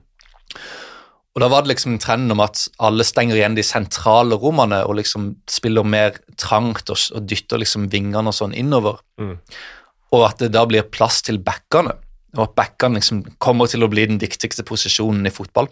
Og 1.36 1.42
da 1.44 1.50
var 1.52 1.66
det 1.66 1.74
liksom 1.74 1.98
trenden 2.00 2.32
om 2.32 2.42
at 2.46 2.62
alle 2.80 3.04
stenger 3.04 3.36
igjen 3.36 3.58
de 3.58 3.64
sentrale 3.66 4.38
rommene 4.40 4.80
og 4.88 4.96
liksom 5.02 5.34
spiller 5.52 5.84
mer 5.84 6.16
trangt 6.40 6.88
og, 6.94 7.02
og 7.12 7.26
dytter 7.28 7.60
liksom 7.60 7.90
vingene 7.92 8.32
og 8.32 8.38
sånn 8.38 8.56
innover. 8.56 9.02
Mm. 9.20 9.36
Og 10.16 10.24
at 10.30 10.40
det 10.40 10.54
da 10.56 10.64
blir 10.70 10.88
plass 10.88 11.20
til 11.28 11.42
backene, 11.44 11.98
og 12.38 12.46
at 12.46 12.56
backene 12.56 13.02
liksom 13.02 13.26
kommer 13.44 13.68
til 13.68 13.84
å 13.84 13.92
bli 13.92 14.08
den 14.08 14.22
viktigste 14.22 14.64
posisjonen 14.68 15.28
i 15.28 15.34
fotball. 15.34 15.68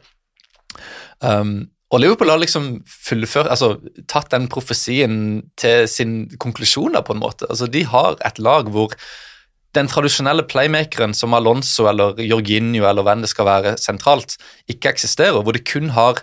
Um, 1.23 1.69
og 1.93 2.01
Liverpool 2.01 2.31
har 2.33 2.41
liksom 2.41 2.81
fullført, 2.89 3.47
altså 3.53 3.75
tatt 4.09 4.31
den 4.33 4.49
profesien 4.51 5.43
til 5.59 5.85
sin 5.87 6.25
konklusjon, 6.41 6.97
på 7.05 7.15
en 7.15 7.21
måte. 7.21 7.47
Altså, 7.47 7.69
De 7.69 7.85
har 7.85 8.17
et 8.25 8.39
lag 8.41 8.71
hvor 8.73 8.95
den 9.73 9.89
tradisjonelle 9.89 10.45
playmakeren 10.49 11.15
som 11.17 11.33
Alonso 11.33 11.87
eller 11.89 12.19
Jorginho 12.21 12.85
eller 12.89 13.05
hvem 13.05 13.23
det 13.23 13.31
skal 13.31 13.49
være 13.49 13.75
sentralt, 13.81 14.37
ikke 14.69 14.91
eksisterer. 14.93 15.41
Hvor 15.41 15.55
de 15.55 15.63
kun 15.65 15.91
har 15.95 16.21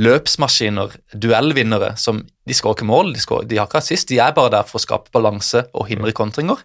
løpsmaskiner, 0.00 0.94
duellvinnere, 1.12 1.94
som 1.98 2.22
de 2.46 2.56
skårer 2.56 2.78
ikke 2.78 2.90
mål, 2.90 3.14
de, 3.14 3.22
skår, 3.22 3.46
de 3.50 3.58
har 3.58 3.68
ikke 3.68 3.80
assist, 3.82 4.08
de 4.12 4.20
er 4.22 4.34
bare 4.36 4.52
der 4.54 4.68
for 4.68 4.78
å 4.78 4.84
skape 4.84 5.12
balanse 5.14 5.64
og 5.74 5.88
hindre 5.90 6.14
kontringer. 6.16 6.60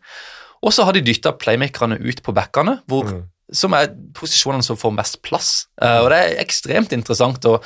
Og 0.65 0.73
så 0.75 0.85
har 0.85 0.95
de 0.95 1.03
dytta 1.05 1.33
playmakerne 1.39 1.97
ut 2.01 2.21
på 2.25 2.35
backene, 2.35 2.79
hvor 2.89 3.09
mm 3.09 3.23
som 3.53 3.75
er 3.77 3.91
posisjonene 4.17 4.65
som 4.65 4.77
får 4.79 4.93
mest 4.95 5.19
plass. 5.25 5.51
Uh, 5.81 6.01
og 6.03 6.09
det 6.13 6.19
er 6.21 6.41
ekstremt 6.41 6.95
interessant. 6.95 7.45
Og, 7.49 7.61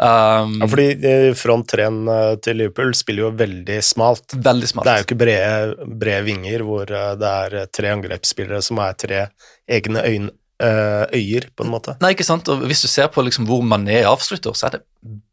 um, 0.00 0.56
ja, 0.62 0.68
fordi 0.70 0.88
eh, 0.96 1.28
front 1.36 1.68
treen 1.68 2.00
eh, 2.08 2.32
til 2.44 2.60
Liverpool 2.62 2.94
spiller 2.96 3.26
jo 3.26 3.32
veldig 3.36 3.78
smalt. 3.84 4.38
Veldig 4.48 4.70
smalt. 4.72 4.88
Det 4.88 4.94
er 4.94 5.02
jo 5.02 5.08
ikke 5.08 5.20
brede, 5.24 5.88
brede 6.04 6.26
vinger 6.28 6.66
hvor 6.68 6.88
det 6.88 7.32
er 7.34 7.58
tre 7.74 7.92
angrepsspillere 7.96 8.62
som 8.64 8.80
er 8.84 8.98
tre 8.98 9.24
egne 9.78 10.04
øyne, 10.06 10.34
øyer, 10.58 11.44
på 11.54 11.62
en 11.62 11.70
måte. 11.70 11.92
Nei, 12.02 12.16
ikke 12.16 12.26
sant. 12.26 12.48
Og 12.50 12.64
hvis 12.66 12.80
du 12.82 12.88
ser 12.90 13.06
på 13.14 13.22
liksom 13.22 13.46
hvor 13.46 13.60
Mané 13.62 14.00
avslutter, 14.08 14.56
så 14.58 14.66
er 14.66 14.78
det 14.78 14.86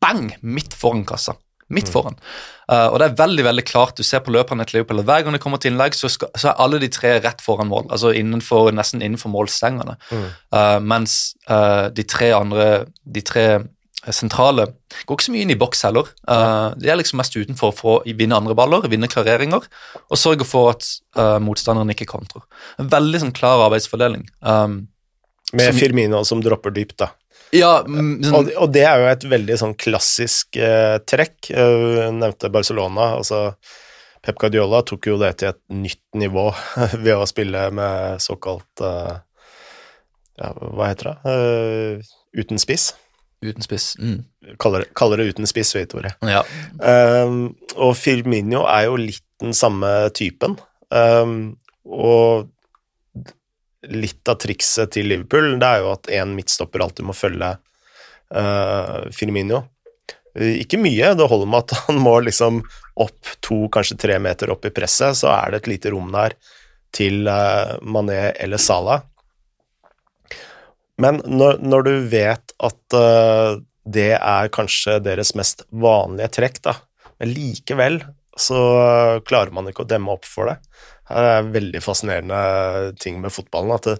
bang 0.03 0.27
midt 0.45 0.75
foran 0.77 1.01
kassa 1.07 1.33
midt 1.73 1.89
foran. 1.89 2.17
Uh, 2.69 2.89
og 2.91 2.99
det 3.01 3.07
er 3.07 3.17
veldig 3.19 3.45
veldig 3.45 3.65
klart, 3.65 3.97
du 3.97 4.05
ser 4.05 4.21
på 4.25 4.33
løperne 4.33 4.65
til 4.65 4.79
Liverpool, 4.79 5.03
hver 5.05 5.25
gang 5.25 5.35
det 5.35 5.41
kommer 5.41 5.61
til 5.61 5.73
innlegg, 5.73 5.97
så, 5.97 6.09
skal, 6.11 6.31
så, 6.37 6.51
er 6.51 6.61
alle 6.61 6.79
de 6.81 6.89
tre 6.93 7.15
rett 7.21 7.41
foran 7.45 7.69
mål, 7.69 7.87
altså 7.93 8.13
innenfor, 8.13 8.71
nesten 8.75 9.03
innenfor 9.05 9.33
målstengene. 9.33 9.97
Mm. 10.09 10.27
Uh, 10.53 10.77
mens 10.85 11.35
uh, 11.49 11.87
de 11.93 12.05
tre 12.09 12.31
andre, 12.37 12.85
de 13.05 13.25
tre 13.25 13.47
sentrale 14.13 14.67
går 15.09 15.17
ikke 15.17 15.25
så 15.25 15.33
mye 15.33 15.45
inn 15.47 15.53
i 15.55 15.57
boks 15.57 15.79
heller. 15.87 16.11
de 16.77 16.89
er 16.93 16.97
liksom 16.99 17.17
mest 17.17 17.33
utenfor 17.33 17.71
for 17.73 17.95
å 17.95 18.13
vinne 18.19 18.37
andre 18.37 18.53
baller, 18.53 18.85
vinne 18.85 19.09
klareringer, 19.09 19.65
og 20.05 20.19
sørge 20.21 20.45
for 20.45 20.75
at 20.75 20.85
motstanderen 21.41 21.89
ikke 21.89 22.05
kontrer. 22.11 22.43
En 22.77 22.91
veldig 22.91 23.23
sånn 23.23 23.33
klar 23.33 23.63
arbeidsfordeling. 23.65 24.27
Um, 24.45 24.83
Med 25.57 25.71
som, 25.71 25.79
Firmino 25.81 26.21
som 26.21 26.43
dropper 26.45 26.75
dypt, 26.75 26.99
da. 27.01 27.09
Ja, 27.53 27.79
sånn, 27.85 28.31
og, 28.33 28.49
og, 28.57 28.69
det 28.73 28.83
er 28.87 29.01
jo 29.01 29.09
et 29.11 29.25
veldig 29.31 29.57
sånn 29.61 29.75
klassisk 29.79 30.57
eh, 30.57 30.97
trekk. 31.07 31.51
Uh, 31.53 32.09
nevnte 32.15 32.51
Barcelona. 32.53 33.13
altså 33.19 33.51
Pep 34.25 34.39
Guardiola 34.41 34.81
tok 34.87 35.11
jo 35.11 35.19
det 35.21 35.35
til 35.39 35.51
et 35.53 35.61
nytt 35.69 36.03
nivå 36.17 36.49
ved 37.05 37.13
å 37.13 37.27
spille 37.29 37.67
med 37.75 38.23
såkalt 38.23 38.83
uh, 38.83 39.21
ja, 40.39 40.51
Hva 40.51 40.89
heter 40.89 41.11
det? 41.11 41.17
Uh, 41.29 42.15
uten 42.41 42.61
spiss. 42.61 42.93
Uten 43.45 43.65
spiss. 43.65 43.93
Mm. 44.01 44.23
Kaller, 44.61 44.87
kaller, 44.97 45.21
det 45.21 45.35
uten 45.35 45.47
spiss, 45.49 45.75
vet 45.77 45.91
Tore. 45.93 46.15
Ja. 46.25 46.41
Um, 46.79 47.53
og 47.75 47.93
Firmino 47.99 48.63
er 48.71 48.87
jo 48.89 48.97
litt 48.99 49.23
den 49.43 49.53
samme 49.55 49.91
typen. 50.15 50.57
Um, 50.89 51.55
og 51.85 52.49
litt 53.91 54.27
av 54.31 54.39
trikset 54.41 54.93
til 54.95 55.09
Liverpool 55.11 55.55
det 55.61 55.69
er 55.69 55.83
jo 55.83 55.93
at 55.93 56.09
én 56.13 56.35
midtstopper 56.37 56.83
alltid 56.85 57.07
må 57.07 57.15
følge 57.15 57.55
uh, 58.35 58.99
Firmino. 59.15 59.63
Ikke 60.35 60.79
mye, 60.81 61.13
det 61.15 61.29
holder 61.31 61.49
med 61.51 61.63
at 61.63 61.75
han 61.87 62.01
må 62.03 62.17
liksom 62.25 62.61
opp 63.01 63.35
to, 63.45 63.65
kanskje 63.71 63.99
tre 63.99 64.19
meter 64.23 64.51
opp 64.53 64.67
i 64.67 64.73
presset, 64.75 65.17
så 65.19 65.31
er 65.35 65.53
det 65.53 65.63
et 65.63 65.71
lite 65.75 65.93
rom 65.95 66.11
der 66.15 66.37
til 66.95 67.27
Mané 67.27 68.29
eller 68.39 68.61
Salah. 68.61 69.01
Men 71.01 71.19
når, 71.27 71.59
når 71.59 71.87
du 71.87 71.93
vet 72.11 72.53
at 72.63 72.95
uh, 72.95 73.57
det 73.85 74.13
er 74.15 74.51
kanskje 74.53 75.01
deres 75.03 75.33
mest 75.37 75.65
vanlige 75.69 76.31
trekk, 76.39 76.61
da, 76.65 76.77
men 77.19 77.33
likevel 77.35 77.99
så 78.35 78.59
klarer 79.27 79.53
man 79.55 79.69
ikke 79.69 79.85
å 79.85 79.89
demme 79.89 80.11
opp 80.15 80.27
for 80.27 80.51
det. 80.51 80.57
Det 81.05 81.33
er 81.35 81.51
veldig 81.53 81.81
fascinerende 81.83 82.95
ting 83.01 83.19
med 83.21 83.33
fotballen. 83.33 83.75
at 83.75 83.91
det, 83.91 83.99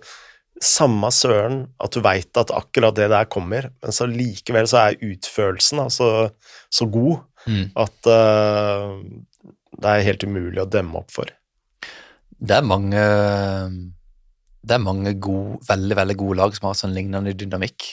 samme 0.64 1.10
søren 1.12 1.66
at 1.84 1.96
du 1.96 2.02
veit 2.04 2.40
at 2.40 2.54
akkurat 2.56 2.96
det 2.96 3.10
der 3.12 3.28
kommer, 3.32 3.70
men 3.84 3.96
så 3.96 4.08
likevel 4.08 4.68
så 4.72 4.86
er 4.86 5.02
utførelsen 5.04 5.82
altså, 5.84 6.30
så 6.72 6.88
god 6.88 7.18
mm. 7.48 7.66
at 7.84 8.10
uh, 8.12 8.96
det 9.76 9.92
er 9.92 10.08
helt 10.08 10.24
umulig 10.24 10.64
å 10.64 10.70
demme 10.70 11.02
opp 11.02 11.12
for. 11.12 11.32
Det 12.36 12.56
er 12.56 12.66
mange 12.68 13.04
det 14.66 14.74
er 14.74 14.82
mange 14.82 15.14
gode, 15.22 15.60
veldig 15.68 16.00
veldig 16.00 16.18
gode 16.18 16.40
lag 16.40 16.56
som 16.56 16.70
har 16.70 16.80
sånn 16.80 16.96
lignende 16.96 17.36
dynamikk. 17.38 17.92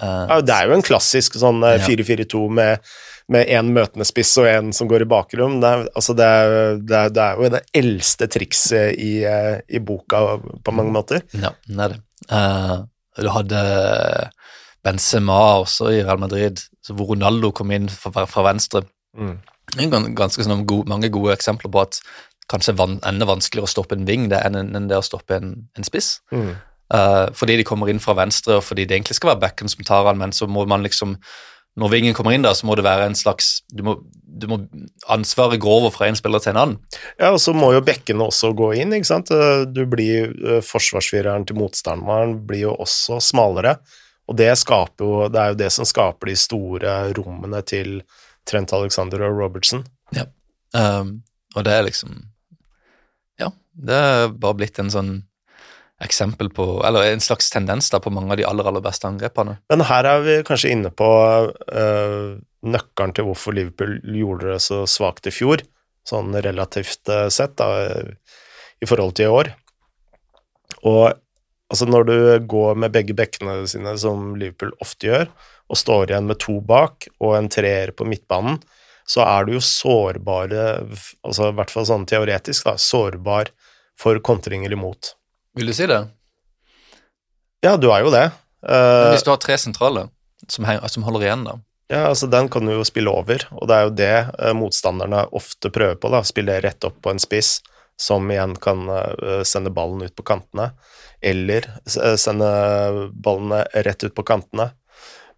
Uh, 0.00 0.24
ja, 0.30 0.40
det 0.42 0.54
er 0.54 0.70
jo 0.70 0.78
en 0.78 0.86
klassisk 0.86 1.36
sånn 1.38 1.60
4-4-2 1.62 2.24
eh, 2.24 2.56
med, 2.58 2.90
med 3.32 3.48
én 3.52 3.72
møtende 3.76 4.06
spiss 4.08 4.32
og 4.40 4.48
én 4.48 4.70
som 4.74 4.88
går 4.88 5.04
i 5.04 5.08
bakrom. 5.08 5.58
Det 5.60 5.72
altså 5.92 6.14
det, 6.16 6.28
det, 6.88 7.02
det 7.16 7.24
er, 7.24 7.40
jo 7.42 7.50
det 7.52 7.64
eldste 7.76 8.28
trikset 8.32 8.96
i, 8.96 9.12
eh, 9.28 9.58
i, 9.68 9.82
boka 9.84 10.38
på 10.64 10.74
mange 10.74 10.94
måter. 10.94 11.20
Ja, 11.36 11.52
det 11.68 11.82
er 11.84 11.96
det. 11.96 12.00
Uh, 12.32 12.78
du 13.18 13.28
hadde 13.34 13.60
Benzema 14.84 15.38
også 15.60 15.90
i 15.92 16.00
Real 16.00 16.20
Madrid, 16.22 16.62
hvor 16.88 17.12
Ronaldo 17.12 17.52
kom 17.52 17.72
inn 17.74 17.90
fra, 17.92 18.24
fra 18.30 18.46
venstre. 18.48 18.86
Mm. 19.18 19.36
Ganske 20.16 20.46
sånn 20.46 20.64
gode, 20.68 20.88
mange 20.88 21.10
gode 21.12 21.36
eksempler 21.36 21.72
på 21.74 21.84
at 21.84 22.00
kanskje 22.48 22.78
van, 22.78 22.96
enda 23.04 23.28
vanskeligere 23.28 23.68
å 23.68 23.74
stoppe 23.74 23.98
en 23.98 24.08
ving 24.08 24.30
det 24.32 24.40
enn, 24.46 24.56
enn 24.56 24.88
det 24.88 24.96
å 24.96 25.04
stoppe 25.04 25.36
en, 25.36 25.52
en 25.76 25.86
spiss. 25.86 26.14
Mm. 26.32 26.54
Uh, 26.88 27.28
fordi 27.36 27.58
de 27.60 27.68
kommer 27.68 27.90
inn 27.92 28.00
fra 28.00 28.16
venstre, 28.16 28.56
og 28.56 28.64
fordi 28.64 28.86
det 28.88 28.96
egentlig 28.96 29.18
skal 29.18 29.34
være 29.34 29.42
backen 29.42 29.68
som 29.68 29.84
tar 29.84 30.08
han, 30.08 30.16
men 30.20 30.32
så 30.32 30.48
må 30.48 30.64
man 30.70 30.86
liksom 30.86 31.18
Når 31.78 31.92
vingen 31.92 32.16
kommer 32.16 32.34
inn, 32.34 32.42
da, 32.42 32.54
så 32.56 32.66
må 32.66 32.74
det 32.78 32.86
være 32.86 33.06
en 33.08 33.16
slags 33.18 33.60
Du 33.70 33.84
må, 33.86 33.98
du 34.22 34.48
må 34.50 34.60
ansvaret 35.10 35.60
gå 35.62 35.70
over 35.70 35.92
fra 35.94 36.08
en 36.08 36.18
spiller 36.18 36.42
til 36.42 36.54
en 36.54 36.60
annen. 36.62 36.78
Ja, 37.20 37.32
og 37.32 37.40
så 37.42 37.54
må 37.56 37.70
jo 37.74 37.84
bekkene 37.86 38.26
også 38.26 38.52
gå 38.58 38.72
inn, 38.80 38.94
ikke 38.96 39.10
sant. 39.10 39.32
Du 39.74 39.82
blir 39.90 40.32
uh, 40.42 40.58
Forsvarsfireren 40.64 41.46
til 41.48 41.58
motstanderen 41.60 42.38
blir 42.48 42.68
jo 42.68 42.74
også 42.86 43.20
smalere, 43.24 43.78
og 44.28 44.36
det 44.36 44.50
skaper 44.60 45.06
jo 45.06 45.28
Det 45.32 45.40
er 45.40 45.54
jo 45.54 45.60
det 45.62 45.70
som 45.72 45.88
skaper 45.88 46.30
de 46.30 46.36
store 46.38 46.96
rommene 47.16 47.62
til 47.66 48.02
Trent 48.48 48.72
Alexander 48.72 49.24
og 49.28 49.38
Robertson. 49.38 49.86
Ja, 50.16 50.26
um, 50.74 51.20
og 51.56 51.64
det 51.68 51.74
er 51.74 51.86
liksom 51.86 52.20
Ja, 53.40 53.52
det 53.72 53.94
er 53.94 54.28
bare 54.34 54.58
blitt 54.58 54.78
en 54.82 54.92
sånn 54.92 55.12
eksempel 56.04 56.50
på 56.54 56.64
Eller 56.86 57.12
en 57.12 57.20
slags 57.20 57.50
tendens 57.50 57.90
da 57.90 58.00
på 58.00 58.12
mange 58.14 58.32
av 58.32 58.40
de 58.40 58.46
aller, 58.46 58.66
aller 58.70 58.84
beste 58.84 59.08
angrepene. 59.08 59.58
Men 59.72 59.86
her 59.88 60.06
er 60.06 60.24
vi 60.26 60.36
kanskje 60.46 60.72
inne 60.74 60.92
på 60.94 61.08
uh, 61.50 62.38
nøkkelen 62.62 63.14
til 63.16 63.28
hvorfor 63.28 63.56
Liverpool 63.56 63.98
gjorde 64.14 64.52
det 64.52 64.60
så 64.62 64.84
svakt 64.90 65.26
i 65.26 65.34
fjor, 65.34 65.64
sånn 66.06 66.36
relativt 66.44 67.10
uh, 67.10 67.26
sett, 67.34 67.56
da, 67.58 67.98
i 68.78 68.88
forhold 68.88 69.16
til 69.18 69.26
i 69.26 69.34
år. 69.40 69.52
Og 70.86 71.04
altså, 71.10 71.88
når 71.90 72.08
du 72.08 72.16
går 72.50 72.78
med 72.84 72.94
begge 72.94 73.16
bekkene 73.18 73.60
sine, 73.70 73.96
som 73.98 74.34
Liverpool 74.38 74.74
ofte 74.84 75.10
gjør, 75.10 75.30
og 75.68 75.76
står 75.82 76.12
igjen 76.12 76.28
med 76.30 76.40
to 76.40 76.60
bak 76.64 77.10
og 77.18 77.34
en 77.36 77.50
treer 77.52 77.92
på 77.96 78.06
midtbanen, 78.08 78.62
så 79.08 79.24
er 79.24 79.46
du 79.46 79.54
jo 79.56 79.64
sårbare, 79.64 80.64
altså 81.24 81.48
i 81.48 81.56
hvert 81.56 81.72
fall 81.72 81.86
sånn 81.88 82.04
teoretisk, 82.08 82.68
da, 82.68 82.76
sårbar 82.80 83.50
for 83.98 84.20
kontringer 84.24 84.72
imot. 84.76 85.14
Vil 85.56 85.70
du 85.70 85.74
si 85.76 85.88
det? 85.88 86.02
Ja, 87.64 87.76
du 87.80 87.88
er 87.90 88.04
jo 88.04 88.12
det. 88.14 88.28
Men 88.62 89.14
hvis 89.14 89.24
du 89.26 89.30
har 89.32 89.40
tre 89.42 89.56
sentrale 89.58 90.08
som, 90.46 90.66
som, 90.66 91.06
holder 91.06 91.26
igjen, 91.26 91.44
da? 91.46 91.56
Ja, 91.88 92.04
altså 92.10 92.26
Den 92.26 92.50
kan 92.52 92.68
du 92.68 92.74
jo 92.74 92.84
spille 92.86 93.10
over, 93.10 93.42
og 93.56 93.68
det 93.68 93.76
er 93.76 93.86
jo 93.86 93.96
det 93.96 94.14
uh, 94.36 94.52
motstanderne 94.56 95.24
ofte 95.36 95.72
prøver 95.72 95.96
på. 96.00 96.10
da, 96.12 96.22
Spille 96.26 96.60
rett 96.64 96.84
opp 96.84 97.00
på 97.04 97.14
en 97.14 97.22
spiss, 97.22 97.58
som 97.98 98.28
igjen 98.30 98.54
kan 98.62 98.84
uh, 98.90 99.42
sende 99.48 99.72
ballen 99.74 100.04
ut 100.04 100.14
på 100.16 100.26
kantene. 100.28 100.70
Eller 101.24 101.66
uh, 101.88 102.14
sende 102.20 102.50
ballene 103.14 103.64
rett 103.88 104.04
ut 104.04 104.14
på 104.14 104.26
kantene. 104.26 104.72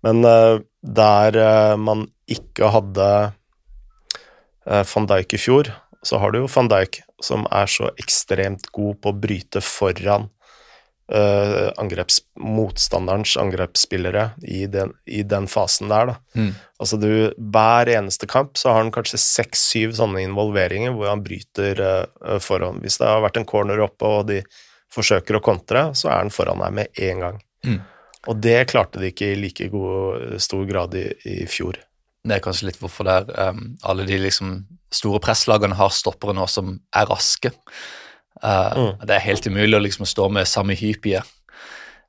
Men 0.00 0.24
der 0.24 1.36
man 1.76 2.06
ikke 2.24 2.70
hadde 2.72 3.08
van 4.64 5.08
Dijk 5.10 5.34
i 5.36 5.40
fjor, 5.42 5.68
så 6.00 6.16
har 6.22 6.32
du 6.32 6.38
jo 6.38 6.46
van 6.48 6.70
Dijk, 6.72 7.02
som 7.24 7.46
er 7.52 7.70
så 7.70 7.90
ekstremt 8.00 8.70
god 8.74 9.00
på 9.02 9.12
å 9.12 9.18
bryte 9.22 9.62
foran 9.64 10.28
uh, 11.12 11.70
angreps, 11.80 12.20
motstanderens 12.40 13.36
angrepsspillere 13.40 14.30
i 14.42 14.64
den, 14.66 14.92
i 15.04 15.22
den, 15.22 15.48
fasen 15.50 15.90
der. 15.90 16.14
Mm. 16.34 16.52
Altså 16.80 16.98
du, 17.00 17.10
hver 17.36 17.90
eneste 17.92 18.28
kamp 18.30 18.58
så 18.58 18.72
har 18.72 18.84
han 18.84 18.92
kanskje 18.94 19.20
seks-syv 19.22 19.94
sånne 19.98 20.24
involveringer 20.24 20.94
hvor 20.96 21.10
han 21.12 21.24
bryter 21.26 21.82
uh, 21.82 22.38
foran. 22.42 22.80
Hvis 22.84 23.00
det 23.00 23.10
har 23.10 23.24
vært 23.24 23.40
en 23.40 23.48
corner 23.48 23.82
oppe 23.84 24.08
og 24.08 24.26
de 24.30 24.42
forsøker 24.90 25.38
å 25.38 25.44
kontre, 25.44 25.90
så 25.94 26.10
er 26.10 26.24
han 26.24 26.34
foran 26.34 26.62
deg 26.64 26.76
med 26.80 27.02
én 27.02 27.22
gang. 27.22 27.38
Mm. 27.66 27.80
Og 28.28 28.40
det 28.42 28.58
klarte 28.68 29.00
de 29.00 29.12
ikke 29.12 29.32
i 29.32 29.38
like 29.38 29.70
god, 29.72 30.40
stor 30.42 30.66
grad 30.68 30.96
i, 30.98 31.06
i 31.24 31.36
fjor. 31.48 31.78
Det 32.26 32.36
er 32.36 32.44
kanskje 32.44 32.68
litt 32.68 32.80
hvorfor 32.80 33.08
det 33.08 33.16
er 33.22 33.50
um, 33.50 33.74
alle 33.88 34.04
de 34.08 34.18
liksom 34.20 34.62
store 34.92 35.20
presslagene 35.24 35.78
har 35.78 35.92
stoppere 35.94 36.34
nå 36.36 36.46
som 36.50 36.74
er 36.96 37.08
raske. 37.08 37.52
Uh, 38.42 38.72
mm. 38.76 38.90
Det 39.06 39.16
er 39.16 39.28
helt 39.28 39.46
umulig 39.48 39.76
å 39.78 39.84
liksom 39.84 40.08
stå 40.08 40.28
med 40.32 40.48
samme 40.48 40.76
hypie 40.78 41.22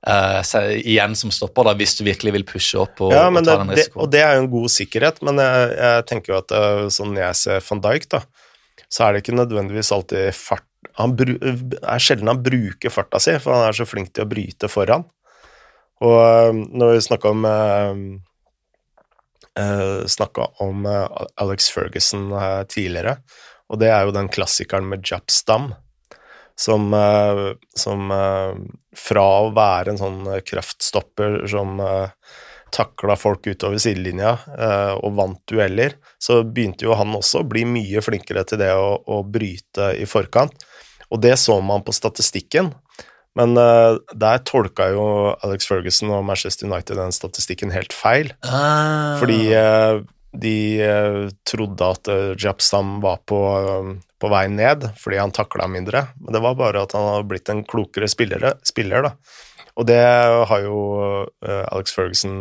uh, 0.07 0.41
igjen 0.77 1.15
som 1.17 1.33
stopper, 1.33 1.67
da, 1.67 1.75
hvis 1.77 1.95
du 1.99 2.03
virkelig 2.07 2.35
vil 2.37 2.47
pushe 2.47 2.79
opp 2.81 3.03
og, 3.03 3.13
ja, 3.15 3.27
og 3.29 3.45
ta 3.45 3.57
den 3.61 3.73
risikoen. 3.73 4.03
og 4.03 4.11
det 4.13 4.23
er 4.25 4.35
jo 4.35 4.43
en 4.45 4.51
god 4.53 4.73
sikkerhet, 4.73 5.21
men 5.27 5.41
jeg, 5.43 5.69
jeg 5.77 6.07
tenker 6.11 6.33
jo 6.33 6.39
at 6.41 6.55
uh, 6.55 6.87
sånn 6.93 7.15
jeg 7.19 7.39
ser 7.39 7.63
van 7.69 7.83
Dijk, 7.85 8.09
da, 8.15 8.23
så 8.91 9.05
er 9.05 9.13
det 9.13 9.23
ikke 9.23 9.37
nødvendigvis 9.37 9.93
alltid 9.95 10.35
fart 10.35 10.67
Han 10.99 11.13
er 11.15 12.01
sjelden 12.03 12.27
han 12.27 12.41
bruker 12.43 12.91
farta 12.91 13.19
si, 13.21 13.37
for 13.39 13.55
han 13.55 13.69
er 13.69 13.77
så 13.77 13.87
flink 13.87 14.11
til 14.11 14.25
å 14.25 14.29
bryte 14.29 14.67
foran. 14.67 15.05
Og 16.03 16.57
når 16.73 16.95
vi 16.95 17.03
snakker 17.05 17.31
om 17.31 17.45
uh, 17.45 18.01
eh, 19.59 20.05
snakka 20.07 20.47
om 20.63 20.85
uh, 20.85 21.07
Alex 21.35 21.69
Ferguson 21.69 22.31
uh, 22.33 22.63
tidligere, 22.69 23.17
og 23.71 23.79
det 23.81 23.91
er 23.91 24.05
jo 24.05 24.15
den 24.15 24.29
klassikeren 24.31 24.87
med 24.89 25.05
Jap 25.07 25.31
Stam, 25.31 25.71
som, 26.59 26.91
uh, 26.93 27.53
som 27.77 28.11
fra 28.97 29.25
å 29.41 29.51
være 29.55 29.93
en 29.93 30.01
sånn 30.01 30.21
kraftstopper 30.45 31.45
som 31.49 31.79
takla 32.71 33.17
folk 33.19 33.47
utover 33.51 33.81
sidelinja 33.83 34.29
og 35.03 35.15
vant 35.17 35.41
dueller, 35.49 35.97
så 36.21 36.37
begynte 36.43 36.85
jo 36.85 36.95
han 36.95 37.11
også 37.17 37.41
å 37.41 37.47
bli 37.47 37.65
mye 37.67 38.03
flinkere 38.03 38.45
til 38.47 38.61
det 38.61 38.69
å, 38.71 38.93
å 38.95 39.17
bryte 39.27 39.89
i 39.99 40.05
forkant. 40.07 40.55
Og 41.11 41.19
det 41.19 41.33
så 41.41 41.57
man 41.59 41.83
på 41.83 41.91
statistikken. 41.95 42.71
Men 43.39 43.55
uh, 43.55 43.99
der 44.11 44.41
tolka 44.47 44.89
jo 44.91 45.03
Alex 45.45 45.67
Ferguson 45.69 46.11
og 46.11 46.25
Manchester 46.27 46.67
United 46.67 46.99
den 46.99 47.15
statistikken 47.15 47.71
helt 47.71 47.95
feil. 47.95 48.33
Ah. 48.43 49.15
Fordi 49.21 49.39
uh, 49.55 50.01
de 50.41 50.57
uh, 50.83 51.29
trodde 51.47 51.91
at 51.95 52.11
uh, 52.11 52.33
Japstam 52.39 52.99
var 53.03 53.21
på, 53.27 53.39
på, 54.19 54.31
vei 54.31 54.45
ned 54.51 54.89
fordi 54.99 55.21
han 55.21 55.35
takla 55.35 55.69
mindre. 55.71 56.09
Men 56.19 56.35
det 56.35 56.43
var 56.43 56.59
bare 56.59 56.83
at 56.83 56.97
han 56.97 57.07
hadde 57.13 57.31
blitt 57.31 57.53
en 57.53 57.63
klokere 57.67 58.11
spillere, 58.11 58.57
spiller, 58.67 59.07
da. 59.07 59.15
Og 59.79 59.87
det 59.87 60.01
har 60.49 60.65
jo 60.65 60.79
Alex 61.47 61.93
Ferguson 61.95 62.33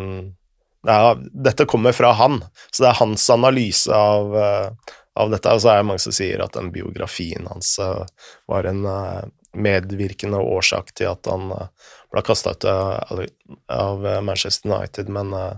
ja, 0.82 1.14
Dette 1.30 1.62
kommer 1.70 1.94
fra 1.94 2.10
han, 2.18 2.40
så 2.74 2.82
det 2.82 2.88
er 2.88 2.98
hans 2.98 3.26
analyse 3.30 3.94
av, 3.94 4.34
av 4.34 5.30
dette. 5.30 5.52
Og 5.54 5.62
så 5.62 5.70
er 5.70 5.78
det 5.78 5.86
mange 5.92 6.02
som 6.02 6.16
sier 6.16 6.42
at 6.42 6.56
den 6.58 6.72
biografien 6.74 7.46
hans 7.46 7.76
var 8.50 8.66
en 8.66 8.82
medvirkende 9.56 10.38
årsak 10.38 10.92
til 10.98 11.10
at 11.10 11.26
han 11.30 11.50
eh, 11.56 11.90
ble 12.12 12.22
kasta 12.26 12.54
ut 12.54 12.66
av 12.66 14.06
Manchester 14.26 14.70
United, 14.70 15.10
men 15.12 15.34
eh, 15.36 15.54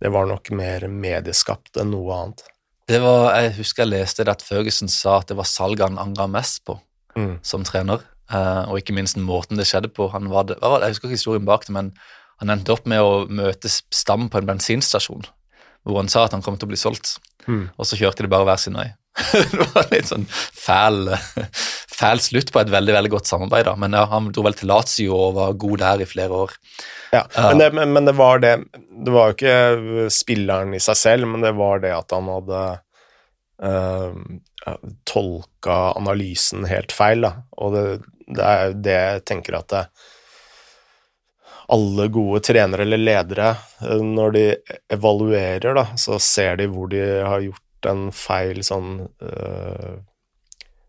det 0.00 0.12
var 0.12 0.28
nok 0.28 0.50
mer 0.56 0.88
medieskapt 0.88 1.78
enn 1.80 1.92
noe 1.94 2.16
annet. 2.16 2.44
Det 2.88 3.00
var, 3.00 3.30
Jeg 3.40 3.54
husker 3.58 3.86
jeg 3.86 3.94
leste 3.94 4.24
det 4.26 4.34
at 4.34 4.44
Førgesen 4.44 4.90
sa 4.92 5.20
at 5.22 5.30
det 5.30 5.38
var 5.38 5.48
salget 5.48 5.86
han 5.86 6.00
angra 6.00 6.26
mest 6.28 6.64
på 6.68 6.76
mm. 7.16 7.38
som 7.46 7.64
trener, 7.64 8.02
eh, 8.30 8.64
og 8.68 8.80
ikke 8.80 8.96
minst 8.96 9.16
måten 9.16 9.60
det 9.60 9.68
skjedde 9.70 9.92
på. 9.94 10.10
Han 10.12 10.28
var 10.32 10.50
det, 10.50 10.58
jeg 10.60 10.96
husker 10.96 11.08
ikke 11.08 11.18
historien 11.18 11.48
bak 11.48 11.64
det, 11.68 11.76
men 11.76 11.94
han 12.42 12.52
endte 12.52 12.74
opp 12.74 12.84
med 12.90 13.00
å 13.00 13.24
møte 13.30 13.70
Stam 13.70 14.28
på 14.28 14.40
en 14.40 14.50
bensinstasjon, 14.50 15.24
hvor 15.84 16.02
han 16.02 16.12
sa 16.12 16.26
at 16.26 16.36
han 16.36 16.44
kom 16.44 16.58
til 16.58 16.68
å 16.68 16.74
bli 16.74 16.80
solgt, 16.80 17.16
mm. 17.46 17.70
og 17.78 17.88
så 17.88 17.98
kjørte 18.00 18.26
de 18.26 18.32
bare 18.32 18.48
hver 18.48 18.60
sin 18.60 18.76
vei. 18.76 18.90
det 19.32 19.68
var 19.70 19.88
litt 19.94 20.10
sånn 20.10 20.26
fæl, 20.28 21.14
fæl 21.94 22.22
slutt 22.22 22.50
på 22.52 22.60
et 22.60 22.72
veldig 22.72 22.94
veldig 22.96 23.12
godt 23.12 23.30
samarbeid. 23.30 23.68
da, 23.68 23.76
Men 23.80 23.94
ja, 23.96 24.04
han 24.10 24.32
dro 24.34 24.44
vel 24.46 24.56
til 24.58 24.70
Lazio 24.70 25.16
og 25.16 25.36
var 25.38 25.58
god 25.64 25.82
der 25.84 26.02
i 26.04 26.08
flere 26.10 26.42
år. 26.46 26.56
Ja, 27.14 27.22
men 27.36 27.62
det, 27.62 27.70
men 27.86 28.08
det 28.08 28.16
var 28.18 28.42
det 28.42 28.56
det 29.04 29.12
var 29.12 29.30
jo 29.30 29.36
ikke 29.36 30.08
spilleren 30.12 30.74
i 30.74 30.82
seg 30.82 30.98
selv, 30.98 31.28
men 31.30 31.44
det 31.44 31.54
var 31.58 31.82
det 31.82 31.92
at 31.94 32.14
han 32.14 32.30
hadde 32.30 32.62
uh, 33.64 34.14
tolka 35.08 35.78
analysen 35.98 36.66
helt 36.70 36.94
feil, 36.94 37.26
da. 37.26 37.32
Og 37.58 37.74
det, 37.74 37.84
det 38.26 38.44
er 38.50 38.62
jo 38.68 38.76
det 38.86 38.98
jeg 38.98 39.24
tenker 39.30 39.58
at 39.58 39.70
det, 39.74 39.84
alle 41.74 42.06
gode 42.12 42.42
trenere 42.44 42.84
eller 42.84 43.00
ledere, 43.02 43.52
uh, 43.82 44.00
når 44.04 44.36
de 44.38 44.46
evaluerer, 44.94 45.70
da, 45.76 45.86
så 46.00 46.20
ser 46.22 46.60
de 46.62 46.70
hvor 46.72 46.90
de 46.92 47.04
har 47.04 47.44
gjort 47.44 47.90
en 47.90 48.08
feil 48.16 48.62
sånn 48.64 48.96
uh, 49.04 49.94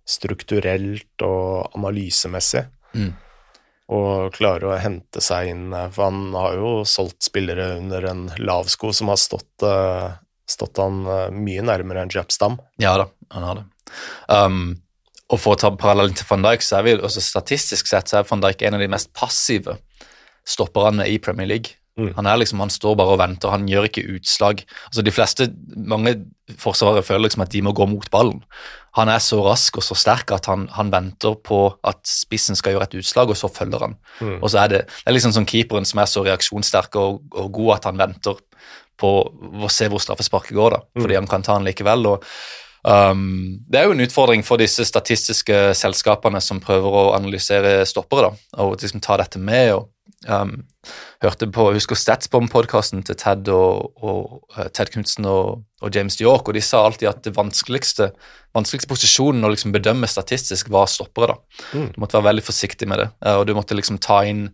strukturelt 0.06 1.26
og 1.26 1.76
analysemessig. 1.78 2.68
Mm 2.96 3.14
og 3.94 4.34
klarer 4.34 4.66
å 4.66 4.78
hente 4.82 5.22
seg 5.22 5.52
inn 5.52 5.66
eh, 5.74 5.90
For 5.94 6.10
han 6.10 6.34
har 6.34 6.58
jo 6.58 6.70
solgt 6.90 7.28
spillere 7.28 7.76
under 7.78 8.08
en 8.10 8.24
lav 8.42 8.70
sko 8.72 8.92
som 8.96 9.12
har 9.12 9.20
stått, 9.22 9.52
uh, 9.62 10.18
stått 10.50 10.82
han 10.82 11.04
uh, 11.06 11.30
mye 11.34 11.62
nærmere 11.66 12.06
enn 12.06 12.14
Jap 12.14 12.34
Stam. 12.34 12.58
Ja 12.82 12.96
da, 13.02 13.10
han 13.36 13.46
har 13.46 13.62
det. 13.62 13.66
Um, 14.26 14.64
og 15.30 15.42
for 15.42 15.56
å 15.56 15.60
ta 15.62 15.72
parallellen 15.74 16.18
til 16.18 16.28
van 16.30 16.46
Dijk, 16.46 16.66
så 16.66 16.80
er 16.80 16.86
vi 16.86 16.96
også 16.98 17.22
statistisk 17.24 17.90
sett 17.90 18.10
så 18.10 18.20
er 18.20 18.30
van 18.30 18.42
Dijk 18.44 18.66
en 18.66 18.78
av 18.78 18.82
de 18.82 18.90
mest 18.94 19.12
passive 19.18 19.78
stopperne 20.46 21.06
i 21.10 21.18
Premier 21.22 21.50
League. 21.50 21.78
Mm. 21.96 22.10
Han 22.18 22.28
er 22.28 22.40
liksom, 22.42 22.60
han 22.60 22.72
står 22.74 22.96
bare 23.00 23.14
og 23.16 23.22
venter, 23.22 23.54
han 23.54 23.68
gjør 23.72 23.88
ikke 23.88 24.04
utslag. 24.18 24.66
Altså 24.90 25.04
De 25.06 25.14
fleste, 25.16 25.48
mange 25.76 26.18
forsvarere 26.60 27.06
føler 27.08 27.30
liksom 27.30 27.46
at 27.46 27.54
de 27.54 27.62
må 27.64 27.72
gå 27.76 27.88
mot 27.88 28.10
ballen. 28.12 28.42
Han 29.00 29.12
er 29.12 29.24
så 29.24 29.40
rask 29.44 29.80
og 29.80 29.84
så 29.84 29.96
sterk 30.00 30.32
at 30.36 30.50
han, 30.52 30.68
han 30.76 30.92
venter 30.92 31.38
på 31.44 31.62
at 31.88 32.02
spissen 32.08 32.56
skal 32.56 32.76
gjøre 32.76 32.90
et 32.90 32.98
utslag, 33.00 33.32
og 33.32 33.40
så 33.40 33.52
følger 33.52 33.88
han. 33.88 33.96
Mm. 34.20 34.38
Og 34.42 34.52
så 34.52 34.64
er 34.64 34.74
det, 34.74 34.84
det 34.92 35.08
er 35.12 35.18
liksom 35.18 35.36
sånn 35.36 35.48
keeperen 35.50 35.88
som 35.88 36.04
er 36.04 36.12
så 36.12 36.24
reaksjonssterk 36.28 37.00
og, 37.00 37.24
og 37.36 37.50
god 37.56 37.74
at 37.80 37.90
han 37.92 38.04
venter 38.04 38.44
på 39.00 39.16
å 39.66 39.72
se 39.72 39.90
hvor 39.92 40.04
straffesparket 40.04 40.56
går, 40.56 40.78
da, 40.78 40.84
mm. 40.86 41.02
fordi 41.04 41.20
han 41.20 41.32
kan 41.32 41.44
ta 41.48 41.58
den 41.58 41.68
likevel. 41.72 42.12
og 42.16 42.30
Um, 42.86 43.66
det 43.66 43.80
er 43.80 43.88
jo 43.88 43.96
en 43.96 44.04
utfordring 44.04 44.44
for 44.46 44.62
disse 44.62 44.84
statistiske 44.86 45.56
selskapene 45.74 46.38
som 46.38 46.60
prøver 46.62 46.98
å 47.00 47.06
analysere 47.16 47.80
stoppere, 47.90 48.28
da, 48.30 48.62
og 48.62 48.76
liksom 48.78 49.02
ta 49.02 49.18
dette 49.18 49.42
med. 49.42 49.72
og 49.74 49.88
Um, 50.28 50.64
hørte 51.22 51.48
på, 51.54 51.68
jeg 51.70 51.82
husker 51.82 51.98
Statsbomb-podkasten 52.00 53.04
til 53.06 53.18
Ted 53.20 53.50
og, 53.54 53.92
og 54.02 54.56
uh, 54.56 54.68
Ted 54.74 54.90
Knutsen 54.94 55.28
og, 55.30 55.66
og, 55.82 55.90
James 55.94 56.18
York, 56.22 56.48
og 56.48 56.58
de 56.58 56.64
sa 56.66 56.82
alltid 56.86 57.10
at 57.12 57.22
det 57.28 57.36
vanskeligste, 57.36 58.10
vanskeligste 58.56 58.90
posisjonen 58.90 59.46
å 59.46 59.52
liksom 59.54 59.76
bedømme 59.76 60.10
statistisk 60.10 60.72
var 60.74 60.90
stoppere. 60.90 61.36
da. 61.36 61.66
Mm. 61.78 61.90
Du 61.94 62.02
måtte 62.02 62.18
være 62.18 62.32
veldig 62.32 62.46
forsiktig 62.48 62.90
med 62.90 63.04
det, 63.04 63.10
uh, 63.26 63.36
og 63.42 63.46
du 63.50 63.56
måtte 63.58 63.78
liksom 63.78 64.02
ta 64.02 64.24
inn 64.26 64.48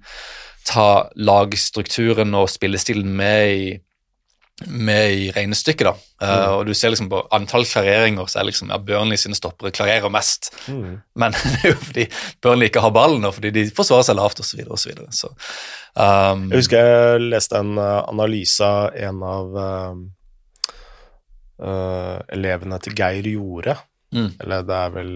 ta 0.67 1.09
lagstrukturen 1.17 2.35
og 2.37 2.49
spillestilen 2.51 3.15
med 3.17 3.53
i 3.55 3.69
med 4.67 5.11
i 5.11 5.31
regnestykket. 5.31 5.87
da, 5.87 5.93
uh, 6.23 6.51
og 6.57 6.65
Du 6.65 6.73
ser 6.73 6.93
liksom 6.93 7.09
på 7.11 7.27
antall 7.33 7.65
klareringer, 7.65 8.27
så 8.29 8.39
er 8.39 8.49
liksom, 8.49 8.69
ja, 8.71 8.77
Burnley 8.77 9.17
sine 9.17 9.35
stoppere 9.37 9.71
klarerer 9.75 10.11
mest. 10.13 10.51
Mm. 10.67 11.01
Men 11.15 11.35
det 11.37 11.59
er 11.63 11.73
jo 11.73 11.79
fordi 11.81 12.07
Burnley 12.43 12.71
ikke 12.71 12.83
har 12.85 12.95
ballen, 12.95 13.25
og 13.27 13.35
fordi 13.37 13.53
de 13.55 13.67
forsvarer 13.75 14.09
seg 14.09 14.19
lavt 14.19 14.41
osv. 14.43 14.63
Så, 14.71 14.89
videre, 14.89 15.07
og 15.09 15.13
så, 15.15 15.29
um, 15.95 16.47
jeg 16.51 16.63
husker 16.63 16.89
jeg 16.91 17.29
leste 17.29 17.61
en 17.61 17.77
uh, 17.79 18.01
analyse 18.09 18.65
av 18.65 18.97
en 19.09 19.23
av 19.27 19.45
uh, 19.61 19.93
elevene 22.33 22.81
til 22.81 22.97
Geir 22.97 23.27
Jorde. 23.33 23.77
Mm. 24.11 24.31
Eller 24.43 24.65
det 24.67 24.75
er 24.75 24.89
vel 24.91 25.11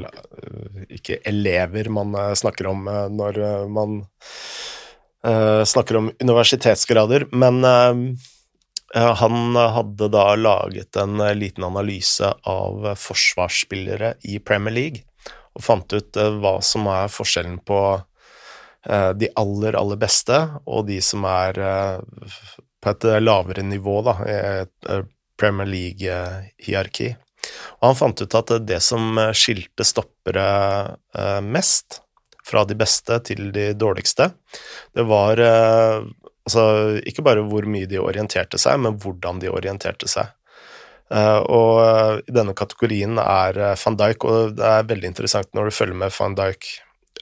ikke 0.95 1.17
elever 1.27 1.89
man 1.91 2.13
snakker 2.37 2.69
om 2.69 2.85
når 3.11 3.39
man 3.67 3.97
snakker 5.67 5.97
om 5.99 6.07
universitetsgrader, 6.21 7.25
men 7.35 7.59
han 8.95 9.55
hadde 9.55 10.07
da 10.07 10.35
laget 10.35 10.95
en 10.95 11.19
eh, 11.19 11.35
liten 11.35 11.63
analyse 11.63 12.33
av 12.43 12.95
forsvarsspillere 12.95 14.13
i 14.23 14.39
Premier 14.39 14.73
League, 14.73 15.03
og 15.55 15.63
fant 15.63 15.93
ut 15.93 16.17
eh, 16.17 16.37
hva 16.39 16.59
som 16.63 16.87
er 16.87 17.11
forskjellen 17.11 17.59
på 17.67 17.79
eh, 18.87 19.11
de 19.19 19.29
aller, 19.35 19.75
aller 19.75 19.99
beste 19.99 20.39
og 20.63 20.87
de 20.87 21.01
som 21.03 21.27
er 21.27 21.59
på 22.79 22.93
et 22.93 23.09
lavere 23.19 23.65
nivå, 23.65 23.99
da, 24.05 24.15
i 24.29 24.97
Premier 25.35 25.67
League-hierarki. 25.67 27.11
Og 27.81 27.87
han 27.89 27.97
fant 27.99 28.21
ut 28.21 28.35
at 28.39 28.53
det 28.63 28.77
som 28.85 29.17
skilte 29.35 29.83
stoppere 29.83 30.45
mest 31.43 31.99
fra 32.45 32.61
de 32.69 32.77
beste 32.77 33.17
til 33.25 33.49
de 33.51 33.71
dårligste, 33.73 34.29
det 34.93 35.05
var 35.09 35.41
Altså 36.45 36.63
ikke 37.09 37.25
bare 37.25 37.45
hvor 37.49 37.65
mye 37.69 37.89
de 37.89 38.01
orienterte 38.01 38.59
seg, 38.61 38.77
men 38.83 38.99
hvordan 39.01 39.39
de 39.41 39.49
orienterte 39.49 40.09
seg. 40.09 40.29
Uh, 41.05 41.37
og 41.53 41.71
uh, 41.85 42.15
i 42.25 42.33
denne 42.33 42.55
kategorien 42.57 43.19
er 43.21 43.57
uh, 43.61 43.73
van 43.77 43.97
Dijk, 43.99 44.25
og 44.25 44.55
det 44.57 44.65
er 44.65 44.87
veldig 44.89 45.11
interessant 45.11 45.51
når 45.53 45.69
du 45.69 45.75
følger 45.77 45.99
med 46.01 46.13
van 46.17 46.37
Dijk 46.37 46.71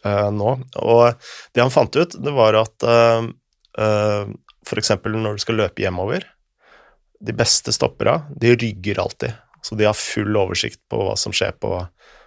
nå. 0.03 0.49
Og 0.83 1.29
det 1.55 1.61
han 1.61 1.71
fant 1.71 1.95
ut, 1.95 2.15
det 2.19 2.31
var 2.35 2.57
at 2.59 2.83
f.eks. 2.83 4.89
når 5.05 5.37
du 5.37 5.39
skal 5.39 5.55
løpe 5.61 5.79
hjemover 5.79 6.25
De 7.23 7.31
beste 7.31 7.71
stoppera, 7.71 8.17
de 8.35 8.51
rygger 8.51 8.99
alltid. 8.99 9.31
Så 9.63 9.77
de 9.79 9.87
har 9.87 9.95
full 9.95 10.35
oversikt 10.35 10.81
på 10.91 10.99
hva 11.05 11.13
som 11.15 11.31
skjer 11.31 11.55
på, 11.55 11.71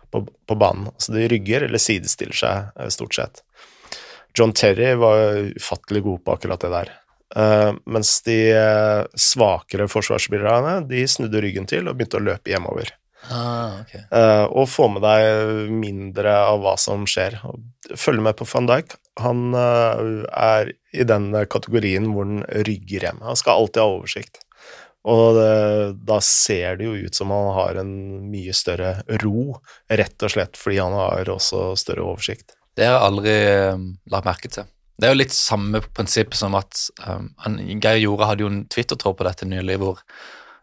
på, 0.08 0.22
på 0.24 0.56
banen. 0.56 0.88
Så 0.96 1.12
de 1.12 1.26
rygger 1.28 1.66
eller 1.66 1.82
sidestiller 1.82 2.40
seg 2.40 2.88
stort 2.96 3.18
sett. 3.18 3.44
John 4.36 4.52
Terry 4.52 4.94
var 5.00 5.36
ufattelig 5.56 6.02
god 6.02 6.24
på 6.24 6.36
akkurat 6.36 6.60
det 6.60 6.72
der. 6.74 6.92
Uh, 7.36 7.74
mens 7.90 8.22
de 8.22 8.36
uh, 8.54 9.06
svakere 9.18 9.88
forsvarsspillerne 9.90 10.78
de 10.88 11.02
snudde 11.10 11.42
ryggen 11.42 11.66
til 11.68 11.88
og 11.88 11.96
begynte 11.98 12.20
å 12.20 12.24
løpe 12.24 12.52
hjemover. 12.52 12.92
Ah, 13.26 13.80
okay. 13.80 14.04
uh, 14.14 14.46
og 14.46 14.68
få 14.70 14.86
med 14.92 15.02
deg 15.02 15.72
mindre 15.74 16.36
av 16.52 16.62
hva 16.62 16.76
som 16.78 17.06
skjer. 17.10 17.40
Følg 17.98 18.22
med 18.22 18.38
på 18.38 18.46
van 18.52 18.68
Dijk. 18.70 18.94
Han 19.24 19.56
er 19.56 20.74
i 20.92 21.06
den 21.08 21.30
kategorien 21.48 22.10
hvor 22.12 22.28
han 22.28 22.44
rygger 22.68 23.08
hjem. 23.08 23.22
Han 23.24 23.38
skal 23.40 23.62
alltid 23.62 23.82
ha 23.82 23.94
oversikt. 23.96 24.42
Og 25.06 25.38
det, 25.38 25.50
da 26.06 26.18
ser 26.24 26.78
det 26.78 26.88
jo 26.88 27.06
ut 27.06 27.16
som 27.16 27.30
han 27.32 27.52
har 27.56 27.80
en 27.80 27.94
mye 28.28 28.54
større 28.56 28.98
ro, 29.22 29.56
rett 29.88 30.26
og 30.26 30.34
slett 30.34 30.58
fordi 30.58 30.80
han 30.82 30.96
har 30.98 31.30
også 31.32 31.70
større 31.78 32.04
oversikt. 32.10 32.56
Det 32.76 32.84
har 32.84 32.98
jeg 32.98 33.08
aldri 33.08 33.36
um, 33.72 33.84
lagt 34.12 34.28
merke 34.28 34.50
til. 34.52 34.66
Det 34.96 35.08
er 35.08 35.12
jo 35.12 35.20
litt 35.20 35.34
samme 35.36 35.80
prinsipp 35.96 36.34
som 36.36 36.56
at 36.56 36.86
um, 37.04 37.28
Geir 37.80 38.00
Jorde 38.00 38.28
hadde 38.30 38.44
jo 38.44 38.50
en 38.52 38.64
Twitter-tråd 38.72 39.16
på 39.16 39.26
dette 39.28 39.48
nylig 39.48 39.78
hvor 39.80 40.00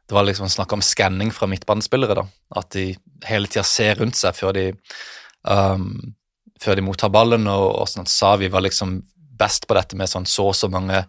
det 0.09 0.17
var 0.17 0.25
liksom 0.27 0.49
snakk 0.51 0.73
om 0.75 0.83
skanning 0.83 1.31
fra 1.33 1.47
midtbanespillere. 1.49 2.17
da, 2.21 2.25
At 2.59 2.73
de 2.75 2.91
hele 3.25 3.49
tida 3.49 3.63
ser 3.65 4.01
rundt 4.01 4.19
seg 4.19 4.35
før 4.37 4.53
de, 4.57 4.65
um, 5.47 5.87
før 6.61 6.77
de 6.77 6.85
mottar 6.85 7.13
ballen. 7.13 7.47
Og, 7.49 7.67
og 7.81 7.89
sånn 7.89 8.05
at 8.05 8.13
Savi 8.13 8.49
var 8.51 8.65
liksom 8.65 8.99
best 9.39 9.65
på 9.69 9.77
dette 9.77 9.97
med 9.97 10.11
sånn 10.11 10.27
så 10.29 10.49
og 10.51 10.57
så 10.57 10.69
mange 10.69 11.05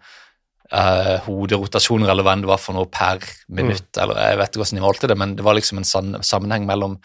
uh, 0.72 1.16
hoderotasjoner, 1.27 2.09
eller 2.11 2.24
hva 2.24 2.35
enn 2.37 2.44
det 2.44 2.50
var 2.50 2.61
for 2.62 2.77
noe 2.77 2.88
per 2.90 3.22
minutt. 3.53 3.88
Mm. 3.90 4.03
eller 4.03 4.20
Jeg 4.22 4.38
vet 4.40 4.53
ikke 4.53 4.62
hvordan 4.62 4.81
de 4.81 4.85
valgte 4.85 5.11
det, 5.11 5.16
men 5.20 5.35
det 5.38 5.46
var 5.46 5.59
liksom 5.59 5.81
en 5.81 6.22
sammenheng 6.24 6.68
mellom 6.68 6.96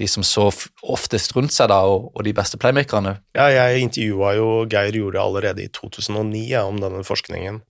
de 0.00 0.08
som 0.10 0.26
så 0.26 0.48
oftest 0.82 1.36
rundt 1.36 1.54
seg, 1.54 1.70
da, 1.72 1.82
og, 1.90 2.10
og 2.14 2.26
de 2.26 2.34
beste 2.36 2.60
playmakerne. 2.60 3.16
Ja, 3.36 3.50
jeg 3.52 3.84
intervjua 3.88 4.34
jo 4.38 4.48
Geir 4.70 4.98
Jorde 4.98 5.22
allerede 5.22 5.64
i 5.64 5.70
2009 5.74 6.42
ja, 6.50 6.64
om 6.68 6.80
denne 6.82 7.04
forskningen, 7.06 7.62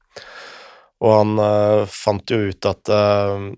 og 1.05 1.19
han 1.19 1.37
uh, 1.43 1.83
fant 1.91 2.31
jo 2.31 2.41
ut 2.49 2.71
at 2.71 2.95
uh, 2.95 3.51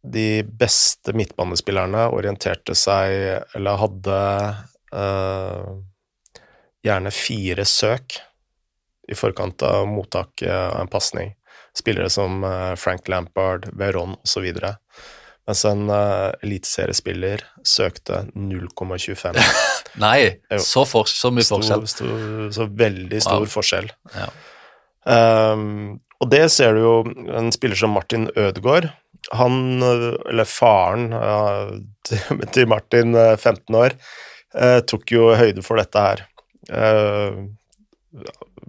de 0.00 0.28
beste 0.42 1.12
midtbanespillerne 1.14 2.08
orienterte 2.16 2.74
seg, 2.78 3.44
eller 3.54 3.80
hadde 3.82 4.20
gjerne 6.80 7.12
fire 7.14 7.66
søk 7.68 8.16
i 9.10 9.18
forkant 9.18 9.62
av 9.66 9.88
mottak 9.90 10.42
av 10.46 10.80
en 10.80 10.90
pasning. 10.90 11.34
Spillere 11.76 12.10
som 12.10 12.44
eh, 12.44 12.74
Frank 12.74 13.08
Lampard, 13.08 13.68
Veron 13.72 14.16
osv. 14.22 14.46
Mens 15.46 15.64
en 15.64 15.90
uh, 15.90 16.30
eliteseriespiller 16.44 17.42
søkte 17.66 18.24
0,25. 18.34 19.38
Nei, 20.04 20.36
så, 20.62 20.84
for, 20.86 21.08
så, 21.10 21.30
mye 21.34 21.46
forskjell. 21.46 21.86
Stor, 21.90 22.20
så 22.54 22.66
veldig 22.68 23.22
stor 23.22 23.42
wow. 23.46 23.50
forskjell. 23.50 23.88
Ja. 24.14 24.28
Um, 25.10 25.98
og 26.20 26.30
det 26.30 26.44
ser 26.52 26.76
du 26.76 26.82
jo 26.84 26.94
en 27.34 27.48
spiller 27.54 27.80
som 27.80 27.96
Martin 27.96 28.28
Ødegaard. 28.36 28.90
Han, 29.34 29.80
eller 29.82 30.46
faren 30.46 31.08
uh, 31.16 31.72
til 32.54 32.70
Martin, 32.70 33.16
15 33.16 33.80
år, 33.80 33.96
uh, 34.54 34.78
tok 34.86 35.16
jo 35.16 35.32
høyde 35.40 35.64
for 35.66 35.80
dette 35.80 36.04
her. 36.04 36.26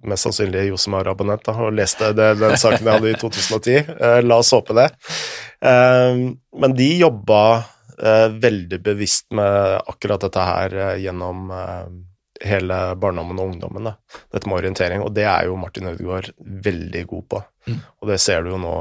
Mest 0.07 0.27
sannsynlig 0.27 0.67
Josemar-abonnent 0.69 1.49
og 1.53 1.73
leste 1.77 2.11
det, 2.17 2.33
den 2.41 2.57
saken 2.59 2.87
jeg 2.87 2.97
hadde 2.97 3.11
i 3.11 3.19
2010. 3.21 3.91
Eh, 3.93 4.19
la 4.25 4.39
oss 4.41 4.53
håpe 4.55 4.75
det. 4.77 4.87
Eh, 5.61 6.21
men 6.63 6.77
de 6.77 6.89
jobba 7.01 7.41
eh, 7.97 8.27
veldig 8.33 8.81
bevisst 8.85 9.29
med 9.37 9.81
akkurat 9.85 10.25
dette 10.25 10.47
her 10.47 10.77
gjennom 11.01 11.53
hele 12.41 12.77
barndommen 12.97 13.37
og 13.37 13.51
ungdommen, 13.51 13.91
da. 13.91 14.21
dette 14.33 14.49
med 14.49 14.57
orientering. 14.63 15.03
Og 15.05 15.13
det 15.13 15.27
er 15.29 15.45
jo 15.45 15.59
Martin 15.61 15.91
Ødegaard 15.91 16.31
veldig 16.39 17.03
god 17.11 17.27
på. 17.29 17.43
Mm. 17.69 17.81
Og 18.01 18.09
det 18.09 18.17
ser 18.23 18.41
du 18.41 18.55
jo 18.55 18.61
nå 18.63 18.77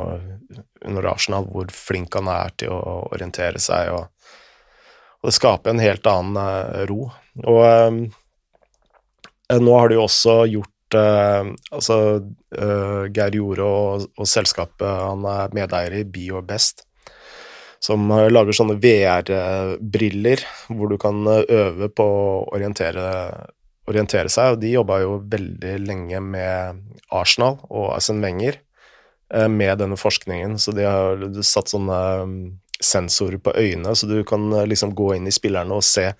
under 0.89 1.11
Arsenal, 1.11 1.45
hvor 1.53 1.69
flink 1.75 2.17
han 2.17 2.31
er 2.33 2.57
til 2.57 2.73
å 2.73 3.03
orientere 3.13 3.61
seg. 3.61 3.93
og 3.93 4.09
og 5.21 5.29
det 5.29 5.37
skaper 5.37 5.75
en 5.75 5.83
helt 5.83 6.07
annen 6.09 6.87
ro. 6.89 7.11
Og 7.45 7.63
eh, 7.69 9.61
nå 9.61 9.79
har 9.79 9.91
de 9.91 9.99
jo 9.99 10.07
også 10.07 10.37
gjort 10.51 10.73
uh, 10.99 11.51
Altså, 11.71 11.97
uh, 12.57 13.05
Geir 13.15 13.37
Jorde 13.39 13.67
og, 13.67 14.07
og, 14.17 14.29
selskapet 14.29 14.87
han 14.87 15.27
er 15.29 15.57
medeier 15.57 16.01
i 16.01 16.05
Be 16.05 16.27
Your 16.29 16.47
Best, 16.47 16.85
som 17.81 18.11
lager 18.11 18.53
sånne 18.53 18.77
VR-briller 18.77 20.43
hvor 20.69 20.91
du 20.91 20.99
kan 21.01 21.23
øve 21.25 21.89
på 21.89 22.05
å 22.05 22.33
orientere, 22.53 23.07
orientere 23.89 24.29
seg, 24.29 24.53
og 24.53 24.61
de 24.61 24.75
jobba 24.75 24.99
jo 25.01 25.15
veldig 25.33 25.79
lenge 25.87 26.21
med 26.21 26.83
Arsenal 27.09 27.57
og 27.71 27.95
Arsen 27.95 28.21
Wenger 28.21 28.61
med 29.49 29.81
denne 29.81 29.97
forskningen, 29.97 30.59
så 30.61 30.75
de 30.77 30.85
har 30.85 31.25
satt 31.47 31.73
sånne 31.73 32.03
sensorer 32.81 33.39
på 33.39 33.53
øynene, 33.57 33.95
så 33.97 34.07
du 34.07 34.25
kan 34.25 34.53
eh, 34.53 34.67
liksom 34.67 34.95
gå 34.95 35.15
inn 35.17 35.29
i 35.29 35.35
spillerne 35.35 35.77
og 35.77 35.85
se 35.85 36.11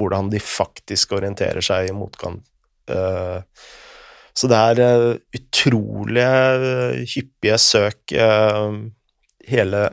hvordan 0.00 0.30
de 0.32 0.40
faktisk 0.40 1.14
orienterer 1.16 1.64
seg 1.64 1.90
i 1.90 1.96
motkant. 1.96 2.44
Eh, 2.90 3.40
så 4.36 4.50
det 4.50 4.60
er 4.70 4.82
eh, 4.84 5.20
utrolig 5.38 6.26
hyppige 7.14 7.58
søk 7.60 8.14
hele, 9.50 9.84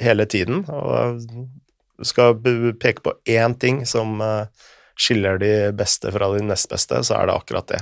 hele 0.00 0.26
tiden. 0.26 0.64
Og 0.72 1.22
du 1.28 2.08
skal 2.08 2.36
peke 2.80 3.04
på 3.04 3.16
én 3.28 3.56
ting 3.58 3.82
som 3.86 4.22
skiller 4.98 5.38
de 5.40 5.52
beste 5.76 6.12
fra 6.12 6.28
de 6.34 6.42
nest 6.44 6.68
beste, 6.70 7.00
så 7.04 7.16
er 7.16 7.28
det 7.28 7.36
akkurat 7.36 7.68
det. 7.70 7.80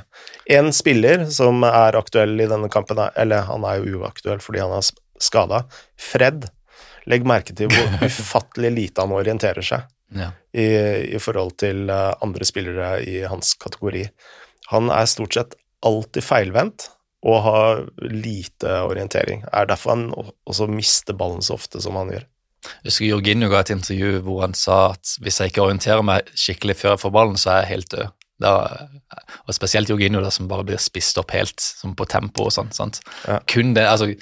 En 0.56 0.70
spiller 0.74 1.26
som 1.32 1.64
er 1.66 1.98
aktuell 1.98 2.36
i 2.40 2.48
denne 2.50 2.70
kampen, 2.72 3.00
eller 3.14 3.46
han 3.48 3.66
er 3.66 3.80
jo 3.80 4.00
uaktuell 4.00 4.42
fordi 4.42 4.62
han 4.62 4.76
er 4.78 4.90
skada, 5.20 5.64
Fred 6.00 6.48
Legg 7.08 7.24
merke 7.28 7.54
til 7.56 7.70
hvor 7.72 7.96
ufattelig 8.06 8.72
lite 8.74 9.04
han 9.04 9.14
orienterer 9.16 9.64
seg 9.64 9.86
ja. 10.16 10.30
i, 10.52 10.66
i, 11.14 11.18
forhold 11.22 11.56
til 11.62 11.90
eh, 11.90 12.12
andre 12.24 12.46
spillere 12.46 12.92
i 13.06 13.20
hans 13.30 13.54
kategori. 13.60 14.06
Han 14.74 14.90
er 14.94 15.08
stort 15.10 15.36
sett 15.36 15.56
alltid 15.86 16.24
feilvendt 16.24 16.90
og 17.26 17.42
har 17.44 17.82
lite 18.00 18.80
orientering. 18.86 19.44
Er 19.52 19.68
derfor 19.68 19.94
han 19.94 20.06
også 20.48 20.68
mister 20.72 21.16
ballen 21.16 21.44
så 21.44 21.58
ofte 21.58 21.82
som 21.84 21.98
han 22.00 22.12
gjør. 22.14 22.24
Jeg 22.60 22.90
husker 22.90 23.08
Jorginho 23.08 23.48
ga 23.48 23.62
et 23.64 23.72
intervju 23.72 24.20
hvor 24.24 24.42
han 24.44 24.56
sa 24.56 24.92
at 24.94 25.14
hvis 25.24 25.40
jeg 25.40 25.52
ikke 25.52 25.64
orienterer 25.64 26.04
meg 26.04 26.28
skikkelig 26.36 26.76
før 26.80 26.94
jeg 26.94 27.02
får 27.04 27.14
ballen, 27.16 27.40
så 27.40 27.54
er 27.54 27.62
jeg 27.62 27.72
helt 27.74 27.94
død. 27.96 28.16
Da, 28.40 28.52
og 29.44 29.52
spesielt 29.52 29.90
Jorginho, 29.92 30.22
da, 30.24 30.30
som 30.32 30.48
bare 30.48 30.64
blir 30.68 30.80
spist 30.80 31.18
opp 31.20 31.32
helt, 31.36 31.60
som 31.60 31.92
på 31.96 32.06
tempo 32.08 32.48
og 32.48 32.54
sånn. 32.54 32.94
Ja. 33.28 33.40
Kun 33.48 33.74
det, 33.76 33.84
altså 33.84 34.14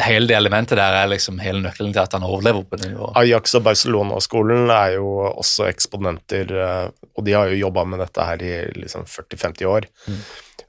hele 0.00 0.28
det 0.28 0.36
elementet 0.36 0.78
der 0.78 0.96
er 0.96 1.10
liksom 1.10 1.40
hele 1.42 1.60
nøkkelen 1.64 1.92
til 1.92 2.02
at 2.04 2.14
han 2.16 2.24
overlever 2.24 2.64
på 2.68 2.78
det 2.80 2.92
nivået. 2.92 3.16
Ajax 3.20 3.56
og 3.58 3.64
Barcelona-skolen 3.66 4.70
er 4.72 4.96
jo 4.96 5.08
også 5.28 5.68
eksponenter, 5.68 6.54
eh, 6.56 6.86
og 7.16 7.26
de 7.26 7.36
har 7.36 7.52
jo 7.52 7.60
jobba 7.66 7.84
med 7.88 8.00
dette 8.04 8.24
her 8.28 8.44
i 8.44 8.54
liksom 8.78 9.04
40-50 9.08 9.68
år. 9.68 9.88
Mm. 10.06 10.22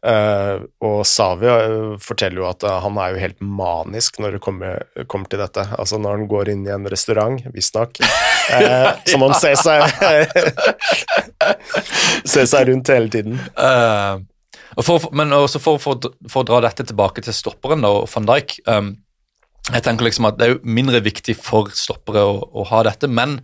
Uh, 0.03 0.67
og 0.83 1.05
Savi 1.07 1.47
uh, 1.47 1.93
forteller 2.03 2.41
jo 2.41 2.47
at 2.49 2.63
uh, 2.67 2.81
han 2.83 2.97
er 2.99 3.13
jo 3.13 3.21
helt 3.21 3.37
manisk 3.39 4.17
når 4.19 4.35
det 4.35 4.41
kommer, 4.43 4.81
kommer, 5.07 5.29
til 5.31 5.39
dette. 5.39 5.63
Altså 5.79 5.95
når 6.01 6.11
han 6.17 6.25
går 6.31 6.45
inn 6.51 6.65
i 6.67 6.73
en 6.75 6.87
restaurant, 6.91 7.39
visstnok, 7.55 8.01
uh, 8.57 8.89
så 9.07 9.15
må 9.21 9.29
han 9.31 9.39
ser 9.39 9.55
seg 9.61 9.79
Ser 12.33 12.47
seg 12.51 12.67
rundt 12.67 12.91
hele 12.91 13.09
tiden. 13.13 13.39
For, 14.83 14.97
men 15.15 15.31
også 15.35 15.59
for, 15.61 15.77
for, 15.79 15.95
for, 16.27 16.41
å 16.41 16.47
dra 16.49 16.57
dette 16.65 16.83
tilbake 16.89 17.21
til 17.23 17.33
stopperen 17.35 17.83
da, 17.85 17.91
van 18.09 18.25
Dijk 18.27 18.49
um, 18.65 18.87
jeg 19.69 19.83
tenker 19.85 20.07
liksom 20.07 20.25
at 20.27 20.39
Det 20.39 20.47
er 20.47 20.55
jo 20.55 20.73
mindre 20.75 20.99
viktig 21.05 21.35
for 21.39 21.69
stoppere 21.77 22.23
å, 22.27 22.35
å 22.41 22.65
ha 22.71 22.81
dette, 22.87 23.07
men 23.07 23.37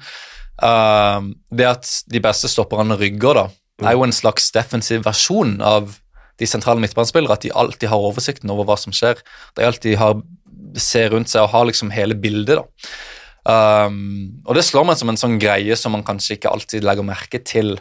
uh, 0.63 1.21
det 1.55 1.69
at 1.69 1.91
de 2.11 2.19
beste 2.23 2.49
stopperne 2.51 2.97
rygger, 2.99 3.39
da, 3.39 3.45
er 3.85 3.95
jo 3.95 4.03
en 4.03 4.15
slags 4.15 4.49
defensiv 4.55 5.05
versjon 5.07 5.59
av 5.63 5.95
de 6.39 6.47
sentrale 6.47 6.82
midtbanespillere, 6.84 7.36
at 7.36 7.45
de 7.45 7.54
alltid 7.56 7.89
har 7.91 8.10
oversikten 8.10 8.52
over 8.54 8.67
hva 8.69 8.78
som 8.80 8.95
skjer. 8.95 9.21
De 9.58 9.65
alltid 9.67 9.97
har, 9.99 10.19
ser 10.80 11.12
rundt 11.13 11.32
seg 11.32 11.45
og 11.45 11.54
har 11.54 11.69
liksom 11.69 11.93
hele 11.95 12.17
bildet. 12.19 12.62
da. 12.62 12.89
Um, 13.49 14.43
og 14.45 14.58
det 14.58 14.65
slår 14.67 14.86
meg 14.86 14.99
som 14.99 15.10
en 15.10 15.17
sånn 15.19 15.39
greie 15.41 15.75
som 15.80 15.95
man 15.95 16.06
kanskje 16.06 16.36
ikke 16.38 16.52
alltid 16.52 16.86
legger 16.86 17.08
merke 17.08 17.41
til 17.41 17.78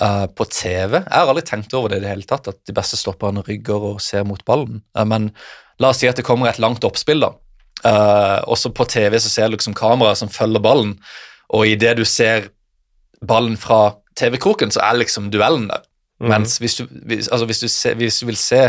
uh, 0.00 0.26
på 0.26 0.46
TV. 0.50 0.98
Jeg 0.98 1.12
har 1.12 1.30
aldri 1.30 1.44
tenkt 1.46 1.76
over 1.76 1.92
det 1.92 2.00
i 2.00 2.06
det 2.06 2.12
hele 2.14 2.28
tatt, 2.28 2.48
at 2.50 2.60
de 2.66 2.74
beste 2.76 2.98
stopperne 2.98 3.44
rygger 3.46 3.90
og 3.92 4.02
ser 4.04 4.26
mot 4.28 4.42
ballen. 4.48 4.82
Uh, 4.96 5.04
men 5.08 5.30
la 5.82 5.92
oss 5.92 6.02
si 6.02 6.10
at 6.10 6.18
det 6.18 6.26
kommer 6.26 6.50
et 6.50 6.62
langt 6.62 6.84
oppspill, 6.88 7.22
da. 7.22 7.34
Uh, 7.84 8.40
også 8.50 8.72
på 8.74 8.86
TV 8.88 9.18
så 9.20 9.30
ser 9.30 9.50
du 9.50 9.58
liksom 9.58 9.76
kameraet 9.76 10.22
som 10.22 10.32
følger 10.32 10.64
ballen, 10.64 10.96
og 11.54 11.68
idet 11.68 11.98
du 12.00 12.06
ser 12.08 12.50
ballen 13.26 13.54
fra 13.60 13.98
TV-kroken, 14.18 14.72
så 14.72 14.82
er 14.82 14.98
liksom 14.98 15.30
duellen 15.30 15.68
der. 15.70 15.84
Mm. 16.20 16.30
Mens 16.32 16.56
hvis 16.62 16.78
du, 16.78 16.86
hvis, 17.08 17.28
altså 17.28 17.48
hvis, 17.48 17.60
du 17.60 17.68
se, 17.68 17.92
hvis 17.98 18.20
du, 18.22 18.26
vil 18.30 18.38
se 18.40 18.62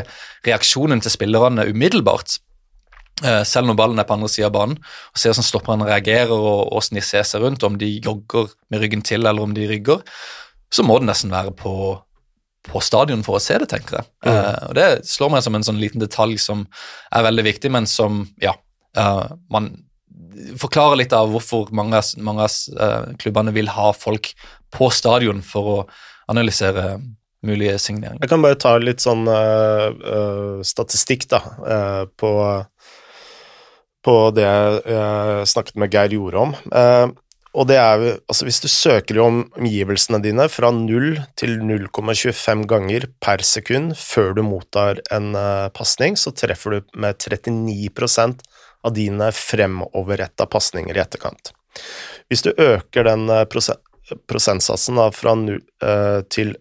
reaksjonen 0.48 1.02
til 1.04 1.14
spillerne 1.14 1.68
umiddelbart, 1.70 2.40
uh, 3.24 3.44
selv 3.48 3.70
når 3.70 3.78
ballen 3.80 4.02
er 4.02 4.08
på 4.10 4.18
andre 4.18 4.32
sida 4.32 4.50
av 4.50 4.58
banen, 4.58 4.82
og 5.14 5.22
se 5.22 5.32
hvordan 5.32 5.48
stopperne 5.48 5.88
reagerer 5.88 6.36
og 6.36 6.74
hvordan 6.74 7.00
de 7.00 7.06
ser 7.06 7.24
seg 7.28 7.46
rundt, 7.46 7.64
om 7.64 7.80
de 7.80 7.94
jogger 8.04 8.52
med 8.74 8.84
ryggen 8.84 9.06
til 9.06 9.24
eller 9.24 9.48
om 9.48 9.56
de 9.56 9.70
rygger, 9.70 10.04
så 10.74 10.84
må 10.84 11.00
det 11.00 11.08
nesten 11.08 11.32
være 11.32 11.56
på, 11.56 11.74
på 12.68 12.84
stadion 12.84 13.24
for 13.24 13.40
å 13.40 13.44
se 13.44 13.56
det, 13.64 13.72
tenker 13.72 14.02
jeg. 14.02 14.12
Mm. 14.28 14.32
Uh, 14.34 14.62
og 14.68 14.78
Det 14.82 14.88
slår 15.08 15.36
meg 15.38 15.48
som 15.48 15.56
en 15.56 15.68
sånn 15.70 15.80
liten 15.82 16.04
detalj 16.04 16.40
som 16.44 16.68
er 17.16 17.28
veldig 17.30 17.48
viktig, 17.54 17.74
men 17.74 17.90
som 17.90 18.26
ja, 18.44 18.58
Uh, 18.98 19.30
man 19.54 19.68
forklarer 20.58 20.98
litt 20.98 21.14
av 21.14 21.30
hvorfor 21.30 21.68
mange, 21.76 22.00
mange 22.26 22.48
av 22.48 23.12
klubbene 23.22 23.52
vil 23.54 23.70
ha 23.70 23.92
folk 23.94 24.32
på 24.74 24.88
stadion 24.90 25.44
for 25.46 25.70
å 25.70 25.76
analysere 26.32 26.96
mulige 27.46 27.78
signeringer. 27.82 28.22
Jeg 28.24 28.32
kan 28.32 28.44
bare 28.44 28.58
ta 28.60 28.74
litt 28.82 29.04
sånn 29.04 29.28
uh, 29.30 30.64
statistikk 30.66 31.28
da, 31.30 31.42
på, 32.18 32.32
på 34.06 34.18
det 34.36 34.48
jeg 34.48 35.48
snakket 35.54 35.80
med 35.80 35.94
Geir 35.94 36.18
Jorde 36.18 36.44
om. 36.48 36.56
og 37.58 37.68
det 37.70 37.78
er 37.78 38.04
altså 38.16 38.48
Hvis 38.48 38.62
du 38.64 38.68
søker 38.72 39.20
om 39.22 39.44
omgivelsene 39.58 40.20
dine 40.24 40.48
fra 40.50 40.72
0 40.74 41.20
til 41.40 41.58
0,25 41.62 42.66
ganger 42.70 43.08
per 43.24 43.46
sekund 43.46 43.94
før 44.00 44.34
du 44.38 44.44
mottar 44.48 45.04
en 45.14 45.34
uh, 45.38 45.70
pasning, 45.70 46.18
så 46.18 46.34
treffer 46.34 46.78
du 46.80 46.98
med 46.98 47.22
39% 47.22 48.42
av 48.88 48.94
dine 48.94 49.32
fremoverretta 49.36 50.48
pasninger 50.50 50.98
i 50.98 51.04
etterkant. 51.04 51.52
Hvis 52.30 52.44
du 52.46 52.52
øker 52.52 53.08
den 53.08 53.28
eh, 53.30 53.46
prosentsatsen 54.28 55.02
fra 55.16 55.36
0 55.36 55.58
eh, 55.58 56.22
til 56.34 56.56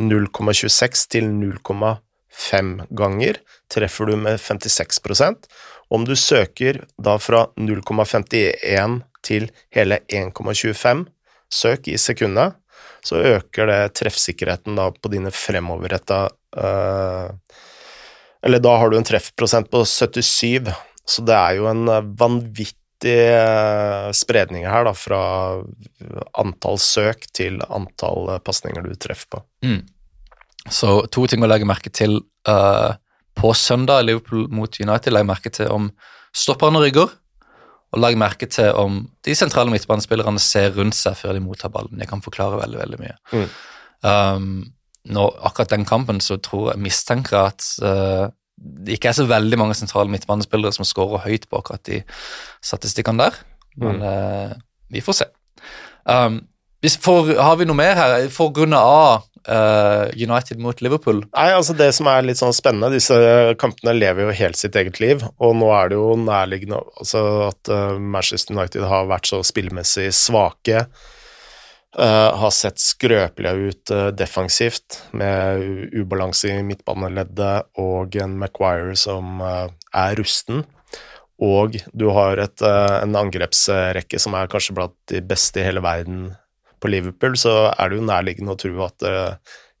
0,26 0.00 1.06
til 1.12 1.28
0,5 1.30 2.72
ganger, 2.98 3.38
treffer 3.70 4.10
du 4.10 4.16
med 4.18 4.40
56% 4.42 5.46
Om 5.94 6.06
du 6.08 6.14
søker 6.18 6.82
da 6.98 7.16
fra 7.18 7.46
0,51 7.56 9.00
til 9.24 9.50
hele 9.74 10.00
1,25 10.12 11.04
søk 11.52 11.88
i 11.88 11.98
sekundet, 12.00 12.56
så 13.04 13.20
øker 13.36 13.68
det 13.70 13.94
treffsikkerheten 14.00 14.76
da 14.76 14.88
på 14.90 15.12
dine 15.12 15.30
fremoverretta 15.30 16.24
uh, 16.56 17.30
Eller 18.44 18.60
da 18.60 18.74
har 18.80 18.90
du 18.90 18.98
en 18.98 19.06
treffprosent 19.06 19.70
på 19.70 19.84
77 19.84 20.72
så 21.04 21.24
det 21.24 21.36
er 21.36 21.58
jo 21.58 21.68
en 21.68 21.84
eh, 21.92 22.06
vanvittig 22.20 22.83
eh, 23.08 24.10
spredning 24.16 24.66
her, 24.68 24.86
da, 24.86 24.94
fra 24.96 25.20
antall 26.40 26.78
søk 26.82 27.26
til 27.36 27.60
antall 27.68 28.34
eh, 28.34 28.42
pasninger 28.44 28.84
du 28.86 28.94
treffer 29.00 29.36
på. 29.36 29.42
Mm. 29.66 29.82
Så 30.72 30.94
to 31.12 31.26
ting 31.28 31.44
å 31.44 31.50
legge 31.50 31.68
merke 31.68 31.92
til 31.92 32.22
uh, 32.48 32.96
på 33.36 33.50
søndag 33.58 34.06
Liverpool 34.06 34.46
mot 34.48 34.78
United. 34.80 35.12
Legg 35.12 35.26
merke 35.28 35.52
til 35.52 35.68
om 35.72 35.90
stopperne 36.34 36.80
rygger, 36.80 37.12
og 37.92 38.00
legg 38.00 38.16
merke 38.18 38.48
til 38.50 38.72
om 38.80 39.02
de 39.26 39.34
sentrale 39.36 39.70
midtbanespillerne 39.74 40.40
ser 40.42 40.72
rundt 40.78 40.96
seg 40.96 41.18
før 41.20 41.36
de 41.36 41.42
mottar 41.44 41.72
ballen. 41.74 41.98
Det 42.00 42.08
kan 42.10 42.24
forklare 42.24 42.62
veldig, 42.62 42.80
veldig 42.80 43.02
mye. 43.02 43.18
Mm. 43.34 43.44
Um, 44.08 44.48
nå, 45.14 45.26
akkurat 45.44 45.74
den 45.74 45.84
kampen 45.88 46.22
så 46.24 46.38
tror 46.40 46.72
jeg 46.72 46.84
mistenker 46.86 47.50
at 47.52 47.68
uh, 47.84 48.32
det 48.56 48.96
ikke 48.96 49.10
er 49.10 49.18
så 49.18 49.26
veldig 49.28 49.58
mange 49.60 49.76
sentrale 49.78 50.12
midtbanespillere 50.12 50.74
som 50.76 50.86
skårer 50.86 51.24
høyt 51.26 51.48
på 51.50 51.60
akkurat 51.60 51.84
de 51.88 52.02
statistikkene 52.64 53.26
der, 53.26 53.38
men 53.80 54.00
mm. 54.00 54.08
uh, 54.08 54.58
vi 54.94 55.02
får 55.04 55.20
se. 55.20 55.30
Um, 56.04 56.42
for, 57.00 57.30
har 57.40 57.56
vi 57.56 57.66
noe 57.68 57.78
mer 57.78 57.96
her 57.96 58.26
for 58.32 58.52
grunn 58.54 58.76
av 58.76 59.24
uh, 59.48 60.10
United 60.12 60.60
mot 60.60 60.80
Liverpool? 60.84 61.22
Nei, 61.32 61.48
altså 61.56 61.76
Det 61.76 61.88
som 61.96 62.08
er 62.10 62.26
litt 62.26 62.40
sånn 62.40 62.54
spennende, 62.56 62.92
disse 62.94 63.16
kampene 63.60 63.96
lever 63.96 64.28
jo 64.28 64.36
helt 64.36 64.60
sitt 64.60 64.76
eget 64.76 65.00
liv. 65.02 65.24
Og 65.42 65.56
nå 65.58 65.70
er 65.74 65.90
det 65.90 65.98
jo 66.00 66.12
nærliggende 66.20 66.82
altså 67.00 67.24
at 67.48 67.72
uh, 67.72 67.96
Manchester 67.98 68.56
United 68.56 68.86
har 68.90 69.10
vært 69.10 69.30
så 69.32 69.40
spillmessig 69.46 70.10
svake. 70.16 70.86
Uh, 71.94 72.34
har 72.34 72.50
sett 72.50 72.80
skrøpelige 72.82 73.68
ut 73.70 73.90
uh, 73.94 74.08
defensivt, 74.10 74.96
med 75.14 75.62
ubalanse 75.94 76.50
i 76.50 76.64
midtbaneleddet 76.66 77.68
og 77.78 78.16
en 78.18 78.34
Maguire 78.40 78.96
som 78.98 79.38
uh, 79.38 79.68
er 79.94 80.16
rusten. 80.18 80.64
Og 81.38 81.78
du 81.94 82.08
har 82.14 82.42
et, 82.42 82.64
en 82.64 83.14
angrepsrekke 83.18 84.18
som 84.22 84.34
er 84.38 84.50
kanskje 84.50 84.74
blant 84.74 84.94
de 85.10 85.22
beste 85.22 85.62
i 85.62 85.66
hele 85.66 85.82
verden 85.82 86.28
på 86.82 86.90
Liverpool, 86.90 87.34
så 87.38 87.72
er 87.72 87.90
det 87.90 87.98
jo 87.98 88.06
nærliggende 88.06 88.54
å 88.54 88.60
tro 88.60 88.84
at 88.86 89.06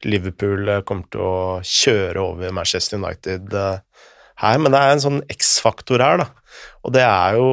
Liverpool 0.02 0.66
kommer 0.86 1.06
til 1.14 1.22
å 1.22 1.36
kjøre 1.62 2.24
over 2.24 2.56
Manchester 2.58 2.98
United 2.98 3.54
her. 3.54 4.58
Men 4.58 4.74
det 4.74 4.82
er 4.82 4.96
en 4.96 5.04
sånn 5.06 5.22
X-faktor 5.30 6.02
her, 6.02 6.24
da. 6.24 6.58
Og 6.82 6.96
det 6.98 7.06
er 7.06 7.38
jo 7.38 7.48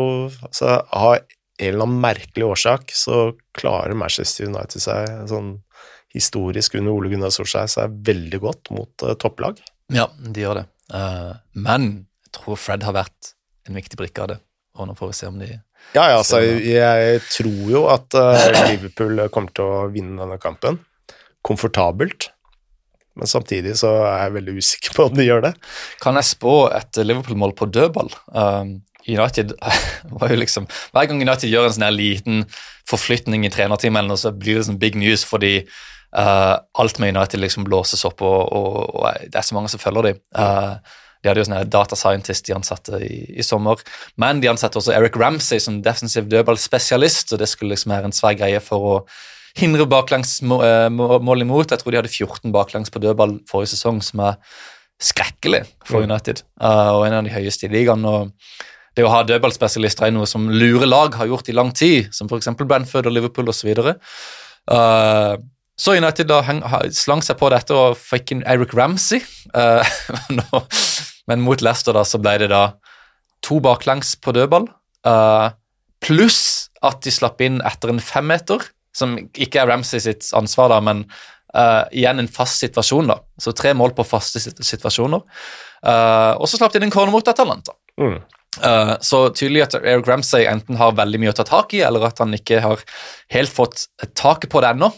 altså, 0.49 0.81
Av 0.81 1.21
en 1.61 1.67
eller 1.67 1.85
annen 1.85 2.01
merkelig 2.01 2.45
årsak 2.45 2.93
så 2.97 3.31
klarer 3.57 3.97
Manchester 3.97 4.49
United 4.49 4.81
seg 4.81 5.11
sånn 5.29 5.53
historisk 6.11 6.75
under 6.79 6.95
Ole 6.95 7.11
Gunnar 7.11 7.31
Solskjær 7.33 7.69
seg 7.71 7.99
veldig 8.07 8.39
godt 8.43 8.71
mot 8.75 9.05
uh, 9.05 9.13
topplag. 9.19 9.61
Ja, 9.93 10.09
de 10.19 10.43
gjør 10.43 10.61
det. 10.61 10.65
Uh, 10.91 11.37
men 11.53 11.91
jeg 12.25 12.33
tror 12.39 12.59
Fred 12.59 12.83
har 12.87 12.95
vært 12.97 13.33
en 13.69 13.77
viktig 13.77 13.99
brikke 13.99 14.25
av 14.25 14.33
det. 14.33 14.39
Og 14.79 14.89
nå 14.89 14.95
får 14.97 15.11
vi 15.11 15.17
se 15.19 15.29
om 15.29 15.39
de 15.39 15.49
Ja, 15.51 16.03
ja, 16.07 16.17
altså, 16.17 16.41
jeg 16.41 17.21
tror 17.29 17.71
jo 17.71 17.85
at 17.91 18.17
uh, 18.17 18.45
Liverpool 18.71 19.25
kommer 19.33 19.55
til 19.55 19.67
å 19.67 19.87
vinne 19.93 20.19
denne 20.23 20.39
kampen. 20.41 20.81
Komfortabelt. 21.45 22.31
Men 23.19 23.27
samtidig 23.27 23.75
så 23.81 23.91
er 24.05 24.25
jeg 24.25 24.35
veldig 24.37 24.55
usikker 24.61 24.95
på 24.95 25.09
om 25.09 25.17
de 25.17 25.27
gjør 25.27 25.43
det. 25.49 25.51
Kan 26.03 26.19
jeg 26.19 26.29
spå 26.29 26.55
et 26.71 27.01
Liverpool-mål 27.01 27.53
på 27.59 27.67
dødball? 27.67 28.11
Um, 28.31 28.79
United 29.07 29.53
var 30.19 30.31
jo 30.31 30.37
liksom 30.37 30.67
Hver 30.93 31.07
gang 31.09 31.23
United 31.23 31.49
gjør 31.49 31.67
en 31.67 31.75
sånn 31.75 31.87
her 31.87 31.95
liten 31.95 32.43
forflytning 32.89 33.45
i 33.47 33.51
trenerteamet, 33.53 34.13
så 34.19 34.33
blir 34.35 34.59
det 34.59 34.67
sånn 34.67 34.81
big 34.81 34.97
news 34.99 35.25
fordi 35.27 35.61
uh, 36.17 36.57
alt 36.79 36.99
med 36.99 37.15
United 37.15 37.41
liksom 37.41 37.67
blåses 37.67 38.03
opp, 38.07 38.23
og, 38.25 38.41
og, 38.51 38.81
og, 38.95 39.23
det 39.27 39.39
er 39.39 39.47
så 39.47 39.57
mange 39.57 39.71
som 39.71 39.81
følger 39.81 40.11
dem. 40.11 40.21
Uh, 40.35 40.99
de 41.21 41.29
hadde 41.29 41.43
jo 41.43 41.47
sånne 41.47 41.65
data 41.69 41.97
scientist 41.97 42.47
de 42.47 42.55
ansatte 42.57 42.97
i, 43.05 43.19
i, 43.37 43.43
sommer. 43.45 43.81
Men 44.19 44.41
de 44.41 44.49
ansatte 44.49 44.79
også 44.79 44.95
Eric 44.95 45.19
Ramsey 45.21 45.61
som 45.61 45.81
defensiv 45.85 46.25
dødballspesialist, 46.31 47.35
og 47.35 47.43
det 47.43 47.49
skulle 47.51 47.75
liksom 47.75 47.93
være 47.93 48.09
en 48.09 48.15
svær 48.15 48.37
greie 48.39 48.61
for 48.63 48.87
å 48.89 48.95
hindre 49.57 49.87
baklengsmål 49.89 50.61
uh, 50.63 51.41
imot. 51.45 51.71
Jeg 51.71 51.81
tror 51.81 51.91
de 51.91 51.99
hadde 51.99 52.11
14 52.11 52.51
baklengs 52.53 52.93
på 52.93 53.01
dødball 53.03 53.39
forrige 53.49 53.73
sesong, 53.75 54.01
som 54.05 54.23
er 54.27 54.37
skrekkelig 55.01 55.63
for 55.87 56.01
mm. 56.01 56.11
United, 56.11 56.43
uh, 56.61 56.93
og 56.97 57.07
en 57.07 57.17
av 57.19 57.25
de 57.25 57.33
høyeste 57.33 57.67
i 57.67 57.73
ligaen. 57.73 58.05
og 58.05 58.31
det 58.97 59.05
å 59.07 59.11
ha 59.13 59.21
dødballspesialister 59.23 60.09
er 60.09 60.13
noe 60.15 60.27
som 60.27 60.49
lure 60.51 60.87
lag 60.87 61.15
har 61.15 61.29
gjort 61.29 61.49
i 61.49 61.55
lang 61.55 61.71
tid, 61.71 62.09
som 62.15 62.27
f.eks. 62.27 62.51
Brentford 62.59 63.07
og 63.07 63.15
Liverpool 63.15 63.51
osv. 63.51 63.71
Så, 63.71 63.93
uh, 64.71 65.37
så 65.79 65.95
United 65.97 66.27
da 66.29 66.41
heng, 66.45 66.59
slang 66.93 67.23
seg 67.25 67.39
på 67.39 67.49
dette 67.53 67.75
og 67.75 67.95
fikk 67.97 68.35
inn 68.35 68.45
Eric 68.47 68.75
Ramsey. 68.77 69.23
Uh, 69.51 69.83
men 71.27 71.41
mot 71.43 71.59
Leicester 71.59 71.91
da, 71.91 72.05
så 72.07 72.15
ble 72.21 72.37
det 72.39 72.47
da 72.53 72.61
to 73.43 73.57
baklengs 73.63 74.13
på 74.15 74.31
dødball, 74.35 74.69
uh, 75.07 75.51
pluss 75.99 76.69
at 76.85 77.01
de 77.03 77.11
slapp 77.11 77.41
inn 77.43 77.59
etter 77.67 77.91
en 77.91 77.99
femmeter, 77.99 78.63
som 78.95 79.15
ikke 79.19 79.61
er 79.61 79.69
Ramsey 79.71 80.03
sitt 80.03 80.27
ansvar, 80.37 80.71
da, 80.73 80.81
men 80.83 81.05
uh, 81.55 81.87
igjen 81.91 82.19
en 82.19 82.27
fast 82.31 82.59
situasjon. 82.63 83.07
da, 83.07 83.19
Så 83.37 83.51
tre 83.51 83.73
mål 83.77 83.95
på 83.97 84.05
faste 84.07 84.41
situasjoner. 84.41 85.23
Uh, 85.85 86.37
og 86.37 86.47
så 86.49 86.59
slapp 86.59 86.73
de 86.73 86.81
inn 86.81 86.89
en 86.89 86.93
corner 86.93 87.13
mot 87.13 87.27
Atalanta. 87.27 87.75
Mm. 88.01 88.19
Uh, 88.59 88.95
så 88.99 89.29
tydelig 89.31 89.65
at 89.67 89.77
Eric 89.79 90.07
Ramsay 90.09 90.47
enten 90.51 90.79
har 90.79 90.97
veldig 90.97 91.21
mye 91.21 91.33
å 91.33 91.37
ta 91.39 91.47
tak 91.47 91.75
i, 91.77 91.83
eller 91.87 92.09
at 92.09 92.19
han 92.23 92.35
ikke 92.35 92.61
har 92.63 92.83
helt 93.35 93.53
fått 93.53 93.87
taket 94.13 94.51
på 94.51 94.63
det 94.63 94.75
ennå. 94.75 94.91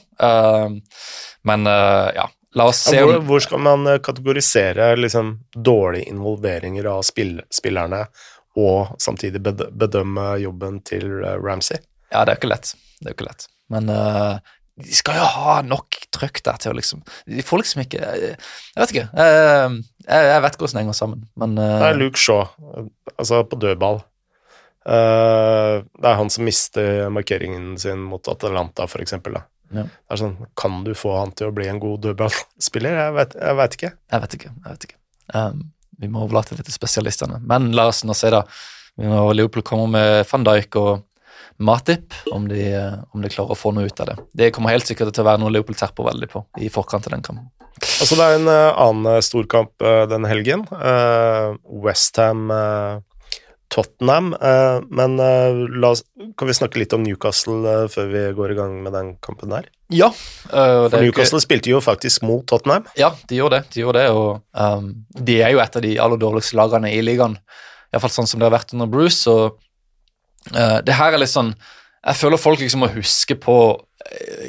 Men 1.44 1.68
ja, 1.68 2.24
la 2.56 2.66
oss 2.70 2.86
se 2.86 2.96
ja, 2.96 3.04
hvor, 3.04 3.18
hvor, 3.28 3.42
skal 3.44 3.60
man 3.60 3.90
kategorisere 4.06 4.94
liksom, 4.96 5.34
dårlige 5.52 6.08
involveringer 6.14 6.88
av 6.88 7.02
spill 7.04 7.42
spillerne, 7.52 8.06
og 8.56 8.94
samtidig 9.02 9.42
bedømme 9.44 10.30
jobben 10.40 10.80
til 10.88 11.10
Ramsay? 11.44 11.82
Ja, 12.14 12.24
det 12.24 12.34
er 12.34 12.38
jo 12.38 12.44
ikke 12.44 12.54
lett. 12.54 12.74
Det 13.00 13.08
er 13.08 13.12
jo 13.12 13.18
ikke 13.18 13.28
lett. 13.28 13.48
Men 13.74 13.90
de 13.90 14.96
skal 14.98 15.20
jo 15.20 15.26
ha 15.36 15.58
nok 15.66 16.00
trøkk 16.14 16.40
der 16.46 16.58
til 16.62 16.74
å 16.74 16.78
liksom 16.78 17.04
De 17.30 17.44
får 17.46 17.62
liksom 17.62 17.84
ikke 17.84 18.00
Jeg 18.02 18.80
vet 18.80 18.94
ikke. 18.94 19.04
Jeg, 19.18 19.84
jeg 20.08 20.42
vet 20.46 20.56
ikke 20.56 20.66
hvordan 20.66 20.78
det 20.78 20.84
henger 20.84 20.98
sammen, 20.98 21.28
men 21.40 21.54
Det 21.60 21.90
er 21.90 22.00
Luke 22.00 22.22
Shaw, 22.22 22.48
altså 23.14 23.44
på 23.50 23.60
dødball. 23.62 24.02
Det 24.84 26.10
er 26.10 26.18
han 26.20 26.32
som 26.34 26.46
mister 26.48 27.08
markeringen 27.14 27.78
sin 27.80 28.02
mot 28.04 28.28
Atalanta, 28.28 28.88
for 28.90 29.04
eksempel. 29.06 29.38
Da. 29.38 29.46
Ja. 29.74 29.86
Det 29.88 30.16
er 30.16 30.22
sånn, 30.22 30.36
Kan 30.60 30.84
du 30.86 30.94
få 30.98 31.16
han 31.18 31.32
til 31.38 31.50
å 31.50 31.56
bli 31.56 31.70
en 31.70 31.82
god 31.82 32.04
dødballspiller? 32.08 32.98
Jeg 33.00 33.16
vet, 33.18 33.38
jeg 33.40 33.60
vet 33.62 33.78
ikke. 33.78 33.94
Jeg 34.14 34.26
vet 34.26 34.38
ikke. 34.38 34.52
jeg 34.52 34.76
vet 34.76 34.88
ikke. 34.90 35.00
Um, 35.34 35.64
vi 36.02 36.10
må 36.12 36.26
overlate 36.26 36.58
det 36.58 36.68
til 36.68 36.76
spesialistene. 36.76 37.40
Men 37.48 37.72
la 37.78 37.88
oss 37.92 38.04
nå 38.06 38.16
se, 38.18 38.32
da. 38.34 38.44
Liverpool 38.98 39.66
kommer 39.66 39.90
med 39.90 40.28
van 40.30 40.46
Dijk 40.46 40.78
og 40.82 40.92
Matip, 41.58 42.14
om 42.32 42.48
de, 42.50 42.64
om 43.14 43.22
de, 43.22 43.32
klarer 43.32 43.54
å 43.54 43.58
få 43.58 43.74
noe 43.76 43.90
ut 43.90 44.00
av 44.04 44.12
det. 44.12 44.18
Det 44.34 44.52
kommer 44.56 44.74
helt 44.74 44.88
sikkert 44.90 45.14
til 45.14 45.26
å 45.26 45.30
være 45.30 45.44
noe 45.44 45.54
Leopold 45.54 45.80
terper 45.80 46.10
veldig 46.10 46.30
på 46.32 46.44
i 46.64 46.72
forkant 46.74 47.10
av 47.10 47.16
den 47.16 47.26
kampen. 47.26 47.50
Altså 47.84 48.18
Det 48.18 48.26
er 48.26 48.38
en 48.38 48.52
uh, 48.52 48.84
annen 48.86 49.10
uh, 49.18 49.24
storkamp 49.24 49.74
uh, 49.84 50.04
denne 50.10 50.30
helgen. 50.30 50.68
Uh, 50.72 51.58
Westham 51.84 52.52
Tottenham. 53.74 54.36
men 54.94 55.16
oss, 55.88 56.04
kan 56.38 56.46
vi 56.46 56.54
snakke 56.54 56.78
litt 56.78 56.94
om 56.94 57.02
Newcastle 57.02 57.88
før 57.90 58.12
vi 58.12 58.22
går 58.38 58.52
i 58.54 58.58
gang 58.60 58.76
med 58.86 58.94
den 58.94 59.16
kampen 59.18 59.50
der? 59.50 59.66
Ja. 59.90 60.12
For 60.14 60.94
Newcastle 61.02 61.40
ikke... 61.40 61.48
spilte 61.48 61.72
jo 61.72 61.80
faktisk 61.82 62.22
mot 62.22 62.46
Tottenham. 62.46 62.86
Ja, 63.00 63.16
de 63.26 63.40
gjorde 63.40 63.64
det. 63.64 63.74
De 63.74 63.82
gjorde 63.82 64.04
det, 64.04 64.12
og 64.14 64.44
um, 64.54 64.92
de 65.18 65.40
er 65.42 65.56
jo 65.56 65.64
et 65.64 65.80
av 65.80 65.86
de 65.88 65.96
aller 66.06 66.22
dårligste 66.22 66.60
lagene 66.60 66.94
i 66.94 67.02
ligaen. 67.02 67.34
Iallfall 67.90 68.14
sånn 68.14 68.30
som 68.30 68.44
det 68.44 68.46
har 68.46 68.54
vært 68.54 68.78
under 68.78 68.94
Bruce. 68.94 69.26
og 69.26 69.58
Uh, 70.52 70.80
det 70.84 70.98
her 70.98 71.14
er 71.14 71.22
litt 71.22 71.32
sånn 71.32 71.54
Jeg 72.04 72.20
føler 72.20 72.42
folk 72.42 72.60
liksom 72.60 72.82
må 72.84 72.90
huske 72.92 73.38
på 73.40 73.58
uh, 73.80 74.48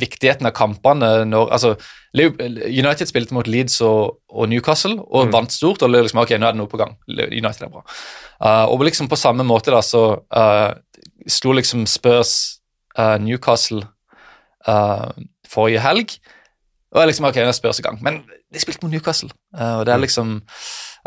viktigheten 0.00 0.48
av 0.48 0.54
kampene 0.56 1.10
når 1.28 1.52
altså, 1.52 1.74
United 2.16 3.10
spilte 3.10 3.36
mot 3.36 3.48
Leeds 3.50 3.82
og, 3.84 4.22
og 4.32 4.48
Newcastle 4.48 4.96
og 4.96 5.28
mm. 5.28 5.34
vant 5.34 5.52
stort. 5.52 5.82
og 5.84 5.92
liksom, 5.92 6.22
ok, 6.22 6.32
nå 6.38 6.48
er 6.48 6.56
det 6.56 6.60
noe 6.62 6.70
på 6.70 6.80
gang. 6.80 6.94
United 7.08 7.66
er 7.66 7.74
bra. 7.74 7.84
Uh, 8.40 8.64
og 8.72 8.86
liksom 8.88 9.10
på 9.10 9.20
samme 9.20 9.44
måte 9.44 9.74
da, 9.74 9.82
så 9.84 10.22
slo 11.28 11.52
liksom 11.58 11.84
Spurs 11.90 12.32
Newcastle 13.20 13.82
forrige 14.64 15.82
helg. 15.84 16.16
Og 16.94 17.02
jeg 17.02 17.10
liksom, 17.10 17.28
ok, 17.28 17.42
nå 17.42 17.52
er 17.52 17.58
Spurs 17.58 17.82
i 17.82 17.84
gang. 17.84 18.00
Men 18.04 18.22
de 18.24 18.62
spilte 18.62 18.86
mot 18.86 18.94
Newcastle, 18.94 19.28
og 19.52 19.84
det 19.84 19.92
er 19.92 20.00
mm. 20.00 20.06
liksom 20.06 20.38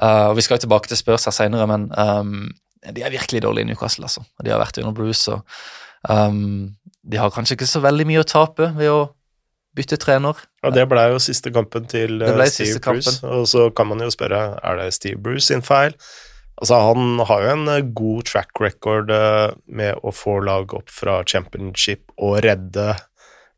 og 0.01 0.35
Vi 0.37 0.41
skal 0.45 0.55
jo 0.55 0.65
tilbake 0.65 0.87
til 0.87 0.97
Spurs 0.97 1.25
her 1.25 1.35
senere, 1.35 1.67
men 1.67 1.89
um, 1.97 2.51
de 2.89 3.03
er 3.05 3.13
virkelig 3.13 3.43
dårlige 3.45 3.67
i 3.67 3.71
Newcastle, 3.71 4.07
altså. 4.07 4.23
De 4.43 4.51
har 4.53 4.61
vært 4.61 4.79
under 4.81 4.95
Bruce, 4.97 5.31
og 5.31 5.43
um, 6.09 6.71
de 7.01 7.19
har 7.21 7.33
kanskje 7.33 7.57
ikke 7.57 7.69
så 7.69 7.81
veldig 7.83 8.07
mye 8.09 8.23
å 8.23 8.27
tape 8.27 8.71
ved 8.77 8.89
å 8.89 9.01
bytte 9.77 9.99
trener. 10.01 10.39
Ja, 10.65 10.73
Det 10.73 10.87
ble 10.91 11.05
jo 11.13 11.21
siste 11.23 11.53
kampen 11.53 11.87
til 11.91 12.23
uh, 12.23 12.41
Steve 12.49 12.81
Bruce, 12.83 13.19
og 13.27 13.47
så 13.49 13.69
kan 13.75 13.91
man 13.91 14.03
jo 14.03 14.09
spørre 14.13 14.41
er 14.57 14.81
det 14.81 14.91
Steve 14.97 15.21
Bruce 15.21 15.47
sin 15.47 15.63
feil. 15.65 15.95
Altså, 16.61 16.77
Han 16.91 17.21
har 17.29 17.45
jo 17.45 17.53
en 17.55 17.69
uh, 17.69 17.77
god 18.01 18.25
track 18.29 18.63
record 18.63 19.13
uh, 19.13 19.53
med 19.65 20.01
å 20.03 20.13
få 20.15 20.39
lag 20.45 20.73
opp 20.77 20.91
fra 20.91 21.21
championship 21.23 22.09
og 22.17 22.41
redde 22.45 22.95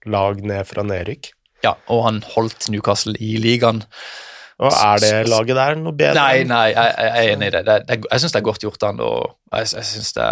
lag 0.06 0.44
ned 0.44 0.68
fra 0.68 0.84
nedrykk. 0.86 1.32
Ja, 1.64 1.78
og 1.88 2.04
han 2.06 2.22
holdt 2.36 2.68
Newcastle 2.72 3.16
i 3.24 3.38
ligaen 3.40 3.86
og 4.64 4.74
Er 4.74 5.04
det 5.04 5.30
laget 5.32 5.60
der 5.60 5.78
noe 5.80 5.96
bedre? 5.98 6.16
Nei, 6.18 6.44
nei, 6.48 6.66
jeg, 6.72 6.96
jeg 6.98 7.12
er 7.14 7.32
enig 7.34 7.50
i 7.50 7.56
det. 7.58 7.64
det, 7.68 7.78
det 7.90 7.98
jeg 8.06 8.24
syns 8.24 8.36
det 8.36 8.40
er 8.40 8.48
godt 8.48 8.66
gjort, 8.66 8.88
han, 8.88 9.02
synes 9.74 10.14
det 10.18 10.30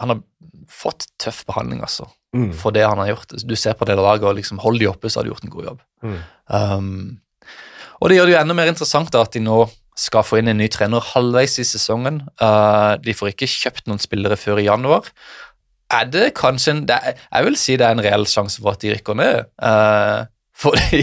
Han 0.00 0.14
har 0.14 0.22
fått 0.70 1.06
tøff 1.22 1.44
behandling, 1.48 1.82
altså, 1.84 2.08
mm. 2.34 2.52
for 2.58 2.74
det 2.74 2.86
han 2.86 2.98
har 3.02 3.12
gjort. 3.12 3.36
Du 3.46 3.54
ser 3.58 3.76
på 3.78 3.86
det 3.88 3.96
laget, 3.98 4.26
og 4.26 4.38
liksom 4.38 4.62
hold 4.64 4.80
de 4.82 4.88
oppe, 4.90 5.10
så 5.10 5.20
har 5.20 5.28
de 5.28 5.32
gjort 5.34 5.46
en 5.46 5.54
god 5.54 5.68
jobb. 5.68 5.84
Mm. 6.02 6.18
Um, 6.48 7.56
og 8.00 8.10
det 8.10 8.18
gjør 8.18 8.28
det 8.28 8.34
jo 8.34 8.40
enda 8.40 8.56
mer 8.58 8.72
interessant 8.72 9.12
da, 9.14 9.22
at 9.24 9.36
de 9.36 9.42
nå 9.44 9.62
skal 9.98 10.26
få 10.26 10.40
inn 10.40 10.50
en 10.50 10.58
ny 10.58 10.66
trener 10.72 11.04
halvveis 11.12 11.58
i 11.62 11.66
sesongen. 11.68 12.24
Uh, 12.42 12.98
de 13.04 13.14
får 13.14 13.32
ikke 13.32 13.50
kjøpt 13.50 13.86
noen 13.90 14.02
spillere 14.02 14.38
før 14.40 14.58
i 14.62 14.66
januar. 14.66 15.06
Er 15.94 16.08
det 16.10 16.32
kanskje 16.38 16.72
en 16.72 16.84
det 16.88 16.96
er, 16.96 17.20
Jeg 17.30 17.46
vil 17.46 17.58
si 17.60 17.76
det 17.78 17.86
er 17.86 17.94
en 17.94 18.02
reell 18.02 18.26
sjanse 18.26 18.62
for 18.62 18.74
at 18.74 18.82
de 18.82 18.94
rykker 18.96 19.18
ned. 19.20 19.44
Uh, 19.62 20.26
fordi 20.54 21.02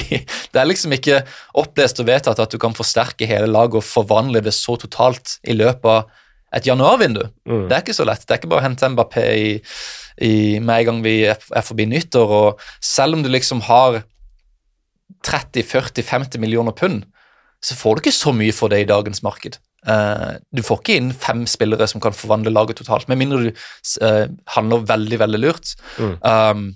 det 0.54 0.60
er 0.60 0.70
liksom 0.70 0.93
ikke 0.95 1.22
opplest 1.60 1.99
og 2.02 2.08
vedtatt 2.08 2.39
at 2.39 2.54
du 2.54 2.60
kan 2.62 2.76
forsterke 2.76 3.28
hele 3.30 3.49
laget 3.52 3.82
og 3.82 3.88
forvandle 3.88 4.43
det 4.43 4.54
så 4.56 4.78
totalt 4.80 5.38
i 5.43 5.56
løpet 5.58 5.89
av 5.91 6.10
et 6.56 6.68
januarvindu. 6.68 7.24
Mm. 7.47 7.68
Det 7.70 7.76
er 7.76 7.84
ikke 7.84 7.95
så 7.95 8.08
lett. 8.08 8.24
Det 8.26 8.36
er 8.36 8.41
ikke 8.41 8.52
bare 8.52 8.64
å 8.64 8.68
hente 8.68 8.89
Mbappé 8.91 9.26
i, 9.39 9.52
i, 10.24 10.34
med 10.60 10.82
en 10.82 10.88
gang 10.89 11.04
vi 11.06 11.16
er 11.32 11.64
forbi 11.64 11.88
nyttår. 11.88 12.34
og 12.38 12.66
Selv 12.84 13.16
om 13.16 13.24
du 13.24 13.32
liksom 13.32 13.64
har 13.70 14.02
30-40-50 15.28 16.41
millioner 16.43 16.76
pund, 16.76 17.06
så 17.64 17.78
får 17.78 17.95
du 17.95 18.04
ikke 18.04 18.18
så 18.18 18.34
mye 18.36 18.56
for 18.56 18.74
det 18.74 18.82
i 18.84 18.89
dagens 18.89 19.24
marked. 19.24 19.60
Uh, 19.88 20.38
du 20.54 20.62
får 20.66 20.82
ikke 20.82 20.97
inn 20.99 21.10
fem 21.18 21.45
spillere 21.49 21.88
som 21.89 22.02
kan 22.04 22.14
forvandle 22.14 22.54
laget 22.54 22.82
totalt, 22.82 23.08
med 23.10 23.22
mindre 23.22 23.39
du 23.47 23.49
uh, 24.04 24.28
handler 24.56 24.86
veldig, 24.89 25.20
veldig 25.24 25.41
lurt. 25.41 25.74
Mm. 25.97 26.16
Um, 26.22 26.68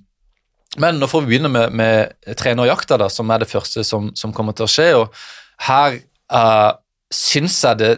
Men 0.82 1.00
nå 1.00 1.08
får 1.08 1.24
vi 1.24 1.34
begynne 1.34 1.52
med, 1.52 1.76
med 1.76 2.36
trenerjakta, 2.40 2.98
da, 3.00 3.10
som 3.12 3.30
er 3.32 3.44
det 3.44 3.52
første 3.52 3.84
som, 3.88 4.10
som 4.18 4.34
kommer 4.36 4.56
til 4.58 4.68
å 4.68 4.72
skje. 4.72 4.90
og 5.00 5.14
Her 5.68 6.00
uh, 6.34 6.76
syns 7.14 7.62
jeg 7.64 7.82
det 7.84 7.94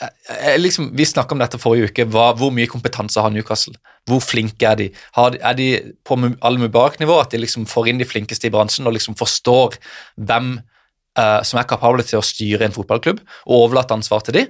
jeg, 0.00 0.60
liksom, 0.62 0.86
Vi 0.96 1.04
snakka 1.04 1.34
om 1.34 1.42
dette 1.42 1.58
forrige 1.60 1.90
uke. 1.90 2.06
Hva, 2.08 2.30
hvor 2.38 2.52
mye 2.56 2.70
kompetanse 2.70 3.20
har 3.20 3.32
Newcastle? 3.34 3.74
Hvor 4.08 4.22
flinke 4.24 4.64
er 4.64 4.78
de? 4.78 4.86
Har, 5.16 5.36
er 5.36 5.56
de 5.58 5.66
på 6.08 6.16
Al-Mubarak-nivå, 6.16 7.18
at 7.20 7.34
de 7.34 7.42
liksom 7.42 7.66
får 7.68 7.90
inn 7.90 8.00
de 8.00 8.08
flinkeste 8.08 8.48
i 8.48 8.54
bransjen 8.54 8.88
og 8.88 8.96
liksom 8.96 9.18
forstår 9.20 9.76
hvem 10.16 10.54
uh, 11.20 11.40
som 11.44 11.60
er 11.60 11.68
kapable 11.68 12.06
til 12.06 12.20
å 12.20 12.24
styre 12.24 12.64
en 12.64 12.76
fotballklubb, 12.76 13.20
og 13.44 13.66
overlate 13.66 13.98
ansvar 13.98 14.24
til 14.24 14.38
de? 14.38 14.46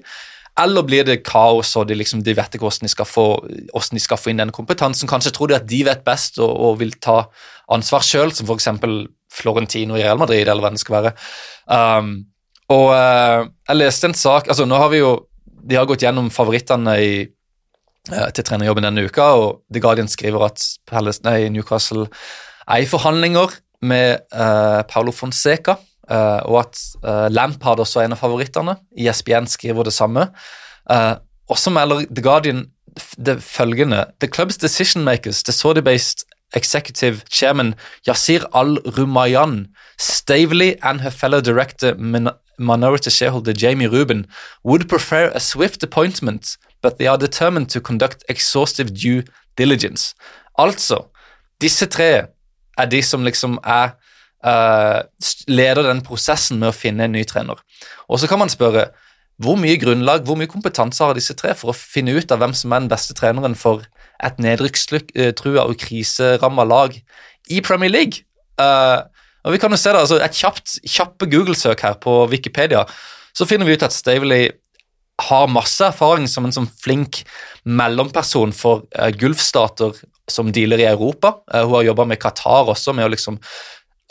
Eller 0.59 0.85
blir 0.85 1.07
det 1.07 1.23
kaos, 1.25 1.73
og 1.79 1.87
de, 1.89 1.97
liksom, 1.97 2.25
de 2.27 2.35
vet 2.37 2.55
ikke 2.55 2.67
hvordan 2.67 2.89
de, 2.89 3.07
få, 3.07 3.27
hvordan 3.71 3.97
de 3.97 4.03
skal 4.03 4.19
få 4.21 4.33
inn 4.33 4.43
den 4.43 4.53
kompetansen? 4.55 5.09
Kanskje 5.09 5.33
tror 5.37 5.51
de 5.51 5.57
at 5.57 5.69
de 5.71 5.85
vet 5.87 6.03
best 6.07 6.41
og, 6.43 6.51
og 6.51 6.81
vil 6.83 6.93
ta 7.01 7.23
ansvar 7.73 8.05
sjøl, 8.05 8.35
som 8.35 8.51
f.eks. 8.51 8.69
Florentino 9.31 9.95
i 9.95 10.03
Real 10.03 10.19
Madrid, 10.19 10.43
eller 10.43 10.65
hva 10.65 10.73
det 10.75 10.83
skal 10.83 10.97
være. 10.97 11.13
Um, 11.71 12.15
og 12.71 12.87
uh, 12.91 13.47
jeg 13.69 13.79
leste 13.79 14.09
en 14.11 14.15
sak 14.15 14.47
altså 14.51 14.63
Nå 14.67 14.79
har 14.79 14.91
vi 14.93 15.01
jo 15.01 15.11
De 15.47 15.75
har 15.75 15.89
gått 15.91 16.05
gjennom 16.05 16.29
favorittene 16.35 16.95
i, 17.03 17.13
uh, 18.11 18.29
til 18.35 18.47
trenerjobben 18.47 18.87
denne 18.87 19.05
uka, 19.07 19.29
og 19.39 19.63
The 19.71 19.83
Guardian 19.83 20.11
skriver 20.11 20.49
at 20.49 20.65
Palace, 20.91 21.23
nei, 21.27 21.51
Newcastle 21.53 22.09
er 22.67 22.83
i 22.83 22.91
forhandlinger 22.91 23.55
med 23.87 24.27
uh, 24.35 24.83
Paulo 24.91 25.15
Fonseca 25.15 25.79
Uh, 26.11 26.43
og 26.51 26.57
at 26.65 26.81
uh, 27.05 27.29
Lampard 27.31 27.81
også 27.81 28.01
er 28.01 28.09
en 28.09 28.17
av 28.17 28.21
favorittene. 28.21 28.75
ISBN 28.99 29.47
skriver 29.47 29.87
det 29.87 29.95
samme. 29.95 30.27
Uh, 30.91 31.15
også 31.51 31.71
melder 31.71 32.07
The 32.11 32.23
Guardian 32.23 32.67
det 33.27 33.43
følgende 33.43 34.05
The 34.21 34.29
club's 34.29 34.59
decision 34.59 35.05
makers, 35.05 35.43
the 35.43 35.53
Saudi-based 35.53 36.25
executive 36.55 37.23
chairman 37.31 37.75
Yasir 38.09 38.45
al-Rumayan, 38.55 39.67
Stavely 39.99 40.75
and 40.83 41.01
her 41.01 41.11
fellow 41.11 41.41
director 41.41 41.95
minority 42.59 43.11
shareholder 43.11 43.53
Jamie 43.53 43.87
Rubin 43.87 44.27
would 44.65 44.89
prefer 44.89 45.31
a 45.35 45.41
swift 45.41 45.83
appointment, 45.83 46.59
but 46.83 46.99
they 46.99 47.07
are 47.07 47.19
determined 47.19 47.71
to 47.71 47.81
conduct 47.81 48.25
exhaustive 48.29 48.91
due 48.91 49.23
diligence. 49.59 50.15
Altså, 50.59 51.05
disse 51.61 51.87
tre 51.87 52.27
er 52.79 52.85
de 52.85 53.03
som 53.03 53.25
liksom 53.25 53.59
er 53.65 53.91
uh, 54.47 55.03
leder 55.51 55.87
den 55.87 56.03
prosessen 56.07 56.61
med 56.61 56.73
å 56.73 56.77
finne 56.77 57.07
en 57.07 57.17
ny 57.17 57.25
trener. 57.29 57.61
Og 58.09 58.21
så 58.21 58.31
kan 58.31 58.41
man 58.43 58.53
spørre 58.53 58.91
hvor 59.41 59.57
mye 59.57 59.79
grunnlag, 59.81 60.27
hvor 60.29 60.37
mye 60.37 60.51
kompetanse 60.51 61.01
har 61.01 61.17
disse 61.17 61.35
tre 61.39 61.55
for 61.57 61.73
å 61.73 61.77
finne 61.77 62.13
ut 62.13 62.33
av 62.33 62.43
hvem 62.43 62.53
som 62.57 62.73
er 62.75 62.83
den 62.83 62.91
beste 62.93 63.17
treneren 63.17 63.57
for 63.57 63.87
et 64.21 64.37
nedrykkstrua 64.43 65.65
og 65.65 65.79
kriseramma 65.81 66.67
lag 66.69 66.99
i 67.49 67.63
Premier 67.65 67.93
League? 67.93 68.27
Uh, 68.61 69.09
og 69.47 69.55
vi 69.55 69.61
kan 69.63 69.73
jo 69.73 69.79
se 69.81 69.93
det, 69.95 70.03
altså 70.03 70.19
Et 70.21 70.37
kjapt, 70.37 70.77
kjappe 70.85 71.29
Google-søk 71.33 71.87
her 71.87 71.97
på 72.03 72.19
Wikipedia, 72.29 72.85
så 73.33 73.47
finner 73.49 73.65
vi 73.65 73.79
ut 73.79 73.87
at 73.87 73.97
Stavely 73.97 74.51
har 75.31 75.53
masse 75.53 75.85
erfaring 75.85 76.27
som 76.29 76.45
en 76.45 76.55
sånn 76.55 76.69
flink 76.81 77.23
mellomperson 77.65 78.53
for 78.57 78.85
uh, 78.97 79.09
gulfstater 79.13 79.97
som 80.31 80.53
dealer 80.55 80.81
i 80.85 80.89
Europa. 80.89 81.39
Uh, 81.49 81.65
hun 81.65 81.79
har 81.79 81.89
jobba 81.91 82.09
med 82.13 82.21
Qatar 82.21 82.69
også, 82.73 82.93
med 82.97 83.09
å 83.09 83.13
liksom 83.15 83.41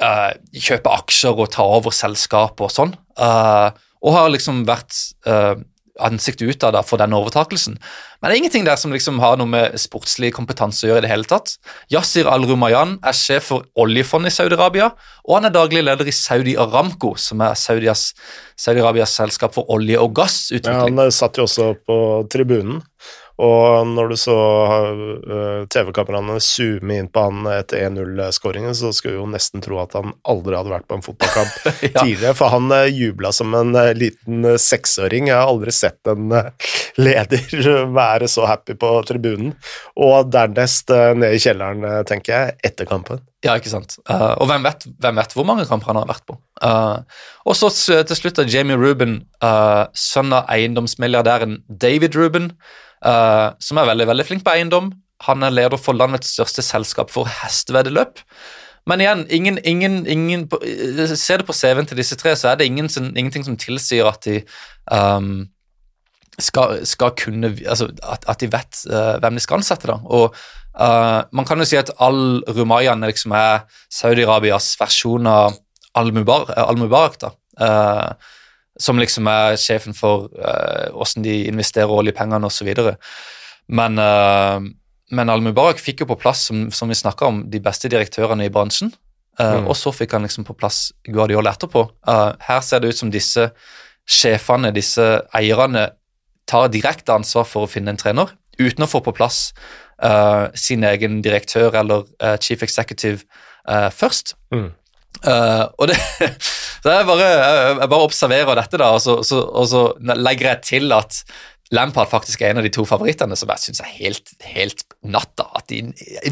uh, 0.04 0.32
kjøpe 0.54 0.94
aksjer 1.02 1.40
og 1.40 1.52
ta 1.56 1.66
over 1.80 1.96
selskap 1.96 2.62
og 2.64 2.74
sånn. 2.74 2.96
Uh, 3.20 3.70
og 4.00 4.16
har 4.16 4.32
liksom 4.32 4.64
vært 4.68 4.96
uh, 5.28 5.60
av 6.00 6.16
utad 6.48 6.78
for 6.88 7.02
den 7.02 7.14
overtakelsen. 7.16 7.78
Men 8.20 8.30
det 8.30 8.36
er 8.36 8.42
ingenting 8.42 8.66
der 8.68 8.80
som 8.80 8.94
liksom 8.94 9.20
har 9.24 9.38
noe 9.40 9.50
med 9.50 9.76
sportslig 9.80 10.32
kompetanse 10.36 10.86
å 10.86 10.92
gjøre 10.92 11.04
i 11.04 11.06
det 11.08 11.12
hele 11.12 11.30
tatt. 11.30 11.56
Yasir 11.92 12.30
al-Rumayan 12.32 12.98
er 13.04 13.16
sjef 13.16 13.50
for 13.52 13.68
oljefondet 13.80 14.34
i 14.34 14.38
Saudi-Arabia, 14.38 14.92
og 15.28 15.38
han 15.38 15.50
er 15.50 15.56
daglig 15.56 15.84
leder 15.86 16.10
i 16.10 16.16
Saudi 16.16 16.56
Aramco, 16.60 17.14
som 17.20 17.44
er 17.46 17.56
Saudi-Arabias 17.60 18.14
Saudi 18.60 19.06
selskap 19.12 19.56
for 19.56 19.70
olje- 19.76 20.00
og 20.02 20.16
gassutvikling. 20.20 21.00
Ja, 21.00 21.08
han 21.10 21.16
satt 21.16 21.40
jo 21.40 21.48
også 21.48 21.74
på 21.88 22.00
tribunen 22.32 22.82
og 23.40 23.88
når 23.88 24.10
du 24.12 24.16
så 24.20 24.36
uh, 24.36 25.62
TV-kameraene 25.72 26.36
zoome 26.44 26.98
inn 27.00 27.08
på 27.08 27.22
han 27.24 27.48
etter 27.54 27.86
1-0-skåringen, 27.88 28.74
så 28.76 28.92
skulle 28.96 29.16
du 29.16 29.22
jo 29.22 29.28
nesten 29.32 29.64
tro 29.64 29.78
at 29.80 29.96
han 29.96 30.12
aldri 30.28 30.58
hadde 30.58 30.74
vært 30.74 30.88
på 30.90 30.98
en 30.98 31.06
fotballkamp 31.06 31.54
ja. 31.88 32.02
tidligere, 32.02 32.36
for 32.36 32.52
han 32.52 32.68
uh, 32.74 32.84
jubla 32.92 33.32
som 33.36 33.56
en 33.56 33.72
uh, 33.78 33.94
liten 33.96 34.44
uh, 34.44 34.58
seksåring. 34.60 35.30
Jeg 35.32 35.40
har 35.40 35.48
aldri 35.48 35.72
sett 35.76 36.12
en 36.12 36.34
leder 37.06 37.70
være 37.96 38.28
så 38.28 38.50
happy 38.50 38.76
på 38.80 38.92
tribunen. 39.08 39.54
Og 39.96 40.28
dernest 40.34 40.92
ned 40.92 41.38
i 41.38 41.40
kjelleren, 41.40 41.86
tenker 42.08 42.34
jeg, 42.34 42.58
etter 42.72 42.88
kampen. 42.90 43.22
Ja, 43.46 43.54
ikke 43.56 43.72
sant. 43.72 43.96
og 44.10 44.50
hvem 44.50 44.66
vet, 44.68 44.84
hvem 45.00 45.20
vet, 45.22 45.36
hvor 45.38 45.48
mange 45.48 45.64
kamper 45.70 45.94
han 45.94 46.02
har 46.02 46.10
vært 46.10 46.26
på. 46.28 46.36
og 46.66 47.56
så 47.56 47.70
til 47.72 48.20
slutt 48.20 48.42
er 48.44 48.52
Jamie 48.52 48.80
Ruben, 48.80 49.22
sønn 49.96 50.36
av 50.36 50.50
eiendomsmilliardæren 50.52 51.62
David 51.70 52.20
Ruben 52.20 52.52
uh, 53.06 53.52
som 53.64 53.80
er 53.80 53.90
veldig, 53.92 54.08
veldig 54.10 54.26
flink 54.28 54.46
på 54.46 54.56
eiendom. 54.56 54.92
Han 55.28 55.44
er 55.44 55.54
leder 55.54 55.80
for 55.80 55.98
landets 55.98 56.32
største 56.36 56.64
selskap 56.64 57.12
for 57.12 57.30
hesteveddeløp. 57.42 58.24
Men 58.90 59.04
igjen, 59.04 59.26
ingen, 59.30 59.60
ingen, 59.68 59.96
ingen 60.08 60.48
eh, 60.64 61.16
Se 61.16 61.38
det 61.38 61.46
på 61.46 61.54
CV-en 61.54 61.90
til 61.90 62.00
disse 62.00 62.18
tre, 62.18 62.34
så 62.40 62.52
er 62.52 62.60
det 62.60 62.70
ingen, 62.70 62.90
ingenting 63.12 63.46
som 63.46 63.58
tilsier 63.60 64.08
at 64.10 64.24
de 64.26 64.40
um, 64.90 65.50
skal, 66.40 66.80
skal, 66.88 67.14
kunne 67.20 67.52
Altså 67.68 67.90
at, 68.02 68.26
at 68.32 68.40
de 68.42 68.50
vet 68.50 68.82
uh, 68.90 69.20
hvem 69.20 69.38
de 69.38 69.44
skal 69.44 69.60
ansette, 69.60 69.90
da. 69.92 70.00
Og 70.08 70.34
uh, 70.80 71.22
man 71.36 71.46
kan 71.46 71.60
jo 71.60 71.68
si 71.68 71.78
at 71.78 71.92
al-Rumayan 72.00 73.04
liksom 73.06 73.36
er 73.38 73.68
Saudi-Arabias 73.92 74.72
versjon 74.80 75.28
av 75.30 75.60
al-Mubarak, 76.00 76.56
al 76.56 77.20
da. 77.20 77.34
Uh, 77.60 78.36
som 78.80 79.00
liksom 79.00 79.28
er 79.28 79.58
sjefen 79.60 79.96
for 79.98 80.30
åssen 80.96 81.24
uh, 81.24 81.28
de 81.28 81.36
investerer 81.50 81.92
oljepengene 81.92 82.48
osv. 82.48 82.70
Men, 83.68 84.00
uh, 84.00 84.64
men 85.12 85.32
Al-Mubarak 85.34 85.82
fikk 85.84 86.04
jo 86.04 86.10
på 86.14 86.20
plass, 86.24 86.48
som, 86.50 86.70
som 86.72 86.90
vi 86.90 86.98
snakka 86.98 87.28
om, 87.28 87.44
de 87.52 87.62
beste 87.64 87.92
direktørene 87.92 88.48
i 88.48 88.54
bransjen. 88.54 88.94
Uh, 89.40 89.62
mm. 89.62 89.70
Og 89.72 89.78
så 89.80 89.94
fikk 89.96 90.18
han 90.18 90.26
liksom 90.28 90.44
på 90.48 90.56
plass 90.60 90.90
Guardiola 91.08 91.54
etterpå. 91.56 91.86
Uh, 92.08 92.34
her 92.44 92.60
ser 92.66 92.84
det 92.84 92.92
ut 92.92 93.00
som 93.00 93.12
disse 93.14 93.50
sjefene, 94.10 94.74
disse 94.76 95.06
eierne, 95.38 95.90
tar 96.50 96.72
direkte 96.74 97.14
ansvar 97.14 97.46
for 97.46 97.68
å 97.68 97.70
finne 97.70 97.94
en 97.94 98.00
trener, 98.00 98.34
uten 98.60 98.84
å 98.84 98.90
få 98.90 99.04
på 99.06 99.14
plass 99.16 99.52
uh, 100.02 100.50
sin 100.58 100.84
egen 100.84 101.20
direktør 101.22 101.78
eller 101.78 102.08
chief 102.42 102.66
executive 102.66 103.24
først. 103.94 104.34
Mm. 104.50 104.72
og 105.78 105.88
det 105.92 105.98
Så 106.84 106.94
jeg 106.94 107.08
bare, 107.10 107.30
jeg 107.82 107.92
bare 107.92 108.06
observerer 108.08 108.60
dette, 108.60 108.80
da, 108.82 108.92
og 108.96 109.02
så, 109.04 109.20
så, 109.28 109.42
og 109.48 109.68
så, 109.72 109.84
legger 110.20 110.54
jeg 110.54 110.66
til 110.70 110.96
at 110.96 111.22
Lampard 111.76 112.10
faktisk 112.10 112.42
er 112.42 112.54
en 112.54 112.62
av 112.62 112.66
de 112.66 112.72
to 112.74 112.86
favorittene 112.90 113.36
som 113.38 113.52
jeg 113.54 113.62
syns 113.68 113.84
er 113.84 113.92
helt, 114.00 114.32
helt 114.56 114.82
natta. 115.06 115.46
At 115.60 115.70
de 115.70 115.84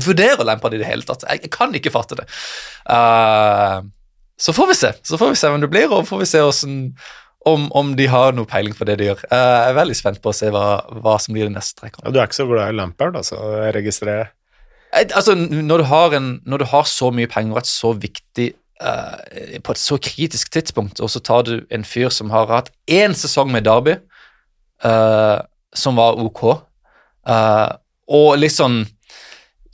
vurderer 0.06 0.48
Lampard 0.48 0.74
i 0.74 0.82
det 0.82 0.88
hele 0.90 1.06
tatt. 1.06 1.28
Jeg, 1.28 1.44
jeg 1.46 1.54
kan 1.54 1.76
ikke 1.78 1.94
fatte 1.94 2.18
det. 2.18 2.26
Uh, 2.90 3.86
så 4.38 4.54
får 4.54 4.70
vi 4.70 4.78
se 4.78 4.90
Så 5.06 5.18
får 5.18 5.32
vi 5.34 5.40
se 5.40 5.50
hvem 5.50 5.62
det 5.62 5.70
blir, 5.74 5.94
og 5.94 6.08
får 6.10 6.24
vi 6.24 6.30
se 6.30 6.42
hvordan, 6.42 6.80
om, 7.48 7.70
om, 7.78 7.94
de 8.00 8.10
har 8.10 8.34
noe 8.34 8.50
peiling 8.50 8.74
på 8.78 8.88
det 8.90 8.98
de 8.98 9.12
gjør. 9.12 9.22
Uh, 9.30 9.38
jeg 9.38 9.70
er 9.70 9.78
veldig 9.78 10.00
spent 10.02 10.24
på 10.24 10.34
å 10.34 10.40
se 10.40 10.50
hva, 10.54 10.66
hva 11.06 11.20
som 11.22 11.38
blir 11.38 11.52
det 11.52 11.54
neste 11.54 11.84
trekket. 11.84 12.02
Ja, 12.08 12.16
du 12.16 12.18
er 12.18 12.32
ikke 12.32 12.42
så 12.42 12.50
glad 12.50 12.74
i 12.74 12.80
Lampard, 12.80 13.22
altså? 13.22 13.38
Jeg 13.62 13.78
registrerer. 13.78 14.34
Altså, 14.98 15.36
når 15.38 15.84
du, 15.84 15.92
en, 16.18 16.30
når 16.48 16.64
du 16.64 16.72
har 16.72 16.88
så 16.90 17.12
mye 17.14 17.30
penger 17.30 17.54
og 17.54 17.62
et 17.62 17.70
så 17.70 17.92
viktig 17.94 18.56
uh, 18.84 19.60
på 19.64 19.74
et 19.74 19.82
så 19.82 19.98
kritisk 20.02 20.52
tidspunkt, 20.54 21.00
og 21.00 21.12
så 21.12 21.22
tar 21.24 21.48
du 21.48 21.56
en 21.74 21.86
fyr 21.88 22.12
som 22.14 22.32
har 22.34 22.50
hatt 22.52 22.72
én 22.90 23.16
sesong 23.18 23.52
med 23.54 23.68
Derby, 23.68 23.98
uh, 24.86 25.40
som 25.76 25.98
var 26.00 26.20
ok, 26.22 26.44
uh, 27.28 27.72
og 28.08 28.38
liksom 28.40 28.86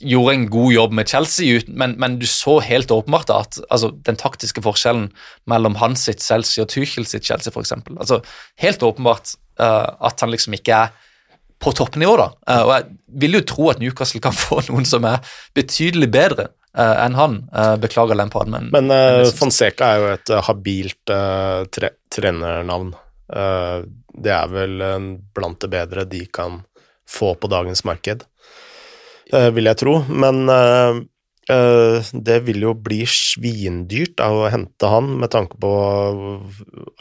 gjorde 0.04 0.34
en 0.34 0.48
god 0.50 0.72
jobb 0.74 0.96
med 0.98 1.08
Chelsea, 1.08 1.60
men, 1.68 1.94
men 2.00 2.18
du 2.20 2.26
så 2.28 2.58
helt 2.60 2.90
åpenbart 2.92 3.30
at 3.32 3.60
altså, 3.70 3.92
den 4.04 4.18
taktiske 4.20 4.60
forskjellen 4.64 5.06
mellom 5.48 5.78
hans 5.80 6.04
sitt 6.08 6.20
Chelsea 6.20 6.64
og 6.64 6.68
Tuchel 6.68 7.06
sitt 7.08 7.24
Chelsea, 7.24 7.52
f.eks. 7.54 7.72
Altså, 7.94 8.20
helt 8.60 8.82
åpenbart 8.84 9.36
at 9.56 10.20
han 10.20 10.32
liksom 10.34 10.56
ikke 10.58 10.74
er 10.74 10.92
på 11.62 11.70
toppnivå, 11.72 12.16
da. 12.18 12.26
og 12.66 12.72
jeg 12.74 12.84
vil 13.22 13.38
jo 13.38 13.44
tro 13.48 13.68
at 13.70 13.80
Newcastle 13.80 14.20
kan 14.20 14.34
få 14.44 14.60
noen 14.66 14.84
som 14.84 15.06
er 15.08 15.22
betydelig 15.56 16.10
bedre 16.12 16.48
uh, 16.50 16.63
enn 16.74 17.14
han. 17.14 17.38
Uh, 17.54 17.76
beklager 17.80 18.18
Lampard, 18.18 18.50
men 18.50 18.68
Men 18.74 18.90
uh, 18.90 19.30
Fonseca 19.36 19.92
er 19.94 20.02
jo 20.02 20.10
et 20.14 20.34
habilt 20.48 21.14
tre 21.74 21.94
trenernavn. 22.10 22.94
det 24.14 24.30
er 24.30 24.50
vel 24.52 24.82
blant 25.34 25.60
det 25.60 25.70
bedre 25.72 26.04
de 26.04 26.26
kan 26.26 26.60
få 27.08 27.34
på 27.34 27.48
dagens 27.50 27.82
marked, 27.84 28.22
vil 29.32 29.64
jeg 29.70 29.78
tro. 29.80 29.94
Men 30.08 30.44
det 32.12 32.36
vil 32.46 32.60
jo 32.62 32.74
bli 32.76 33.00
svindyrt 33.08 34.20
av 34.22 34.42
å 34.44 34.50
hente 34.52 34.90
han, 34.92 35.08
med 35.18 35.32
tanke 35.32 35.58
på 35.58 35.72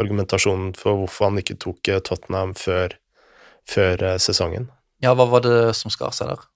argumentasjonen 0.01 0.73
for 0.79 1.03
hvorfor 1.03 1.29
han 1.29 1.43
ikke 1.43 1.59
tok 1.59 1.91
Tottenham 2.07 2.55
før, 2.57 2.97
før 3.69 4.07
sesongen. 4.17 4.71
Ja, 5.03 5.13
hva 5.13 5.27
var 5.29 5.43
det 5.45 5.75
som 5.77 5.91
skar 5.93 6.15
seg 6.15 6.31
der? 6.31 6.47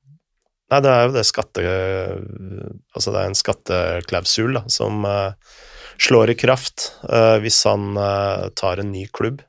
Nei, 0.67 0.81
det 0.83 0.91
er 0.91 1.05
jo 1.05 1.15
det 1.15 1.23
skatte... 1.27 1.63
Altså, 2.91 3.13
det 3.13 3.19
er 3.21 3.29
en 3.29 3.37
skatteklausul 3.39 4.57
da, 4.57 4.65
som 4.71 5.05
uh, 5.07 5.31
slår 6.01 6.33
i 6.33 6.39
kraft 6.39 6.89
uh, 7.07 7.37
hvis 7.43 7.61
han 7.69 7.93
uh, 7.95 8.49
tar 8.57 8.83
en 8.83 8.91
ny 8.91 9.05
klubb. 9.15 9.43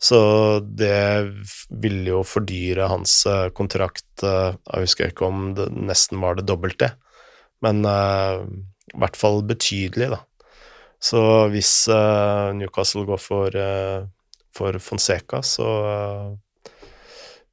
Så 0.00 0.18
det 0.64 1.28
ville 1.68 2.08
jo 2.08 2.22
fordyre 2.24 2.86
hans 2.88 3.18
kontrakt 3.52 4.22
Jeg 4.24 4.80
husker 4.86 5.10
ikke 5.10 5.26
om 5.26 5.50
det 5.58 5.66
nesten 5.76 6.22
var 6.22 6.38
det 6.38 6.46
dobbelte, 6.48 6.88
men 7.60 7.82
i 7.84 8.96
hvert 8.96 9.18
fall 9.20 9.42
betydelig, 9.44 10.08
da. 10.14 10.22
Så 11.04 11.20
hvis 11.52 11.74
Newcastle 12.56 13.04
går 13.10 13.20
for, 13.20 13.60
for 14.56 14.80
Fonseca, 14.80 15.42
så 15.44 15.68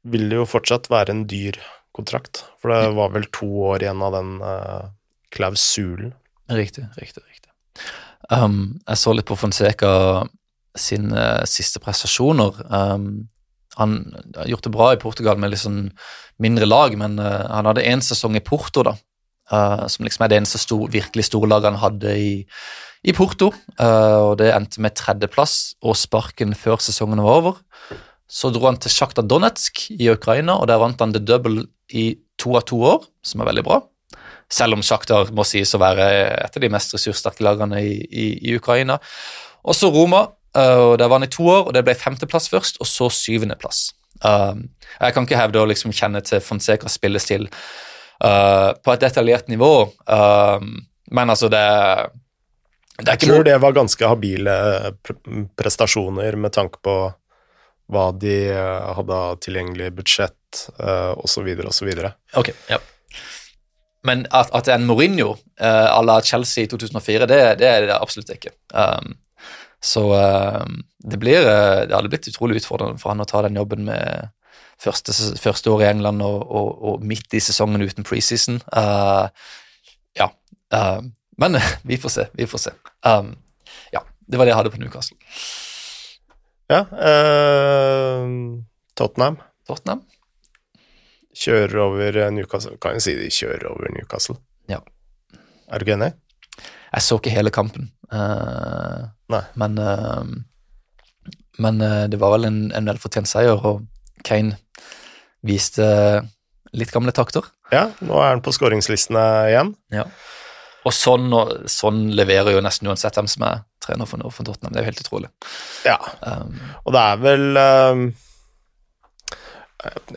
vil 0.08 0.30
det 0.32 0.39
jo 0.39 0.47
fortsatt 0.47 0.88
være 0.88 1.18
en 1.18 1.28
dyr 1.28 1.60
kontrakt. 1.91 2.45
For 2.68 2.76
det 2.76 2.95
var 2.97 3.11
vel 3.13 3.26
to 3.32 3.47
år 3.70 3.84
igjen 3.86 4.01
av 4.03 4.11
den 4.18 4.32
uh, 4.43 4.89
klausulen. 5.32 6.11
Riktig, 6.51 6.84
riktig, 6.99 7.24
riktig. 7.24 7.51
Um, 8.28 8.82
jeg 8.84 8.99
så 8.99 9.13
litt 9.15 9.28
på 9.30 9.38
Fonseca 9.39 9.91
sine 10.76 11.15
uh, 11.15 11.45
siste 11.47 11.80
prestasjoner. 11.80 12.59
Um, 12.68 13.30
han 13.78 13.93
har 14.36 14.51
gjort 14.51 14.68
det 14.68 14.74
bra 14.74 14.89
i 14.91 14.99
Portugal 14.99 15.39
med 15.39 15.53
litt 15.53 15.63
sånn 15.63 15.86
mindre 16.43 16.68
lag, 16.68 16.97
men 16.99 17.15
uh, 17.24 17.45
han 17.53 17.72
hadde 17.72 17.88
én 17.88 18.03
sesong 18.03 18.36
i 18.36 18.43
Porto, 18.43 18.84
da. 18.84 18.97
Uh, 19.47 19.88
som 19.88 20.03
liksom 20.03 20.28
er 20.28 20.34
det 20.34 20.41
eneste 20.41 20.59
stor, 20.59 20.84
virkelig 20.91 21.30
store 21.30 21.47
laget 21.47 21.72
han 21.72 21.82
hadde 21.86 22.20
i, 22.20 22.36
i 23.07 23.15
Porto. 23.15 23.53
Og 23.80 24.36
det 24.43 24.51
endte 24.51 24.84
med 24.84 24.99
tredjeplass 24.99 25.78
og 25.88 25.95
sparken 25.95 26.51
før 26.51 26.84
sesongen 26.84 27.24
var 27.24 27.39
over. 27.45 27.65
Så 28.28 28.51
dro 28.51 28.68
han 28.68 28.76
til 28.84 28.91
Sjakta 28.91 29.24
Donetsk 29.24 29.86
i 29.95 30.11
Ukraina, 30.11 30.59
og 30.59 30.68
der 30.68 30.84
vant 30.84 30.99
han 30.99 31.15
the 31.15 31.24
double 31.24 31.63
i 31.95 32.09
to 32.39 32.55
av 32.57 32.65
to 32.69 32.79
år, 32.85 33.05
som 33.25 33.41
er 33.41 33.49
veldig 33.51 33.65
bra. 33.67 33.81
Selv 34.51 34.77
om 34.77 34.83
Sjaktar 34.85 35.31
må 35.35 35.43
sies 35.47 35.73
å 35.75 35.81
være 35.81 36.07
et 36.45 36.57
av 36.57 36.63
de 36.63 36.71
mest 36.71 36.93
ressurssterke 36.95 37.43
lagene 37.43 37.81
i, 37.83 37.97
i, 38.07 38.27
i 38.47 38.55
Ukraina. 38.55 38.99
Og 39.67 39.75
så 39.75 39.89
Roma, 39.91 40.23
eh, 40.55 40.79
og 40.79 40.95
der 41.01 41.09
var 41.09 41.19
han 41.19 41.27
i 41.27 41.33
to 41.33 41.47
år, 41.51 41.67
og 41.67 41.75
det 41.75 41.83
ble 41.88 41.97
femteplass 41.97 42.47
først, 42.53 42.79
og 42.83 42.88
så 42.89 43.09
syvendeplass. 43.11 43.89
Um, 44.23 44.69
jeg 44.97 45.13
kan 45.13 45.27
ikke 45.27 45.38
hevde 45.38 45.61
å 45.61 45.67
liksom 45.69 45.93
kjenne 45.93 46.23
til 46.25 46.41
Fonsecas 46.41 46.95
spillestil 46.97 47.45
uh, 47.45 48.73
på 48.81 48.93
et 48.93 49.03
detaljert 49.03 49.51
nivå, 49.51 49.73
um, 50.09 50.71
men 51.13 51.29
altså 51.29 51.51
det, 51.53 51.61
det 52.97 53.13
Jeg 53.13 53.27
tror 53.27 53.45
det 53.45 53.59
var 53.61 53.75
ganske 53.77 54.09
habile 54.09 54.55
prestasjoner 55.59 56.39
med 56.39 56.55
tanke 56.55 56.81
på 56.83 56.97
hva 57.88 58.09
de 58.19 58.35
eh, 58.51 58.88
hadde 58.97 59.15
av 59.15 59.38
tilgjengelig 59.39 59.93
budsjett 59.95 60.35
osv. 60.78 61.47
uh, 61.47 61.68
osv. 61.70 61.91
Ok, 62.39 62.53
ja. 62.70 62.80
Men 64.08 64.26
at, 64.32 64.51
at 64.55 64.68
det 64.68 64.74
er 64.74 64.80
en 64.80 64.88
Mourinho 64.88 65.34
uh, 65.34 65.88
à 65.91 66.01
la 66.05 66.20
Chelsea 66.22 66.64
i 66.64 66.68
2004, 66.68 67.26
det, 67.26 67.39
det, 67.60 67.68
er 67.68 67.88
det 67.88 67.97
absolutt 67.97 68.32
ikke. 68.34 68.53
Um, 68.74 69.18
så 69.84 70.03
uh, 70.10 70.64
det 71.05 71.20
blir 71.22 71.43
Det 71.45 71.93
hadde 71.93 72.10
blitt 72.10 72.28
utrolig 72.32 72.62
utfordrende 72.62 72.99
for 73.01 73.14
han 73.14 73.22
å 73.22 73.28
ta 73.30 73.43
den 73.45 73.60
jobben 73.60 73.86
med 73.88 74.32
første, 74.82 75.14
første 75.41 75.72
år 75.74 75.84
i 75.84 75.89
England 75.91 76.22
og, 76.26 76.41
og, 76.45 76.72
og, 76.82 77.05
midt 77.05 77.34
i 77.34 77.41
sesongen 77.43 77.84
uten 77.84 78.08
preseason. 78.08 78.62
Uh, 78.74 79.28
ja. 80.18 80.32
Uh, 80.74 81.01
men 81.38 81.60
vi 81.89 81.99
får 82.01 82.16
se. 82.18 82.28
Vi 82.38 82.49
får 82.49 82.68
se. 82.70 82.76
Um, 83.05 83.36
ja, 83.93 84.05
det 84.28 84.39
var 84.39 84.45
det 84.45 84.55
jeg 84.55 84.62
hadde 84.62 84.76
på 84.76 84.82
Newcastle. 84.82 85.18
Ja. 86.68 86.84
Tottenham. 88.97 89.38
Tottenham. 89.68 90.03
Kjører 91.38 91.81
over 91.83 92.19
eh, 92.23 92.31
Newcastle. 92.33 92.77
Kan 92.81 92.97
jo 92.97 93.03
si 93.05 93.15
de 93.17 93.29
kjører 93.33 93.67
over 93.71 93.91
Newcastle. 93.93 94.38
Ja. 94.71 94.81
Er 95.67 95.79
du 95.79 95.85
ikke 95.85 95.97
enig? 95.97 96.13
Jeg 96.88 97.03
så 97.03 97.17
ikke 97.19 97.33
hele 97.35 97.51
kampen, 97.51 97.89
uh, 98.15 99.09
Nei. 99.29 99.41
men 99.59 99.73
uh, 99.77 100.23
Men 101.59 101.81
det 102.09 102.19
var 102.21 102.35
vel 102.35 102.47
en, 102.47 102.59
en 102.71 102.88
velfortjent 102.88 103.27
seier, 103.27 103.57
og 103.65 103.81
Kane 104.23 104.55
viste 105.45 105.88
litt 106.77 106.91
gamle 106.93 107.13
takter. 107.15 107.47
Ja, 107.73 107.88
nå 108.05 108.19
er 108.21 108.35
han 108.35 108.43
på 108.45 108.53
skåringslistene 108.55 109.23
igjen. 109.51 109.73
Ja. 109.93 110.05
Og 110.88 110.93
sånn, 110.95 111.33
sånn, 111.67 112.05
leverer 112.15 112.55
jo 112.55 112.61
nesten 112.63 112.88
uansett 112.88 113.17
hvem 113.17 113.27
som 113.31 113.43
er 113.47 113.65
trener 113.83 114.07
for, 114.07 114.21
for 114.31 114.47
Tottenham. 114.47 114.73
Det 114.73 114.79
er 114.79 114.85
jo 114.85 114.91
helt 114.91 115.03
utrolig. 115.03 115.31
Ja, 115.88 115.97
um, 116.21 116.53
og 116.85 116.95
det 116.95 117.03
er 117.03 117.23
vel 117.23 117.59
um, 117.59 118.05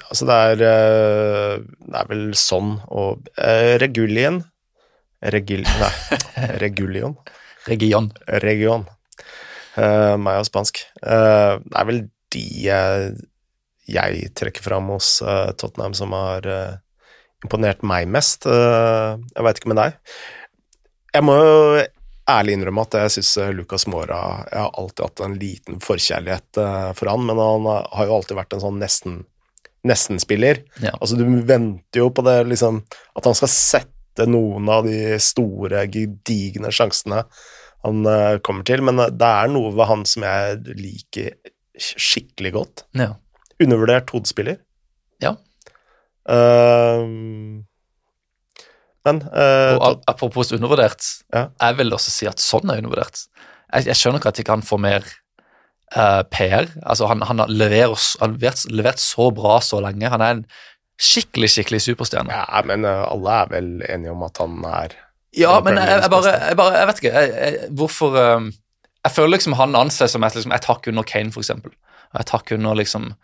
Altså, 0.09 0.27
det 0.29 0.37
er, 0.37 0.63
uh, 0.65 1.67
det 1.87 2.01
er 2.01 2.09
vel 2.11 2.25
sånn 2.39 2.77
og 2.89 3.29
uh, 3.39 3.75
Regulien 3.83 4.43
Regil... 5.21 5.67
Nei, 5.69 5.93
Regulion. 6.63 7.19
Region. 7.69 8.07
Region. 8.41 8.87
Uh, 9.77 10.17
meg 10.17 10.41
og 10.41 10.47
spansk. 10.49 10.81
Uh, 11.05 11.61
det 11.61 11.77
er 11.77 11.89
vel 11.91 12.01
de 12.33 12.45
jeg, 12.65 13.11
jeg 13.91 14.31
trekker 14.39 14.65
fram 14.65 14.89
hos 14.95 15.19
uh, 15.21 15.51
Tottenham 15.61 15.97
som 15.99 16.17
har 16.17 16.49
imponert 17.45 17.85
meg 17.85 18.09
mest. 18.09 18.45
jeg 18.45 19.45
veit 19.45 19.61
ikke 19.61 19.71
med 19.73 19.81
deg. 19.81 19.95
Jeg 21.15 21.25
må 21.25 21.37
jo 21.37 21.53
ærlig 22.31 22.57
innrømme 22.57 22.85
at 22.87 22.97
jeg 23.05 23.15
syns 23.17 23.33
eh, 23.41 23.53
Lucas 23.55 23.87
Mora 23.91 24.21
Jeg 24.51 24.63
har 24.63 24.79
alltid 24.79 25.05
hatt 25.07 25.23
en 25.25 25.37
liten 25.41 25.81
forkjærlighet 25.85 26.61
eh, 26.63 26.91
for 26.99 27.13
han, 27.13 27.27
men 27.27 27.41
han 27.41 27.69
har 27.69 28.09
jo 28.09 28.17
alltid 28.19 28.39
vært 28.39 28.57
en 28.57 28.65
sånn 28.65 28.81
nesten 28.83 29.21
nesten-spiller. 29.87 30.63
Ja. 30.85 30.93
Altså, 30.99 31.17
du 31.17 31.25
venter 31.47 32.03
jo 32.03 32.11
på 32.13 32.25
det, 32.27 32.37
liksom 32.51 32.83
At 33.17 33.29
han 33.29 33.37
skal 33.39 33.53
sette 33.53 34.27
noen 34.29 34.69
av 34.69 34.85
de 34.89 35.17
store, 35.23 35.87
gedigne 35.93 36.73
sjansene 36.75 37.23
han 37.81 38.05
uh, 38.05 38.37
kommer 38.45 38.67
til, 38.69 38.83
men 38.85 39.01
det 39.01 39.29
er 39.29 39.49
noe 39.53 39.71
ved 39.73 39.89
han 39.89 40.03
som 40.09 40.27
jeg 40.27 40.77
liker 40.77 41.31
skikkelig 41.81 42.53
godt. 42.53 42.85
Ja. 42.99 43.15
Undervurdert 43.61 44.13
hodespiller. 44.13 44.59
Ja. 45.25 45.33
Uh, 46.29 47.07
men 49.09 49.23
uh, 49.33 49.79
og 49.81 50.05
Apropos 50.11 50.53
undervurdert, 50.53 51.07
ja. 51.33 51.47
jeg 51.49 51.79
vil 51.81 51.97
også 51.97 52.13
si 52.13 52.29
at 52.29 52.43
sånn 52.43 52.69
er 52.69 52.83
undervurdert. 52.83 53.25
Jeg, 53.71 53.89
jeg 53.89 53.97
skjønner 53.97 54.21
ikke 54.21 54.35
at 54.35 54.43
ikke 54.43 54.59
han 54.59 54.67
får 54.67 54.83
mer 54.85 55.09
uh, 55.97 56.23
PR. 56.31 56.71
Altså, 56.83 57.09
han, 57.11 57.23
han 57.27 57.43
har 57.43 57.53
levert, 57.53 58.03
han 58.21 58.37
levert, 58.37 58.65
levert, 58.71 59.03
så 59.03 59.31
bra 59.35 59.59
så 59.65 59.81
lenge. 59.85 60.11
Han 60.13 60.25
er 60.25 60.39
en 60.39 60.43
skikkelig, 61.01 61.51
skikkelig 61.55 61.83
superstjerne. 61.89 62.35
Ja, 62.35 62.63
men 62.67 62.87
uh, 62.89 63.05
alle 63.09 63.37
er 63.43 63.53
vel 63.55 63.71
enige 63.89 64.15
om 64.15 64.27
at 64.27 64.43
han 64.43 64.59
er 64.69 64.97
Ja, 65.37 65.61
men 65.65 65.79
jeg, 65.79 66.01
jeg, 66.03 66.11
bare, 66.11 66.35
jeg, 66.49 66.59
bare, 66.59 66.79
jeg 66.81 66.89
vet 66.91 67.05
ikke 67.05 67.77
hvorfor 67.79 68.17
uh, 68.19 68.49
Jeg 69.05 69.15
føler 69.15 69.37
liksom 69.37 69.55
han 69.61 69.79
anses 69.79 70.17
som 70.17 70.27
et, 70.27 70.35
liksom, 70.35 70.57
et 70.57 70.67
hakk 70.73 70.91
under 70.91 71.07
Kane, 71.07 71.33
for 71.33 71.45
eksempel. 71.45 71.73
Et 72.19 72.35
hakk 72.37 72.57
under 72.57 72.79
liksom 72.79 73.15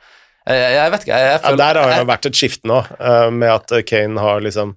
jeg, 0.46 0.90
vet 0.92 1.02
ikke. 1.02 1.16
Jeg, 1.18 1.38
føler, 1.42 1.58
ja, 1.58 1.72
der 1.74 1.78
har 1.82 1.88
det 1.90 2.06
vært 2.06 2.26
et 2.28 2.36
skifte 2.38 2.68
nå, 2.70 2.76
med 3.34 3.48
at 3.50 3.72
Kane 3.82 4.22
har 4.22 4.44
liksom 4.44 4.76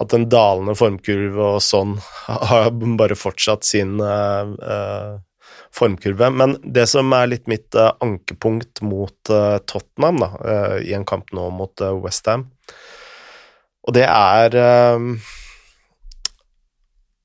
hatt 0.00 0.14
en 0.16 0.26
dalende 0.30 0.74
formkurve 0.78 1.50
og 1.56 1.62
sånn, 1.64 1.96
har 2.50 2.72
bare 2.98 3.18
fortsatt 3.18 3.66
sin 3.66 3.96
uh, 4.02 4.50
uh, 4.58 5.14
formkurve. 5.74 6.30
Men 6.30 6.56
det 6.62 6.86
som 6.90 7.12
er 7.16 7.30
litt 7.32 7.48
mitt 7.50 7.74
uh, 7.78 7.92
ankepunkt 8.04 8.82
mot 8.86 9.16
Tottenham 9.24 10.20
da, 10.22 10.30
i 10.82 10.94
en 10.96 11.06
kamp 11.08 11.32
nå 11.34 11.48
mot 11.54 11.82
Westham, 12.04 12.48
og 13.84 13.96
det 13.96 14.06
er 14.08 14.54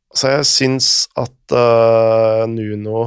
Altså, 0.10 0.32
jeg 0.32 0.46
syns 0.50 0.88
at 1.22 1.54
Nuno 2.50 3.04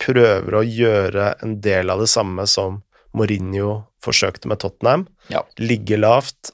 prøver 0.00 0.54
å 0.56 0.62
gjøre 0.64 1.26
en 1.44 1.58
del 1.60 1.92
av 1.92 2.00
det 2.00 2.08
samme 2.08 2.46
som 2.48 2.80
Mourinho 3.12 3.74
forsøkte 4.00 4.48
med 4.48 4.62
Tottenham. 4.62 5.04
Ja. 5.28 5.44
Ligge 5.60 6.00
lavt, 6.00 6.48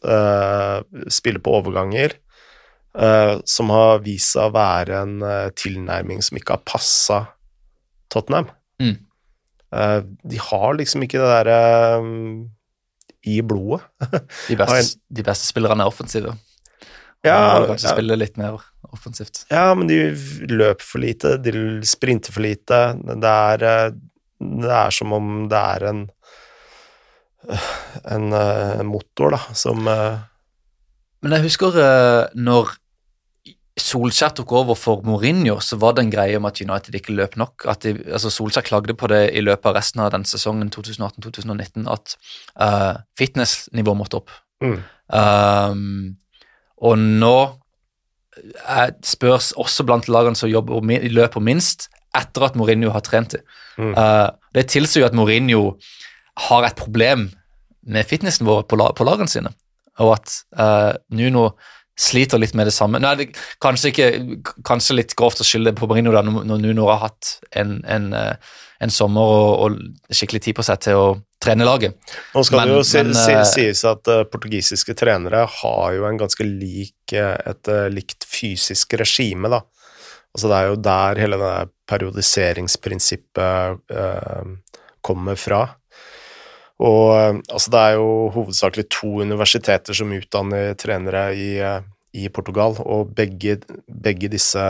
spille 1.15 1.39
på 1.39 1.55
overganger 1.61 2.19
uh, 2.97 3.39
som 3.45 3.71
har 3.75 4.03
vist 4.05 4.35
seg 4.35 4.49
å 4.49 4.55
være 4.57 5.01
en 5.05 5.17
uh, 5.25 5.49
tilnærming 5.57 6.23
som 6.25 6.39
ikke 6.41 6.57
har 6.57 6.67
passa 6.67 7.23
Tottenham. 8.13 8.51
Mm. 8.83 8.97
Uh, 9.75 10.01
de 10.23 10.41
har 10.41 10.77
liksom 10.79 11.05
ikke 11.07 11.21
det 11.21 11.31
derre 11.31 12.01
um, 12.03 12.45
i 13.27 13.41
blodet. 13.43 13.87
de, 14.49 14.59
beste, 14.59 15.01
de 15.11 15.25
beste 15.27 15.49
spillerne 15.49 15.83
er 15.83 15.91
offensive. 15.91 16.37
Ja, 17.27 17.39
de 17.59 17.73
kanskje 17.73 17.89
ja. 17.89 17.95
spille 17.97 18.19
litt 18.21 18.37
mer 18.39 18.61
offensivt. 18.95 19.43
Ja, 19.51 19.73
men 19.75 19.89
de 19.91 19.99
løper 20.53 20.87
for 20.87 21.03
lite, 21.03 21.35
de 21.43 21.53
sprinter 21.89 22.35
for 22.35 22.45
lite. 22.45 22.79
Det 23.03 23.33
er, 23.33 23.65
det 24.39 24.77
er 24.79 24.95
som 24.95 25.17
om 25.17 25.33
det 25.51 25.63
er 25.77 25.89
en 25.91 26.07
en 28.11 28.33
motor, 28.89 29.37
da, 29.37 29.39
som 29.55 29.85
Men 29.87 31.35
jeg 31.37 31.45
husker 31.45 31.77
når 32.35 32.73
Solskjær 33.77 34.33
tok 34.33 34.53
over 34.57 34.77
for 34.79 35.03
Mourinho, 35.05 35.59
så 35.61 35.77
var 35.77 35.97
det 35.97 36.07
en 36.07 36.13
greie 36.15 36.39
om 36.39 36.47
at 36.49 36.61
United 36.65 36.95
ikke 36.97 37.13
løp 37.13 37.37
nok. 37.37 37.67
at 37.69 37.83
de, 37.85 37.93
altså 38.09 38.31
Solskjær 38.33 38.65
klagde 38.65 38.95
på 38.97 39.11
det 39.13 39.31
i 39.37 39.43
løpet 39.45 39.69
av 39.69 39.77
resten 39.77 40.01
av 40.01 40.11
den 40.15 40.25
sesongen 40.25 40.71
2018-2019, 40.73 41.85
at 41.93 42.17
uh, 42.57 43.03
fitnessnivået 43.19 44.01
måtte 44.01 44.23
opp. 44.23 44.33
Mm. 44.65 44.81
Um, 45.13 46.17
Og 46.77 46.99
nå 46.99 47.37
er, 48.65 48.93
spørs 49.05 49.53
også 49.57 49.85
blant 49.89 50.09
lagene 50.13 50.37
som 50.37 50.51
jobber 50.51 50.81
løper 51.13 51.41
minst, 51.41 51.89
etter 52.17 52.49
at 52.49 52.57
Mourinho 52.57 52.91
har 52.91 53.05
trent 53.05 53.37
dem. 53.37 53.45
Mm. 53.77 53.93
Uh, 53.93 54.31
det 54.57 54.69
tilsier 54.73 55.05
jo 55.05 55.09
at 55.09 55.17
Mourinho 55.17 55.77
har 56.49 56.65
et 56.65 56.77
problem 56.77 57.31
med 57.87 58.05
fitnessnivået 58.05 58.69
på, 58.69 58.77
la, 58.77 58.91
på 58.93 59.05
lagene 59.05 59.29
sine, 59.29 59.53
og 59.99 60.17
at 60.17 60.41
uh, 60.59 60.97
Nuno 61.13 61.51
sliter 61.97 62.41
litt 62.41 62.55
med 62.55 62.69
det 62.69 62.75
samme. 62.77 63.01
Nå 63.01 63.09
er 63.09 63.23
det 63.23 63.27
kanskje, 63.63 63.93
ikke, 63.93 64.09
kanskje 64.67 64.99
litt 64.99 65.15
grovt 65.17 65.41
å 65.41 65.47
skylde 65.47 65.73
på 65.77 65.89
Mourinho 65.89 66.13
da, 66.13 66.23
når 66.27 66.61
Nuno 66.63 66.91
har 66.91 67.07
hatt 67.07 67.39
en, 67.57 67.79
en, 67.89 68.11
eh, 68.17 68.35
en 68.85 68.93
sommer 68.93 69.23
og, 69.25 69.53
og 69.65 70.13
skikkelig 70.13 70.43
tid 70.45 70.59
på 70.59 70.67
seg 70.67 70.83
til 70.85 71.01
å 71.01 71.07
trene 71.43 71.65
laget. 71.69 71.97
Nå 72.35 72.45
skal 72.45 72.59
Men- 72.61 72.69
det 72.69 72.77
jo 72.77 72.83
si, 72.85 73.03
men, 73.03 73.15
si, 73.15 73.33
eh, 73.33 73.45
sies 73.45 73.85
at 73.89 74.09
uh, 74.09 74.25
portugisiske 74.25 74.95
trenere 74.99 75.47
har 75.61 75.95
jo 75.97 76.05
en 76.09 76.19
ganske 76.21 76.45
lik, 76.45 77.13
et 77.13 77.69
uh, 77.73 77.89
likt 77.93 78.25
fysisk 78.29 78.93
regime, 79.01 79.49
da. 79.53 79.63
Altså 80.37 80.49
det 80.53 80.57
er 80.57 80.67
jo 80.69 80.77
der 80.85 81.21
hele 81.23 81.37
det 81.41 81.71
periodiseringsprinsippet 81.89 83.81
uh, 83.97 84.45
kommer 85.01 85.37
fra. 85.41 85.63
Og 86.83 87.03
eh, 87.17 87.35
altså 87.49 87.73
det 87.73 87.83
er 87.83 87.99
jo 87.99 88.09
hovedsakelig 88.35 88.87
to 88.93 89.13
universiteter 89.25 89.97
som 89.97 90.13
utdanner 90.13 90.75
trenere 90.79 91.29
i, 91.37 91.51
eh, 91.65 91.85
i 92.17 92.29
Portugal, 92.33 92.77
og 92.85 93.15
begge, 93.17 93.59
begge 93.89 94.31
disse 94.33 94.63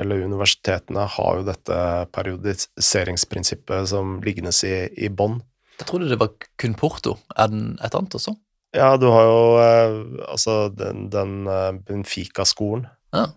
universitetene 0.00 1.06
har 1.16 1.40
jo 1.40 1.48
dette 1.48 1.80
periodiseringsprinsippet 2.16 3.90
som 3.92 4.18
liggende 4.24 4.54
i, 4.64 4.86
i 5.06 5.08
bånn. 5.08 5.40
Jeg 5.80 5.88
trodde 5.88 6.08
det 6.10 6.20
var 6.20 6.32
kun 6.60 6.76
Porto. 6.76 7.16
Er 7.36 7.52
den 7.52 7.76
et 7.80 7.94
annet 7.96 8.16
også? 8.16 8.36
Ja, 8.76 8.94
du 9.00 9.08
har 9.10 9.26
jo 9.26 9.44
eh, 9.60 10.00
altså 10.30 10.56
den, 10.72 11.08
den 11.12 11.44
Benfica-skolen. 11.84 12.88
Ja. 13.12 13.28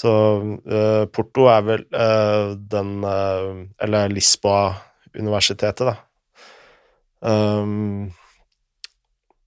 Så 0.00 0.10
uh, 0.40 1.04
Porto 1.12 1.48
er 1.50 1.64
vel 1.66 1.82
uh, 1.92 2.54
den 2.72 3.02
uh, 3.04 3.66
Eller 3.82 4.12
Lisboa-universitetet, 4.12 5.90
da. 5.90 5.96
Um, 7.20 8.12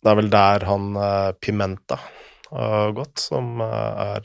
det 0.03 0.11
er 0.11 0.15
vel 0.19 0.30
der 0.34 0.65
han 0.67 0.89
uh, 0.99 1.32
Pimenta 1.41 1.97
har 2.51 2.91
gått, 2.93 3.19
som 3.24 3.61
uh, 3.61 4.17
er 4.17 4.21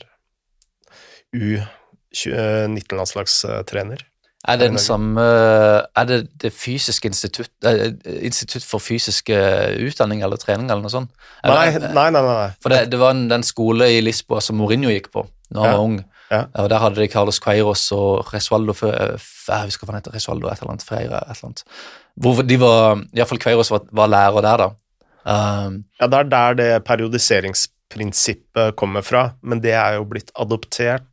U19-landslagstrener. 1.33 3.97
Er 4.47 4.55
det 4.55 4.69
den 4.69 4.77
samme 4.79 5.19
Er 5.21 6.05
det 6.07 6.29
det 6.41 6.53
fysiske 6.55 7.07
institutt 7.11 7.51
eh, 7.67 7.89
Institutt 8.23 8.63
for 8.63 8.79
fysisk 8.79 9.27
eh, 9.35 9.73
utdanning 9.83 10.21
eller 10.23 10.37
trening 10.39 10.69
eller 10.71 10.81
noe 10.85 10.93
sånt? 10.93 11.09
Nei, 11.43 11.65
Eller- 11.75 11.91
nei, 11.93 12.05
nei. 12.15 12.21
nei. 12.23 12.47
For 12.63 12.69
det, 12.71 12.85
det 12.93 12.99
var 13.01 13.11
en, 13.17 13.25
den 13.29 13.43
skole 13.43 13.89
i 13.97 13.99
Lisboa 14.01 14.39
som 14.41 14.55
Mourinho 14.61 14.89
gikk 14.93 15.11
på 15.11 15.25
da 15.51 15.59
han 15.59 15.67
Ja. 15.67 15.71
var 15.75 15.83
ung. 15.83 15.99
Ja. 16.31 16.43
Og 16.61 16.69
Der 16.69 16.77
hadde 16.79 16.95
de 17.01 17.07
Carlos 17.09 17.39
Queiros 17.41 17.91
og 17.91 18.31
Resualdo 18.33 18.73
Jeg 18.79 19.65
husker 19.65 19.85
hva 19.85 19.91
han 19.95 19.99
heter. 20.01 20.13
Resualdo 20.13 20.47
et 20.47 20.59
eller 20.61 20.71
annet. 20.71 20.85
Freire 20.87 21.17
et 21.25 21.35
eller 21.35 21.45
annet. 21.49 21.63
Hvor 22.19 22.41
de 22.43 22.57
var 22.59 23.03
Iallfall 23.15 23.39
Kveiros 23.41 23.71
var, 23.71 23.85
var 23.95 24.11
lærer 24.11 24.45
der, 24.45 24.63
da. 24.63 24.69
Um, 25.29 25.83
Ja, 25.99 26.07
det 26.07 26.17
er 26.19 26.31
der 26.31 26.57
det 26.57 26.71
periodiseringsprinsippet 26.87 28.75
kommer 28.79 29.05
fra, 29.05 29.35
men 29.41 29.61
det 29.63 29.75
er 29.77 29.99
jo 29.99 30.07
blitt 30.09 30.31
adoptert 30.35 31.07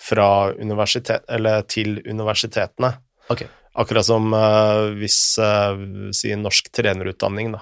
fra 0.00 0.52
universitet, 0.56 1.24
eller 1.28 1.62
til 1.62 2.00
universitetene. 2.08 2.94
ok. 3.28 3.46
Akkurat 3.80 4.04
som 4.04 4.32
uh, 4.34 4.90
hvis 4.98 5.38
uh, 5.38 5.78
si 6.12 6.34
norsk 6.34 6.72
trenerutdanning, 6.74 7.52
da, 7.54 7.60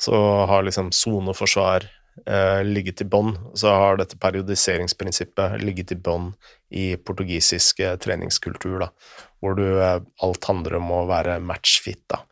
så 0.00 0.16
har 0.48 0.62
liksom 0.62 0.92
soneforsvar 0.94 1.84
eh, 2.26 2.60
ligget 2.64 3.00
i 3.02 3.04
bånn, 3.10 3.32
så 3.58 3.72
har 3.74 3.98
dette 3.98 4.14
periodiseringsprinsippet 4.22 5.58
ligget 5.58 5.90
i 5.92 5.98
bånn 5.98 6.28
i 6.70 6.92
portugisisk 6.96 7.82
treningskultur, 7.98 8.78
da, 8.84 8.88
hvor 9.40 9.54
du, 9.54 9.66
eh, 9.82 10.00
alt 10.22 10.50
handler 10.50 10.78
om 10.80 10.90
å 10.94 11.04
være 11.08 11.38
matchfit, 11.44 12.02
da. 12.10 12.22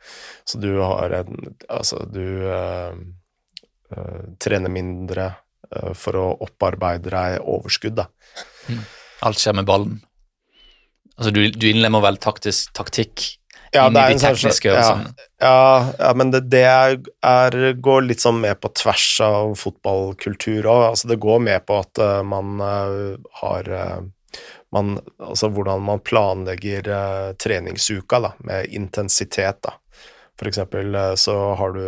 Så 0.47 0.61
du 0.63 0.73
har 0.81 1.15
en 1.23 1.55
Altså, 1.69 2.03
du 2.11 2.47
uh, 2.47 2.95
uh, 3.95 4.23
trener 4.43 4.73
mindre 4.73 5.31
uh, 5.71 5.93
for 5.95 6.19
å 6.19 6.27
opparbeide 6.47 7.11
deg 7.11 7.41
overskudd, 7.43 7.99
da. 8.03 8.09
Alt 9.27 9.43
skjer 9.43 9.57
med 9.59 9.67
ballen. 9.69 9.99
Altså, 11.17 11.33
du, 11.33 11.47
du 11.51 11.69
innlemmer 11.71 12.03
vel 12.05 12.19
taktisk 12.21 12.75
taktikk 12.77 13.25
Ja, 13.73 13.87
inn 13.87 13.97
i 13.97 14.01
de 14.01 14.17
en 14.17 14.21
sånn 14.21 14.37
tekniske 14.37 14.75
ja. 14.75 14.91
Ja, 15.41 15.63
ja, 15.97 16.11
men 16.19 16.31
det, 16.35 16.43
det 16.53 16.67
er, 16.67 17.57
går 17.83 18.05
litt 18.05 18.23
sånn 18.23 18.43
med 18.43 18.61
på 18.61 18.71
tvers 18.77 19.07
av 19.25 19.55
fotballkultur 19.59 20.67
òg. 20.67 20.83
Altså, 20.91 21.09
det 21.11 21.19
går 21.23 21.41
med 21.47 21.65
på 21.69 21.81
at 21.81 22.03
man 22.29 22.61
har 22.61 23.73
man, 24.73 24.99
Altså 25.21 25.49
hvordan 25.49 25.83
man 25.83 26.03
planlegger 26.05 26.89
uh, 26.91 27.35
treningsuka, 27.39 28.21
da, 28.21 28.33
med 28.47 28.73
intensitet, 28.75 29.61
da. 29.62 29.77
For 30.37 30.51
eksempel 30.51 30.95
uh, 30.95 31.14
så 31.17 31.37
har 31.59 31.77
du 31.77 31.87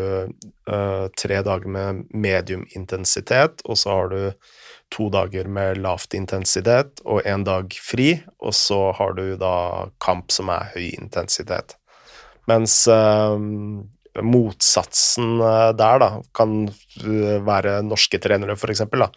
uh, 0.71 1.07
tre 1.19 1.43
dager 1.45 1.69
med 1.69 2.07
medium 2.15 2.67
intensitet, 2.77 3.63
og 3.65 3.79
så 3.79 3.97
har 3.97 4.15
du 4.15 4.21
to 4.95 5.11
dager 5.13 5.51
med 5.53 5.83
lavt 5.85 6.15
intensitet 6.17 7.03
og 7.05 7.27
én 7.29 7.45
dag 7.45 7.75
fri, 7.85 8.15
og 8.41 8.55
så 8.57 8.93
har 8.97 9.13
du 9.19 9.37
da 9.37 9.89
kamp 10.01 10.33
som 10.33 10.49
er 10.55 10.71
høy 10.73 10.95
intensitet. 10.95 11.77
Mens 12.49 12.87
motsatsen 14.25 15.35
der 15.77 16.01
da, 16.01 16.09
kan 16.33 16.63
være 17.45 17.83
norske 17.85 18.17
trenere, 18.25 18.57
for 18.57 18.73
eksempel, 18.73 19.05
da, 19.05 19.11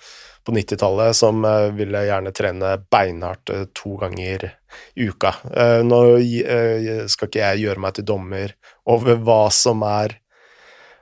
på 0.43 0.51
90-tallet, 0.51 1.15
som 1.15 1.45
eh, 1.45 1.69
ville 1.77 2.05
gjerne 2.07 2.33
trene 2.35 2.73
beinhardt 2.91 3.49
eh, 3.53 3.65
to 3.77 3.95
ganger 4.01 4.47
i 4.95 5.07
uka. 5.07 5.35
Eh, 5.53 5.79
nå 5.85 6.01
skal 7.11 7.29
ikke 7.29 7.43
jeg 7.43 7.63
gjøre 7.65 7.83
meg 7.83 7.97
til 7.97 8.07
dommer 8.07 8.55
over 8.89 9.19
hva 9.21 9.43
som 9.53 9.83
er, 9.85 10.17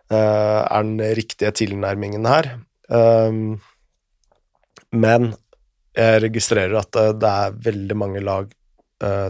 er 0.10 0.86
den 0.88 0.98
riktige 1.14 1.52
tilnærmingen 1.54 2.24
her, 2.26 2.48
men 4.90 5.28
jeg 5.94 6.24
registrerer 6.24 6.80
at 6.80 6.98
det 7.22 7.30
er 7.30 7.60
veldig 7.68 7.98
mange 8.02 8.24
lag 8.26 8.50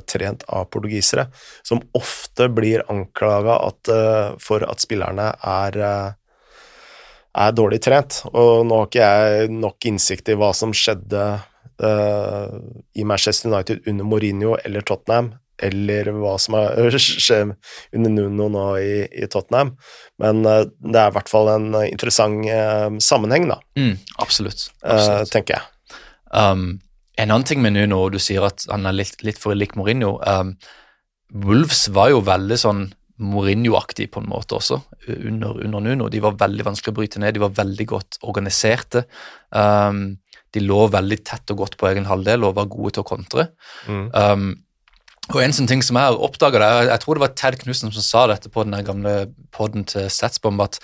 trent 0.08 0.46
av 0.48 0.70
portugisere, 0.72 1.26
som 1.68 1.84
ofte 2.00 2.48
blir 2.56 2.86
anklaga 2.88 3.60
for 4.40 4.64
at 4.64 4.86
spillerne 4.88 5.28
er, 5.36 5.82
er 7.38 7.52
dårlig 7.54 7.82
trent. 7.86 8.22
Og 8.34 8.66
nå 8.68 8.80
har 8.82 8.90
ikke 8.90 9.10
jeg 9.10 9.52
nok 9.54 9.86
innsikt 9.92 10.32
i 10.34 10.38
hva 10.40 10.50
som 10.58 10.74
skjedde 10.76 11.26
uh, 11.84 12.58
i 12.96 13.06
Manchester 13.08 13.52
United 13.52 13.86
under 13.88 14.08
Mourinho 14.08 14.56
eller 14.64 14.82
Tottenham, 14.88 15.34
eller 15.62 16.08
hva 16.16 16.38
som 16.40 16.56
har 16.56 16.96
skjer 16.98 17.54
under 17.96 18.10
Nuno 18.16 18.50
nå 18.54 18.66
i, 18.80 18.94
i 19.12 19.28
Tottenham, 19.32 19.74
men 20.24 20.44
uh, 20.48 20.64
det 20.80 21.00
er 21.02 21.12
i 21.12 21.18
hvert 21.18 21.32
fall 21.32 21.52
en 21.54 21.70
interessant 21.86 22.46
uh, 22.50 22.90
sammenheng, 23.04 23.50
da, 23.52 23.60
Mm, 23.80 23.98
absolutt. 24.24 24.70
absolutt. 24.84 25.32
tenker 25.34 25.60
jeg. 25.60 25.98
Um, 26.32 26.80
en 27.20 27.32
annen 27.34 27.44
ting 27.48 27.60
med 27.62 27.74
Nuno, 27.76 28.06
du 28.14 28.20
sier 28.22 28.46
at 28.48 28.64
han 28.72 28.86
er 28.88 28.96
litt, 28.96 29.18
litt 29.28 29.40
for 29.42 29.56
lik 29.58 29.76
Mourinho. 29.76 30.18
Um, 30.24 30.56
Wolves 31.36 31.88
var 31.94 32.10
jo 32.14 32.22
veldig 32.26 32.58
sånn 32.58 32.86
Mourinho-aktig 33.20 34.10
på 34.14 34.22
en 34.24 34.30
måte 34.32 34.56
også, 34.56 34.80
under, 35.18 35.60
under 35.66 35.84
Nuno. 35.84 36.08
De 36.12 36.22
var 36.24 36.38
veldig 36.40 36.66
vanskelig 36.70 36.94
å 36.94 36.98
bryte 37.02 37.22
ned, 37.22 37.36
de 37.36 37.44
var 37.44 37.56
veldig 37.58 37.88
godt 37.90 38.20
organiserte. 38.24 39.04
Um, 39.52 40.20
de 40.56 40.64
lå 40.64 40.86
veldig 40.90 41.20
tett 41.28 41.54
og 41.54 41.66
godt 41.66 41.78
på 41.78 41.90
egen 41.92 42.08
halvdel 42.10 42.48
og 42.48 42.56
var 42.58 42.70
gode 42.72 42.96
til 42.96 43.04
å 43.04 43.10
kontre. 43.10 43.48
Mm. 43.90 44.06
Um, 44.16 44.50
og 45.30 45.42
en 45.44 45.54
sånn 45.54 45.70
ting 45.70 45.84
som 45.86 46.00
jeg 46.00 46.10
har 46.10 46.24
oppdaga, 46.26 46.70
jeg, 46.88 47.02
tror 47.04 47.18
det 47.18 47.24
var 47.26 47.34
Ted 47.38 47.58
Knutsen 47.62 47.94
som 47.94 48.06
sa 48.06 48.24
dette 48.32 48.50
på 48.50 48.64
den 48.66 48.78
gamle 48.86 49.16
podden 49.54 49.86
til 49.90 50.08
Statsbomb, 50.10 50.62
at 50.64 50.80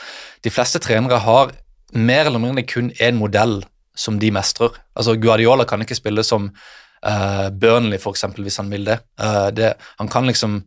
de 0.46 0.54
fleste 0.54 0.82
trenere 0.84 1.24
har 1.24 1.56
mer 1.96 2.28
eller 2.30 2.44
mindre 2.44 2.66
kun 2.68 2.92
én 3.02 3.18
modell 3.18 3.64
som 3.98 4.20
de 4.22 4.30
mestrer. 4.36 4.76
Altså 4.94 5.16
Guardiola 5.18 5.66
kan 5.66 5.82
ikke 5.82 5.98
spille 5.98 6.26
som 6.28 6.52
uh, 6.52 7.48
Burnley, 7.50 7.98
for 8.02 8.14
eksempel, 8.14 8.46
hvis 8.46 8.60
han 8.62 8.70
vil 8.70 8.86
det. 8.86 9.00
Uh, 9.18 9.50
det. 9.56 9.74
Han 10.02 10.12
kan 10.12 10.30
liksom 10.30 10.62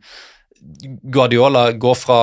Guardiola 1.12 1.72
går 1.72 1.94
fra 1.98 2.18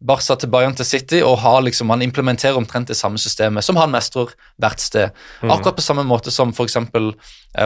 Barca 0.00 0.34
til 0.40 0.48
Bayern 0.48 0.72
til 0.74 0.86
City 0.88 1.18
og 1.20 1.38
har 1.42 1.60
liksom, 1.66 1.90
han 1.92 2.00
implementerer 2.02 2.56
omtrent 2.56 2.88
det 2.88 2.96
samme 2.96 3.20
systemet 3.20 3.64
som 3.66 3.76
han 3.76 3.90
mestrer 3.92 4.30
hvert 4.60 4.80
sted. 4.80 5.10
Akkurat 5.44 5.76
på 5.76 5.84
samme 5.84 6.06
måte 6.08 6.32
som 6.32 6.54
f.eks. 6.56 6.76
Uh, 6.76 7.10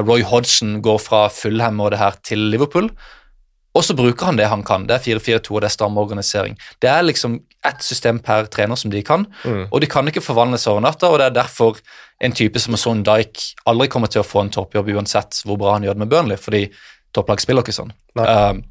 Roy 0.02 0.24
Hodgson 0.26 0.80
går 0.82 0.98
fra 0.98 1.28
Fulham 1.30 1.78
og 1.80 1.92
det 1.94 2.00
her 2.02 2.18
til 2.26 2.38
Liverpool. 2.50 2.90
Og 3.74 3.82
så 3.82 3.94
bruker 3.98 4.26
han 4.26 4.36
det 4.38 4.46
han 4.50 4.62
kan. 4.66 4.84
Det 4.86 4.94
er 4.98 5.16
4-4-2 5.18 5.55
og 5.55 5.62
det 5.62 5.68
er 5.70 5.74
stammeorganisering. 5.76 6.59
Det 6.82 6.90
er 6.90 7.07
liksom 7.07 7.40
ett 7.66 7.82
system 7.82 8.18
per 8.22 8.46
trener 8.46 8.76
som 8.78 8.90
de 8.90 9.02
kan, 9.02 9.26
Mm. 9.44 9.66
og 9.70 9.80
de 9.80 9.86
kan 9.86 10.07
ikke 10.07 10.22
forvandles 10.22 10.66
over 10.66 10.80
natta. 10.80 11.07
og 11.09 11.18
Det 11.18 11.26
er 11.26 11.42
derfor 11.42 11.78
en 12.20 12.32
type 12.32 12.59
som 12.59 12.76
Son 12.76 13.02
Dyke 13.02 13.55
aldri 13.66 13.88
kommer 13.88 14.07
til 14.11 14.22
å 14.22 14.26
få 14.26 14.42
en 14.42 14.50
toppjobb 14.50 14.88
uansett 14.94 15.42
hvor 15.44 15.57
bra 15.59 15.72
han 15.72 15.82
gjør 15.82 15.94
det 15.94 15.98
med 15.98 16.09
Burnley, 16.11 16.36
fordi 16.36 16.70
topplag 17.14 17.40
spiller 17.40 17.62
ikke 17.62 17.74
sånn. 17.74 17.92
Nei. 18.14 18.26
Um, 18.50 18.62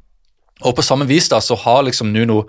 og 0.62 0.76
på 0.78 0.84
samme 0.86 1.06
vis 1.08 1.28
da, 1.32 1.40
så 1.42 1.56
har 1.64 1.82
liksom 1.86 2.12
Nuno 2.14 2.44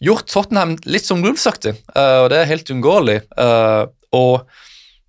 gjort 0.00 0.28
Tottenham 0.32 0.76
litt 0.88 1.06
som 1.06 1.22
Wolves-aktig, 1.24 1.76
uh, 1.94 2.24
og 2.24 2.30
det 2.32 2.40
er 2.40 2.50
helt 2.50 2.72
uunngåelig. 2.72 3.20
Uh, 3.36 3.86
og 4.16 4.48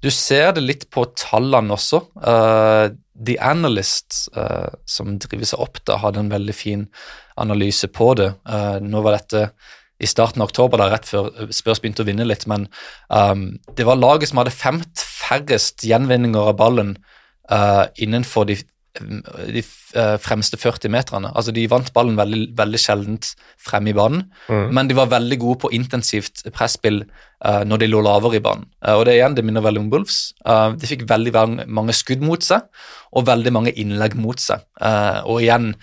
du 0.02 0.10
ser 0.14 0.56
det 0.56 0.64
litt 0.66 0.88
på 0.94 1.06
tallene 1.20 1.76
også. 1.76 2.04
Uh, 2.18 2.92
The 3.22 3.36
Analyst, 3.46 4.32
som 4.90 5.12
driver 5.22 5.46
seg 5.46 5.60
opp, 5.62 5.76
da, 5.86 6.00
hadde 6.02 6.24
en 6.24 6.32
veldig 6.32 6.56
fin 6.58 6.88
analyse 7.38 7.86
på 7.94 8.08
det. 8.18 8.32
Nå 8.82 9.02
var 9.06 9.14
dette 9.14 9.44
i 10.02 10.10
starten 10.10 10.42
av 10.42 10.50
oktober, 10.50 10.82
da, 10.82 10.88
rett 10.90 11.06
før 11.06 11.30
Spurs 11.54 11.84
begynte 11.84 12.02
å 12.02 12.08
vinne 12.08 12.26
litt, 12.26 12.48
men 12.50 12.66
um, 13.14 13.44
det 13.78 13.86
var 13.86 14.00
laget 14.02 14.32
som 14.32 14.42
hadde 14.42 14.56
femt 14.56 15.04
færrest 15.06 15.86
gjenvinninger 15.86 16.50
av 16.50 16.58
ballen 16.64 16.96
innenfor 18.02 18.50
de 18.50 18.58
de 19.00 19.62
eh, 19.96 20.18
fremste 20.20 20.58
40 20.60 20.92
meterne. 20.92 21.32
Altså, 21.36 21.54
de 21.56 21.64
vant 21.72 21.88
ballen 21.96 22.18
veldig, 22.20 22.42
veldig 22.58 22.82
sjeldent 22.82 23.32
frem 23.62 23.88
i 23.88 23.96
banen, 23.96 24.26
mm. 24.50 24.68
men 24.76 24.90
de 24.90 24.98
var 24.98 25.12
veldig 25.14 25.38
gode 25.40 25.62
på 25.64 25.72
intensivt 25.76 26.44
presspill 26.56 27.04
uh, 27.46 27.64
når 27.68 27.84
de 27.84 27.90
lå 27.92 28.02
lavere 28.04 28.40
i 28.40 28.44
banen. 28.44 28.68
Uh, 28.84 28.98
og 28.98 29.06
det 29.08 29.16
igjen, 29.18 29.38
det 29.38 29.46
minner 29.48 29.64
veldig 29.64 29.86
om 29.86 29.90
Wolves. 29.94 30.20
Uh, 30.44 30.76
de 30.76 30.90
fikk 30.90 31.08
veldig 31.10 31.34
mange 31.72 31.96
skudd 31.96 32.24
mot 32.26 32.44
seg 32.44 32.68
og 33.16 33.28
veldig 33.28 33.56
mange 33.56 33.76
innlegg 33.80 34.16
mot 34.20 34.40
seg. 34.40 34.64
og 35.28 35.42
igjen, 35.42 35.74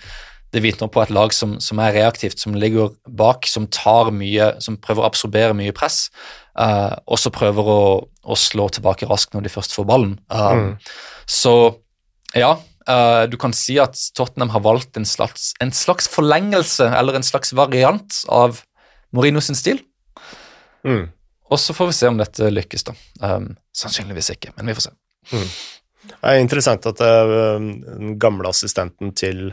det 0.49 0.63
vitner 0.65 0.89
på 0.89 1.03
et 1.03 1.11
lag 1.13 1.33
som, 1.33 1.59
som, 1.61 1.77
er 1.77 1.93
reaktivt, 1.93 2.39
som 2.41 2.55
ligger 2.57 2.95
bak, 3.05 3.45
som 3.45 3.67
tar 3.69 4.09
mye, 4.09 4.55
som 4.65 4.79
prøver 4.81 5.03
å 5.03 5.09
absorbere 5.11 5.53
mye 5.53 5.75
press, 5.77 6.07
og 6.57 7.19
så 7.21 7.29
prøver 7.29 7.69
å, 7.69 7.83
å, 8.01 8.37
slå 8.37 8.65
tilbake 8.73 9.05
raskt 9.05 9.37
når 9.37 9.45
de 9.45 9.53
først 9.53 9.77
får 9.77 9.85
ballen. 9.91 10.15
Mm. 10.33 10.73
Så 11.29 11.53
ja, 12.33 12.55
Uh, 12.87 13.25
du 13.29 13.35
kan 13.39 13.53
si 13.53 13.75
at 13.81 13.97
Tottenham 14.17 14.53
har 14.53 14.63
valgt 14.65 14.97
en 14.97 15.05
slags, 15.05 15.51
en 15.61 15.71
slags, 15.75 16.07
forlengelse 16.09 16.87
eller 16.95 17.17
en 17.17 17.25
slags 17.25 17.51
variant 17.53 18.21
av 18.31 18.61
Mourinho 19.15 19.41
sin 19.43 19.57
stil. 19.57 19.81
Mm. 20.87 21.09
Og 21.49 21.59
så 21.59 21.73
får 21.75 21.89
vi 21.89 21.97
se 21.97 22.09
om 22.09 22.19
dette 22.19 22.51
lykkes, 22.53 22.85
da. 22.87 22.95
Um, 23.25 23.51
sannsynligvis 23.75 24.31
ikke, 24.35 24.53
men 24.57 24.69
vi 24.69 24.77
får 24.77 24.87
se. 24.87 24.95
Mm. 25.33 25.47
Det 26.09 26.19
er 26.31 26.41
interessant 26.41 26.85
at 26.89 27.01
uh, 27.03 27.57
den 27.59 28.15
gamle 28.21 28.53
assistenten 28.53 29.13
til, 29.17 29.49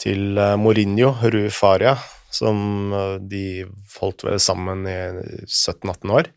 til 0.00 0.38
uh, 0.38 0.54
Mourinho, 0.60 1.14
Rui 1.24 1.48
Faria, 1.52 1.96
som 2.34 2.90
de 3.30 3.62
holdt 4.00 4.24
sammen 4.42 4.80
i 4.90 4.96
17-18 5.46 6.10
år 6.18 6.30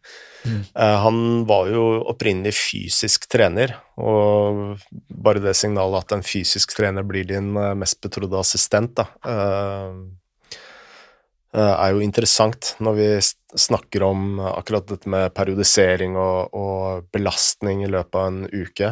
Mm. 0.48 0.62
Han 1.04 1.20
var 1.50 1.68
jo 1.72 1.84
opprinnelig 2.14 2.54
fysisk 2.56 3.28
trener, 3.32 3.76
og 4.00 4.78
bare 5.10 5.41
det 5.43 5.56
signalet 5.58 6.06
at 6.06 6.16
en 6.16 6.26
fysisk 6.26 6.76
trener 6.78 7.06
blir 7.08 7.28
din 7.28 7.52
eh, 7.58 7.74
mest 7.78 8.00
betrodde 8.04 8.39
assistent, 8.39 8.95
da, 8.98 9.08
eh, 9.28 9.91
er 11.58 11.93
jo 11.95 12.04
interessant 12.04 12.76
når 12.84 12.98
vi 12.98 13.08
snakker 13.58 14.04
om 14.06 14.39
akkurat 14.45 14.86
dette 14.91 15.10
med 15.10 15.34
periodisering 15.34 16.18
og, 16.20 16.54
og 16.54 17.08
belastning 17.16 17.82
i 17.86 17.89
løpet 17.89 18.20
av 18.20 18.28
en 18.28 18.43
uke. 18.52 18.91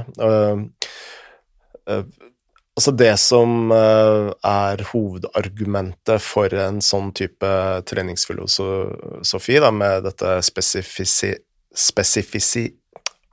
Altså 2.75 2.93
det 2.97 3.11
som 3.21 3.69
er 3.69 4.81
hovedargumentet 4.89 6.23
for 6.23 6.55
en 6.57 6.81
sånn 6.81 7.11
type 7.13 7.51
treningsfilosofi, 7.91 9.59
da, 9.61 9.69
med 9.75 10.07
dette 10.07 10.39
spesifisi 10.47 11.35
spesifici... 11.75 12.69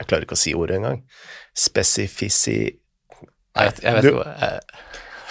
Jeg 0.02 0.10
klarer 0.10 0.26
ikke 0.26 0.38
å 0.38 0.42
si 0.42 0.54
ordet 0.58 0.80
engang. 0.80 1.04
Spesifisi... 1.54 2.58
Nei, 3.52 3.68
jeg, 3.68 3.74
jeg 3.84 3.94
vet 3.94 4.08
ikke 4.08 4.16
hva 4.16 4.30
jeg, 4.32 4.60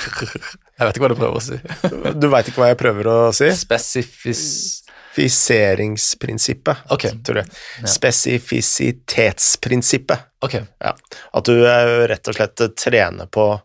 jeg 0.02 0.88
vet 0.88 0.96
ikke 0.96 1.04
hva 1.04 1.12
du 1.12 1.18
prøver 1.18 1.38
å 1.38 1.46
si. 1.46 1.58
du 2.22 2.28
veit 2.32 2.48
ikke 2.50 2.62
hva 2.62 2.70
jeg 2.72 2.80
prøver 2.82 3.06
å 3.12 3.14
si? 3.36 3.48
Spesifis... 3.58 4.44
Spesifiseringsprinsippet, 5.12 6.78
okay. 6.96 7.12
tror 7.28 7.38
jeg. 7.42 7.48
Ja. 7.82 7.88
Spesifisitetsprinsippet. 7.92 10.20
Okay. 10.40 10.64
Ja. 10.80 10.92
At 11.36 11.44
du 11.50 11.56
eh, 11.68 12.08
rett 12.08 12.24
og 12.32 12.36
slett 12.38 12.56
trener 12.80 13.28
på 13.28 13.60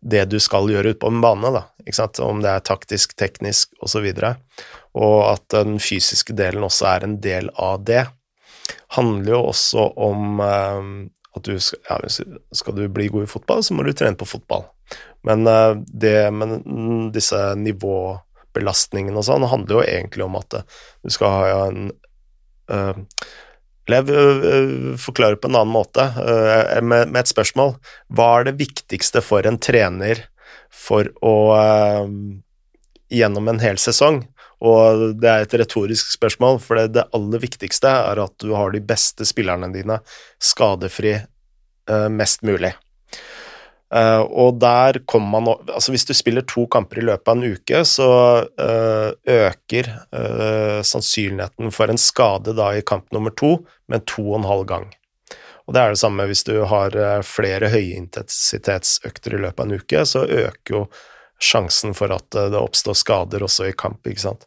det 0.00 0.24
du 0.32 0.40
skal 0.40 0.72
gjøre 0.72 0.88
ute 0.94 1.02
på 1.02 1.12
en 1.12 1.20
bane, 1.20 1.48
da. 1.52 1.68
Om 2.24 2.40
det 2.40 2.50
er 2.54 2.64
taktisk, 2.64 3.12
teknisk 3.20 3.76
osv. 3.84 4.08
Og, 4.08 4.16
så 4.16 4.32
og 5.04 5.18
at 5.28 5.44
den 5.52 5.76
fysiske 5.82 6.32
delen 6.38 6.64
også 6.64 6.86
er 6.94 7.04
en 7.06 7.20
del 7.20 7.50
av 7.60 7.84
det 7.84 8.06
handler 8.96 9.34
jo 9.34 9.40
også 9.50 9.86
om 10.00 10.40
uh, 10.42 10.90
at 11.36 11.46
du 11.46 11.54
skal, 11.62 11.80
ja, 11.88 12.26
skal 12.56 12.76
du 12.76 12.86
bli 12.90 13.08
god 13.12 13.26
i 13.26 13.30
fotball, 13.30 13.62
så 13.64 13.76
må 13.76 13.86
du 13.86 13.92
trene 13.94 14.18
på 14.18 14.28
fotball. 14.28 14.66
Men 15.26 15.46
uh, 15.48 15.76
det 15.76 16.30
med 16.34 16.56
disse 17.14 17.38
nivåbelastningene 17.60 19.20
og 19.20 19.28
sånn 19.28 19.46
handler 19.50 19.80
jo 19.80 19.86
egentlig 19.86 20.26
om 20.26 20.40
at 20.40 20.60
uh, 20.60 20.80
du 21.04 21.14
skal 21.14 21.36
ha 21.36 21.62
en 21.68 21.90
Lev 23.90 24.10
forklare 25.02 25.34
på 25.40 25.48
en 25.48 25.56
annen 25.58 25.72
måte, 25.74 26.04
med, 26.78 27.08
med, 27.10 27.16
et 27.18 27.30
spørsmål. 27.32 27.72
Hva 28.14 28.26
er 28.36 28.44
det 28.46 28.60
viktigste 28.60 29.18
for 29.24 29.42
en 29.48 29.56
trener 29.58 30.20
for 30.70 31.10
å 31.26 31.34
Gjennom 33.10 33.50
en 33.50 33.58
hel 33.58 33.80
sesong 33.82 34.20
og 34.60 35.16
det 35.16 35.28
er 35.30 35.46
et 35.46 35.56
retorisk 35.62 36.12
spørsmål, 36.12 36.58
for 36.60 36.76
det, 36.76 36.92
det 36.98 37.08
aller 37.16 37.40
viktigste 37.40 37.88
er 37.88 38.20
at 38.20 38.36
du 38.44 38.52
har 38.52 38.74
de 38.74 38.82
beste 38.84 39.24
spillerne 39.28 39.70
dine 39.72 40.00
skadefri 40.36 41.14
uh, 41.16 42.08
mest 42.12 42.44
mulig. 42.44 42.74
Uh, 43.90 44.22
og 44.22 44.60
der 44.62 45.00
kommer 45.10 45.40
man 45.42 45.72
Altså, 45.72 45.90
hvis 45.90 46.04
du 46.06 46.12
spiller 46.14 46.44
to 46.46 46.68
kamper 46.70 47.00
i 47.00 47.06
løpet 47.08 47.26
av 47.26 47.38
en 47.38 47.56
uke, 47.56 47.80
så 47.88 48.10
uh, 48.44 49.08
øker 49.26 49.88
sannsynligheten 50.86 51.72
for 51.74 51.90
en 51.90 51.98
skade 51.98 52.54
da 52.56 52.70
i 52.76 52.84
kamp 52.86 53.08
nummer 53.16 53.32
to 53.34 53.56
med 53.88 54.04
to 54.06 54.28
og 54.28 54.42
en 54.42 54.50
halv 54.50 54.66
gang. 54.68 54.90
Og 55.66 55.74
det 55.74 55.80
er 55.80 55.94
det 55.94 56.02
samme 56.02 56.26
hvis 56.26 56.42
du 56.44 56.56
har 56.66 56.94
flere 57.22 57.68
høyintensitetsøkter 57.70 59.36
i 59.36 59.42
løpet 59.44 59.62
av 59.62 59.68
en 59.68 59.80
uke, 59.80 60.04
så 60.08 60.24
øker 60.26 60.74
jo 60.74 60.80
sjansen 61.40 61.94
for 61.96 62.12
at 62.14 62.30
det 62.30 62.60
oppstår 62.60 62.94
skader 62.98 63.42
også 63.46 63.64
i 63.70 63.76
kamp, 63.76 64.06
ikke 64.06 64.20
sant. 64.28 64.42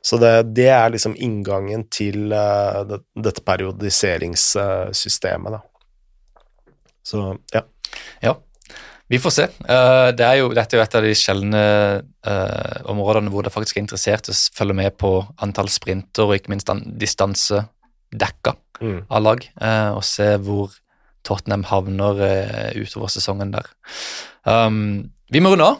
Så 0.00 0.16
det, 0.20 0.42
det 0.56 0.68
er 0.72 0.90
liksom 0.94 1.14
inngangen 1.18 1.84
til 1.92 2.32
uh, 2.32 2.84
det, 2.88 2.98
dette 3.18 3.42
periodiseringssystemet, 3.44 5.52
da. 5.56 5.60
Så 7.08 7.36
ja. 7.54 7.62
Ja, 8.20 8.34
vi 9.08 9.18
får 9.18 9.30
se. 9.32 9.46
Uh, 9.64 10.08
det 10.16 10.24
er 10.26 10.34
jo, 10.42 10.54
dette 10.54 10.76
er 10.76 10.80
jo 10.80 10.84
et 10.84 10.94
av 10.98 11.02
de 11.06 11.14
sjeldne 11.16 11.62
uh, 12.28 12.76
områdene 12.92 13.30
hvor 13.32 13.42
det 13.44 13.54
faktisk 13.54 13.76
er 13.78 13.84
interessert 13.86 14.30
å 14.30 14.32
følge 14.56 14.74
med 14.76 14.90
på 15.00 15.10
antall 15.44 15.70
sprinter 15.72 16.22
og 16.26 16.34
ikke 16.36 16.52
minst 16.54 16.68
distanse 17.00 17.58
dekka 18.08 18.52
mm. 18.80 19.00
av 19.12 19.20
lag, 19.20 19.40
og 19.92 20.04
se 20.06 20.38
hvor 20.40 20.72
Tottenham 21.26 21.64
havner 21.68 22.14
utover 22.78 23.08
sesongen 23.12 23.52
der. 23.52 23.66
Um, 24.48 25.12
vi 25.28 25.40
må 25.44 25.52
runde 25.52 25.66
av. 25.74 25.78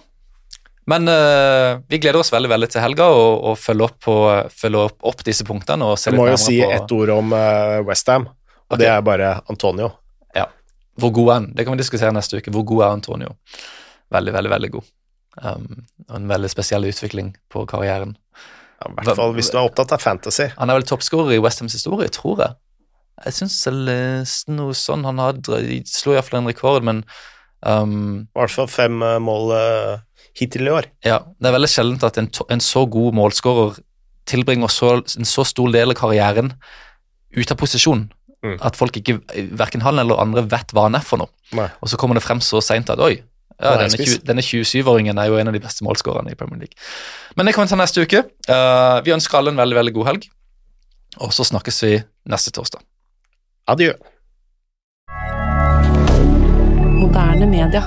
Men 0.89 1.09
uh, 1.09 1.81
vi 1.89 1.99
gleder 2.01 2.21
oss 2.23 2.33
veldig 2.33 2.49
veldig 2.49 2.69
til 2.73 2.81
helga 2.81 3.11
og, 3.13 3.33
og 3.51 3.59
følger, 3.61 3.91
opp, 3.91 4.53
følge 4.57 4.85
opp, 4.89 4.97
opp, 5.11 5.25
disse 5.27 5.45
punktene. 5.45 5.85
og 5.85 5.99
se 6.01 6.15
litt 6.15 6.21
må 6.21 6.31
jo 6.31 6.39
si 6.41 6.63
på... 6.63 6.71
ett 6.73 6.95
ord 6.97 7.13
om 7.13 7.35
uh, 7.37 7.41
eh, 7.41 7.81
Westham, 7.85 8.25
og 8.31 8.73
okay. 8.77 8.81
det 8.81 8.89
er 8.95 9.03
bare 9.05 9.33
Antonio. 9.53 9.91
Ja. 10.37 10.47
Hvor 10.97 11.13
god 11.19 11.29
er 11.29 11.35
han? 11.35 11.51
Det 11.59 11.67
kan 11.67 11.77
vi 11.77 11.83
diskutere 11.83 12.15
neste 12.17 12.41
uke. 12.41 12.55
Hvor 12.55 12.65
god 12.73 12.87
er 12.87 12.97
Antonio? 13.01 13.37
Veldig, 14.17 14.35
veldig, 14.39 14.55
veldig 14.55 14.73
god. 14.79 14.89
Um, 15.43 15.69
en 16.17 16.33
veldig 16.33 16.51
spesiell 16.55 16.89
utvikling 16.89 17.35
på 17.53 17.67
karrieren. 17.69 18.17
Ja, 18.81 18.89
I 18.89 19.05
hvert 19.11 19.21
fall 19.21 19.37
hvis 19.37 19.53
du 19.53 19.59
er 19.59 19.69
opptatt 19.69 19.93
av 19.93 20.01
fantasy. 20.01 20.49
Han 20.57 20.73
er 20.73 20.81
vel 20.81 20.89
toppskårer 20.89 21.37
i 21.37 21.43
Westhams 21.45 21.77
historie, 21.77 22.09
tror 22.15 22.47
jeg. 22.47 22.57
Jeg 23.27 23.37
syns 23.43 23.61
jeg 23.67 23.77
leste 23.91 24.57
noe 24.57 24.73
sånn. 24.79 25.05
Han 25.05 25.21
hadde, 25.21 25.61
slo 25.91 26.17
iallfall 26.17 26.41
en 26.41 26.49
rekord, 26.49 26.87
men 26.87 27.05
um, 27.61 28.23
I 28.25 28.41
hvert 28.41 28.57
fall 28.57 28.73
fem 28.73 29.03
uh, 29.05 29.19
mål 29.21 29.59
hittil 30.39 30.69
i 30.69 30.75
år. 30.75 30.89
Ja, 31.07 31.21
det 31.39 31.51
er 31.51 31.57
veldig 31.57 31.71
sjeldent 31.73 32.07
at 32.07 32.19
en, 32.21 32.31
en 32.55 32.63
så 32.65 32.85
god 32.91 33.17
målskårer 33.19 33.81
tilbringer 34.29 34.71
så, 34.73 34.99
en 35.01 35.29
så 35.29 35.45
stor 35.49 35.73
del 35.73 35.95
av 35.95 35.99
karrieren 35.99 36.53
ute 37.37 37.53
av 37.55 37.59
posisjon. 37.61 38.07
Mm. 38.45 38.59
At 38.63 38.79
folk 38.79 38.97
ikke, 39.01 39.19
verken 39.59 39.83
han 39.83 39.99
eller 39.99 40.21
andre 40.23 40.45
vet 40.47 40.73
hva 40.75 40.87
han 40.87 40.99
er 40.99 41.05
for 41.07 41.21
noe. 41.23 41.33
Nei. 41.59 41.67
Og 41.83 41.91
så 41.91 41.99
kommer 42.01 42.19
det 42.19 42.25
frem 42.27 42.43
så 42.45 42.63
seint 42.65 42.91
at 42.93 43.03
oi, 43.03 43.17
ja, 43.59 43.75
denne, 43.81 44.19
denne 44.29 44.45
27-åringen 44.45 45.19
er 45.19 45.33
jo 45.33 45.39
en 45.41 45.51
av 45.51 45.57
de 45.57 45.63
beste 45.63 45.83
målskårerne 45.87 46.31
i 46.31 46.39
Premier 46.39 46.63
League. 46.63 46.79
Men 47.35 47.49
det 47.49 47.57
kommer 47.57 47.71
til 47.71 47.81
neste 47.81 48.05
uke. 48.07 48.23
Uh, 48.47 49.01
vi 49.07 49.15
ønsker 49.17 49.41
alle 49.41 49.55
en 49.55 49.59
veldig 49.59 49.81
veldig 49.81 49.97
god 49.99 50.11
helg, 50.13 50.29
og 51.19 51.35
så 51.35 51.47
snakkes 51.51 51.83
vi 51.87 51.97
neste 52.31 52.55
torsdag. 52.55 52.85
Adjø. 53.69 53.97
Moderne 56.99 57.51
media. 57.51 57.83